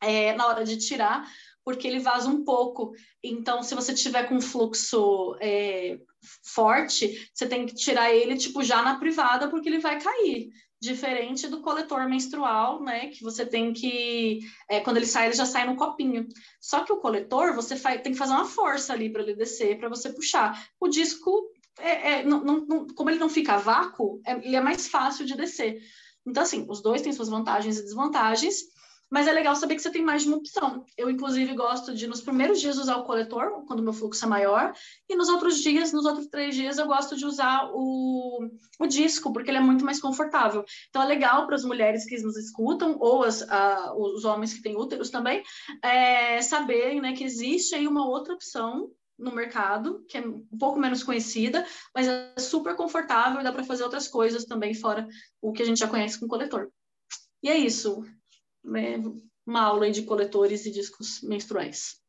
é 0.00 0.34
na 0.34 0.46
hora 0.46 0.64
de 0.64 0.76
tirar, 0.76 1.26
porque 1.64 1.88
ele 1.88 1.98
vaza 1.98 2.28
um 2.28 2.44
pouco. 2.44 2.92
Então, 3.22 3.62
se 3.62 3.74
você 3.74 3.94
tiver 3.94 4.28
com 4.28 4.40
fluxo 4.40 5.36
é, 5.40 5.98
forte, 6.44 7.30
você 7.32 7.46
tem 7.46 7.66
que 7.66 7.74
tirar 7.74 8.12
ele, 8.12 8.36
tipo, 8.36 8.62
já 8.62 8.82
na 8.82 8.98
privada, 8.98 9.48
porque 9.48 9.68
ele 9.68 9.78
vai 9.78 10.00
cair. 10.00 10.50
Diferente 10.80 11.48
do 11.48 11.62
coletor 11.62 12.06
menstrual, 12.08 12.82
né? 12.82 13.08
Que 13.08 13.22
você 13.22 13.46
tem 13.46 13.72
que. 13.72 14.40
É, 14.68 14.80
quando 14.80 14.98
ele 14.98 15.06
sai, 15.06 15.26
ele 15.26 15.36
já 15.36 15.46
sai 15.46 15.66
no 15.66 15.76
copinho. 15.76 16.26
Só 16.60 16.84
que 16.84 16.92
o 16.92 16.98
coletor, 16.98 17.54
você 17.54 17.74
faz, 17.74 18.02
tem 18.02 18.12
que 18.12 18.18
fazer 18.18 18.34
uma 18.34 18.44
força 18.44 18.92
ali 18.92 19.10
para 19.10 19.22
ele 19.22 19.34
descer, 19.34 19.78
para 19.78 19.88
você 19.88 20.12
puxar. 20.12 20.68
O 20.78 20.86
disco, 20.86 21.48
é, 21.78 22.12
é 22.12 22.22
não, 22.22 22.44
não, 22.44 22.86
como 22.88 23.08
ele 23.08 23.18
não 23.18 23.30
fica 23.30 23.56
vácuo, 23.56 24.20
é, 24.26 24.32
ele 24.32 24.56
é 24.56 24.60
mais 24.60 24.86
fácil 24.86 25.24
de 25.24 25.34
descer. 25.34 25.80
Então, 26.26 26.42
assim, 26.42 26.66
os 26.68 26.82
dois 26.82 27.00
têm 27.00 27.12
suas 27.12 27.28
vantagens 27.30 27.78
e 27.78 27.82
desvantagens. 27.82 28.73
Mas 29.14 29.28
é 29.28 29.32
legal 29.32 29.54
saber 29.54 29.76
que 29.76 29.80
você 29.80 29.92
tem 29.92 30.02
mais 30.02 30.22
de 30.22 30.28
uma 30.28 30.38
opção. 30.38 30.84
Eu, 30.98 31.08
inclusive, 31.08 31.54
gosto 31.54 31.94
de, 31.94 32.08
nos 32.08 32.20
primeiros 32.20 32.60
dias, 32.60 32.76
usar 32.76 32.96
o 32.96 33.04
coletor, 33.04 33.64
quando 33.64 33.78
o 33.78 33.82
meu 33.84 33.92
fluxo 33.92 34.24
é 34.24 34.28
maior, 34.28 34.74
e 35.08 35.14
nos 35.14 35.28
outros 35.28 35.58
dias, 35.58 35.92
nos 35.92 36.04
outros 36.04 36.26
três 36.26 36.52
dias, 36.52 36.78
eu 36.78 36.86
gosto 36.88 37.14
de 37.14 37.24
usar 37.24 37.70
o, 37.72 38.50
o 38.80 38.86
disco, 38.88 39.32
porque 39.32 39.52
ele 39.52 39.58
é 39.58 39.60
muito 39.60 39.84
mais 39.84 40.00
confortável. 40.00 40.64
Então, 40.88 41.00
é 41.00 41.06
legal 41.06 41.46
para 41.46 41.54
as 41.54 41.62
mulheres 41.62 42.04
que 42.04 42.20
nos 42.22 42.36
escutam, 42.36 42.96
ou 42.98 43.22
as, 43.22 43.48
a, 43.48 43.94
os 43.96 44.24
homens 44.24 44.52
que 44.52 44.62
têm 44.62 44.76
úteros 44.76 45.10
também, 45.10 45.44
é, 45.80 46.42
saberem 46.42 47.00
né, 47.00 47.12
que 47.12 47.22
existe 47.22 47.76
aí 47.76 47.86
uma 47.86 48.04
outra 48.04 48.34
opção 48.34 48.90
no 49.16 49.32
mercado, 49.32 50.04
que 50.08 50.18
é 50.18 50.26
um 50.26 50.44
pouco 50.58 50.80
menos 50.80 51.04
conhecida, 51.04 51.64
mas 51.94 52.08
é 52.08 52.34
super 52.36 52.74
confortável 52.74 53.40
e 53.40 53.44
dá 53.44 53.52
para 53.52 53.62
fazer 53.62 53.84
outras 53.84 54.08
coisas 54.08 54.44
também, 54.44 54.74
fora 54.74 55.06
o 55.40 55.52
que 55.52 55.62
a 55.62 55.64
gente 55.64 55.78
já 55.78 55.86
conhece 55.86 56.18
com 56.18 56.26
coletor. 56.26 56.68
E 57.44 57.48
é 57.48 57.56
isso 57.56 58.04
né, 58.64 58.96
uma 59.46 59.62
aula 59.62 59.90
de 59.90 60.02
coletores 60.02 60.64
e 60.66 60.70
discos 60.70 61.20
menstruais. 61.22 62.03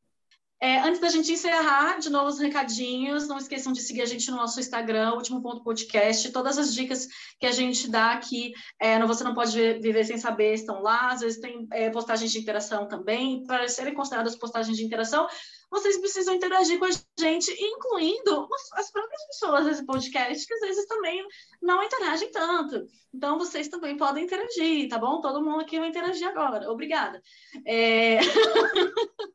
É, 0.65 0.79
antes 0.79 0.99
da 0.99 1.09
gente 1.09 1.31
encerrar, 1.31 1.99
de 1.99 2.09
novo 2.09 2.25
os 2.25 2.39
recadinhos, 2.39 3.27
não 3.27 3.37
esqueçam 3.37 3.71
de 3.71 3.83
seguir 3.83 4.01
a 4.01 4.05
gente 4.07 4.31
no 4.31 4.37
nosso 4.37 4.59
Instagram, 4.59 5.13
Último 5.13 5.39
Ponto 5.39 5.63
Podcast. 5.63 6.31
Todas 6.31 6.57
as 6.57 6.73
dicas 6.73 7.07
que 7.39 7.45
a 7.45 7.51
gente 7.51 7.87
dá 7.87 8.13
aqui 8.13 8.51
é, 8.81 8.97
no 8.97 9.05
Você 9.05 9.23
Não 9.23 9.35
Pode 9.35 9.55
Viver 9.73 10.03
Sem 10.05 10.17
Saber 10.17 10.55
estão 10.55 10.81
lá. 10.81 11.11
Às 11.11 11.19
vezes 11.19 11.39
tem 11.39 11.67
é, 11.71 11.91
postagens 11.91 12.31
de 12.31 12.39
interação 12.39 12.87
também. 12.87 13.45
Para 13.45 13.67
serem 13.67 13.93
consideradas 13.93 14.35
postagens 14.35 14.75
de 14.75 14.83
interação, 14.83 15.27
vocês 15.69 15.99
precisam 15.99 16.33
interagir 16.33 16.79
com 16.79 16.85
a 16.85 16.89
gente, 17.19 17.51
incluindo 17.51 18.47
as 18.73 18.89
próprias 18.91 19.23
pessoas 19.27 19.65
desse 19.65 19.85
podcast, 19.85 20.47
que 20.47 20.53
às 20.55 20.61
vezes 20.61 20.87
também 20.87 21.23
não 21.61 21.83
interagem 21.83 22.31
tanto. 22.31 22.87
Então, 23.13 23.37
vocês 23.37 23.67
também 23.67 23.97
podem 23.97 24.23
interagir, 24.23 24.89
tá 24.89 24.97
bom? 24.97 25.21
Todo 25.21 25.45
mundo 25.45 25.61
aqui 25.61 25.79
vai 25.79 25.89
interagir 25.89 26.27
agora. 26.27 26.71
Obrigada. 26.71 27.21
É... 27.67 28.17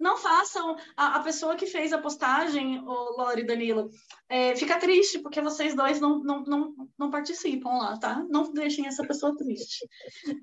não 0.00 0.16
façam 0.16 0.76
a, 0.96 1.16
a, 1.16 1.20
pessoa 1.20 1.54
que 1.54 1.66
fez 1.66 1.92
a 1.92 1.98
postagem, 1.98 2.80
o 2.80 3.16
Lore 3.18 3.42
e 3.42 3.46
Danilo, 3.46 3.90
é, 4.28 4.56
fica 4.56 4.78
triste 4.78 5.18
porque 5.18 5.40
vocês 5.42 5.74
dois 5.74 6.00
não, 6.00 6.18
não, 6.20 6.42
não, 6.42 6.74
não 6.98 7.10
participam 7.10 7.78
lá, 7.78 7.98
tá? 7.98 8.24
Não 8.28 8.50
deixem 8.52 8.86
essa 8.86 9.06
pessoa 9.06 9.36
triste. 9.36 9.86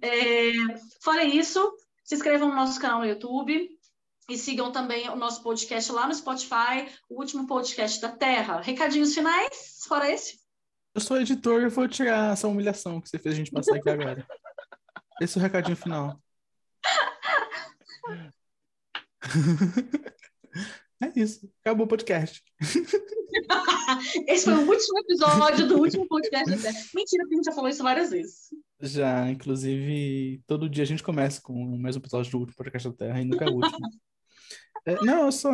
É, 0.02 0.52
fora 1.02 1.24
isso, 1.24 1.74
se 2.04 2.16
inscrevam 2.16 2.50
no 2.50 2.56
nosso 2.56 2.80
canal 2.80 3.00
no 3.00 3.06
YouTube, 3.08 3.68
e 4.30 4.38
sigam 4.38 4.72
também 4.72 5.10
o 5.10 5.16
nosso 5.16 5.42
podcast 5.42 5.90
lá 5.92 6.06
no 6.06 6.14
Spotify, 6.14 6.86
o 7.10 7.20
último 7.20 7.48
podcast 7.48 8.02
da 8.02 8.10
Terra. 8.10 8.60
Recadinhos 8.60 9.14
finais, 9.14 9.80
fora 9.88 10.12
esse? 10.12 10.38
Eu 10.94 11.00
sou 11.00 11.20
editor 11.20 11.62
e 11.62 11.70
vou 11.70 11.88
tirar 11.88 12.34
essa 12.34 12.48
humilhação 12.48 13.00
que 13.00 13.08
você 13.08 13.18
fez 13.18 13.36
a 13.36 13.38
gente 13.38 13.52
passar 13.52 13.76
aqui 13.76 13.90
agora. 13.90 14.26
Esse 15.22 15.38
é 15.38 15.40
o 15.40 15.44
recadinho 15.44 15.78
final. 15.78 16.20
é 21.04 21.20
isso. 21.20 21.52
Acabou 21.64 21.86
o 21.86 21.90
podcast. 21.90 22.44
Esse 24.28 24.46
foi 24.46 24.54
o 24.54 24.68
último 24.68 25.00
episódio 25.00 25.68
do 25.68 25.80
último 25.80 26.08
podcast 26.08 26.50
da 26.50 26.58
Terra. 26.62 26.80
Mentira, 26.96 27.24
porque 27.24 27.36
a 27.36 27.38
gente 27.38 27.46
já 27.46 27.52
falou 27.52 27.70
isso 27.70 27.84
várias 27.84 28.10
vezes. 28.10 28.50
Já, 28.80 29.30
inclusive, 29.30 30.42
todo 30.48 30.70
dia 30.70 30.84
a 30.84 30.88
gente 30.88 31.04
começa 31.04 31.42
com 31.42 31.54
o 31.54 31.78
mesmo 31.78 32.02
episódio 32.02 32.32
do 32.32 32.40
último 32.40 32.58
podcast 32.58 32.90
da 32.90 32.96
Terra 32.96 33.22
e 33.22 33.26
nunca 33.26 33.46
é 33.46 33.50
o 33.50 33.56
último. 33.56 33.90
É, 34.86 35.04
não, 35.04 35.26
eu 35.26 35.32
só, 35.32 35.52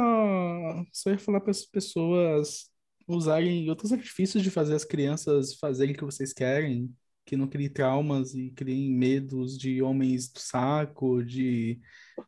só 0.91 1.09
ia 1.09 1.17
falar 1.17 1.41
para 1.41 1.51
as 1.51 1.65
pessoas 1.65 2.69
usarem 3.07 3.69
outros 3.69 3.91
artifícios 3.91 4.43
de 4.43 4.51
fazer 4.51 4.75
as 4.75 4.85
crianças 4.85 5.55
fazerem 5.55 5.93
o 5.93 5.97
que 5.97 6.05
vocês 6.05 6.31
querem, 6.31 6.93
que 7.25 7.37
não 7.37 7.47
criem 7.47 7.69
traumas 7.69 8.33
e 8.33 8.51
criem 8.51 8.91
medos 8.91 9.57
de 9.57 9.81
homens 9.81 10.29
do 10.29 10.39
saco, 10.39 11.23
de 11.23 11.79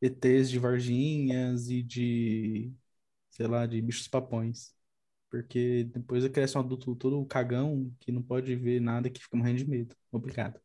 ETs 0.02 0.50
de 0.50 0.60
Varginhas 0.60 1.70
e 1.70 1.84
de, 1.84 2.72
sei 3.30 3.48
lá, 3.48 3.66
de 3.66 3.82
bichos 3.82 4.08
papões. 4.08 4.74
Porque 5.30 5.84
depois 5.86 6.26
cresce 6.30 6.58
um 6.58 6.62
adulto 6.62 6.96
todo 6.96 7.26
cagão 7.26 7.92
que 8.00 8.12
não 8.12 8.22
pode 8.22 8.56
ver 8.56 8.80
nada 8.80 9.10
que 9.10 9.22
fica 9.22 9.36
morrendo 9.36 9.58
de 9.58 9.70
medo. 9.70 9.96
Obrigado. 10.12 10.60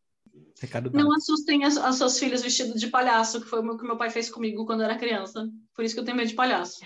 Recado 0.61 0.91
não 0.93 1.13
assustem 1.15 1.65
as, 1.65 1.77
as 1.77 1.97
seus 1.97 2.19
filhos 2.19 2.43
vestidos 2.43 2.81
de 2.81 2.89
palhaço, 2.89 3.41
que 3.41 3.47
foi 3.47 3.61
o 3.61 3.79
que 3.79 3.85
meu 3.85 3.97
pai 3.97 4.11
fez 4.11 4.31
comigo 4.31 4.67
quando 4.67 4.81
eu 4.81 4.85
era 4.85 4.99
criança. 4.99 5.49
Por 5.75 5.85
isso 5.85 5.95
que 5.95 6.01
eu 6.01 6.05
tenho 6.05 6.17
medo 6.17 6.29
de 6.29 6.35
palhaço. 6.35 6.81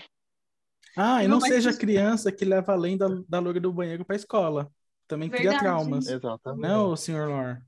Ah, 0.95 1.23
e 1.23 1.27
não 1.27 1.41
seja 1.41 1.73
criança 1.73 2.31
que 2.31 2.45
leva 2.45 2.71
além 2.71 2.97
da, 2.97 3.07
da 3.27 3.39
loira 3.39 3.59
do 3.59 3.73
banheiro 3.73 4.05
para 4.05 4.15
a 4.15 4.17
escola. 4.17 4.71
Também 5.07 5.29
Verdade. 5.29 5.57
cria 5.57 5.59
traumas. 5.59 6.07
Exatamente. 6.07 6.61
Não, 6.61 6.95
senhor 6.95 7.27
Lor. 7.29 7.61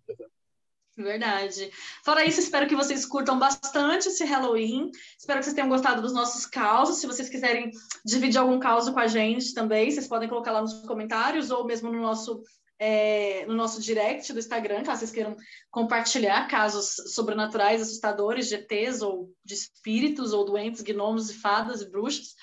Verdade. 0.97 1.69
Fora 2.03 2.25
isso, 2.25 2.39
espero 2.39 2.67
que 2.67 2.75
vocês 2.75 3.05
curtam 3.05 3.37
bastante 3.37 4.07
esse 4.07 4.25
Halloween. 4.25 4.89
Espero 5.17 5.37
que 5.37 5.45
vocês 5.45 5.53
tenham 5.53 5.69
gostado 5.69 6.01
dos 6.01 6.11
nossos 6.11 6.47
causos. 6.47 6.97
Se 6.97 7.05
vocês 7.05 7.29
quiserem 7.29 7.69
dividir 8.03 8.39
algum 8.39 8.59
caso 8.59 8.91
com 8.91 8.99
a 8.99 9.05
gente 9.05 9.53
também, 9.53 9.91
vocês 9.91 10.07
podem 10.07 10.27
colocar 10.27 10.51
lá 10.51 10.61
nos 10.61 10.73
comentários 10.87 11.51
ou 11.51 11.65
mesmo 11.65 11.91
no 11.91 12.01
nosso 12.01 12.41
é, 12.79 13.45
no 13.47 13.55
nosso 13.55 13.81
direct 13.81 14.31
do 14.31 14.39
Instagram, 14.39 14.83
caso 14.83 14.99
vocês 14.99 15.11
queiram 15.11 15.35
compartilhar 15.71 16.47
casos 16.47 16.95
sobrenaturais, 17.13 17.81
assustadores, 17.81 18.47
de 18.47 18.55
ETs 18.55 19.01
ou 19.01 19.31
de 19.43 19.55
espíritos 19.55 20.31
ou 20.31 20.45
doentes, 20.45 20.81
gnomos 20.81 21.29
e 21.29 21.33
fadas 21.33 21.81
e 21.81 21.89
bruxas. 21.89 22.35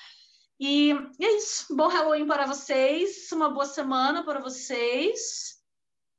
E, 0.67 0.93
e 1.21 1.27
é 1.27 1.37
isso. 1.37 1.77
Bom 1.77 1.89
Halloween 1.89 2.27
para 2.27 2.47
vocês, 2.47 3.31
uma 3.33 3.51
boa 3.51 3.67
semana 3.67 4.25
para 4.25 4.41
vocês 4.41 5.63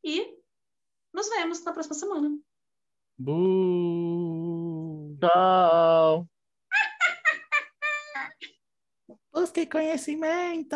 e 0.04 0.38
nos 1.12 1.28
vemos 1.30 1.64
na 1.64 1.74
próxima 1.74 1.96
semana. 1.96 2.30
Bu... 3.18 5.18
Tchau! 5.20 6.28
Busque 9.34 9.66
conhecimento! 9.66 10.76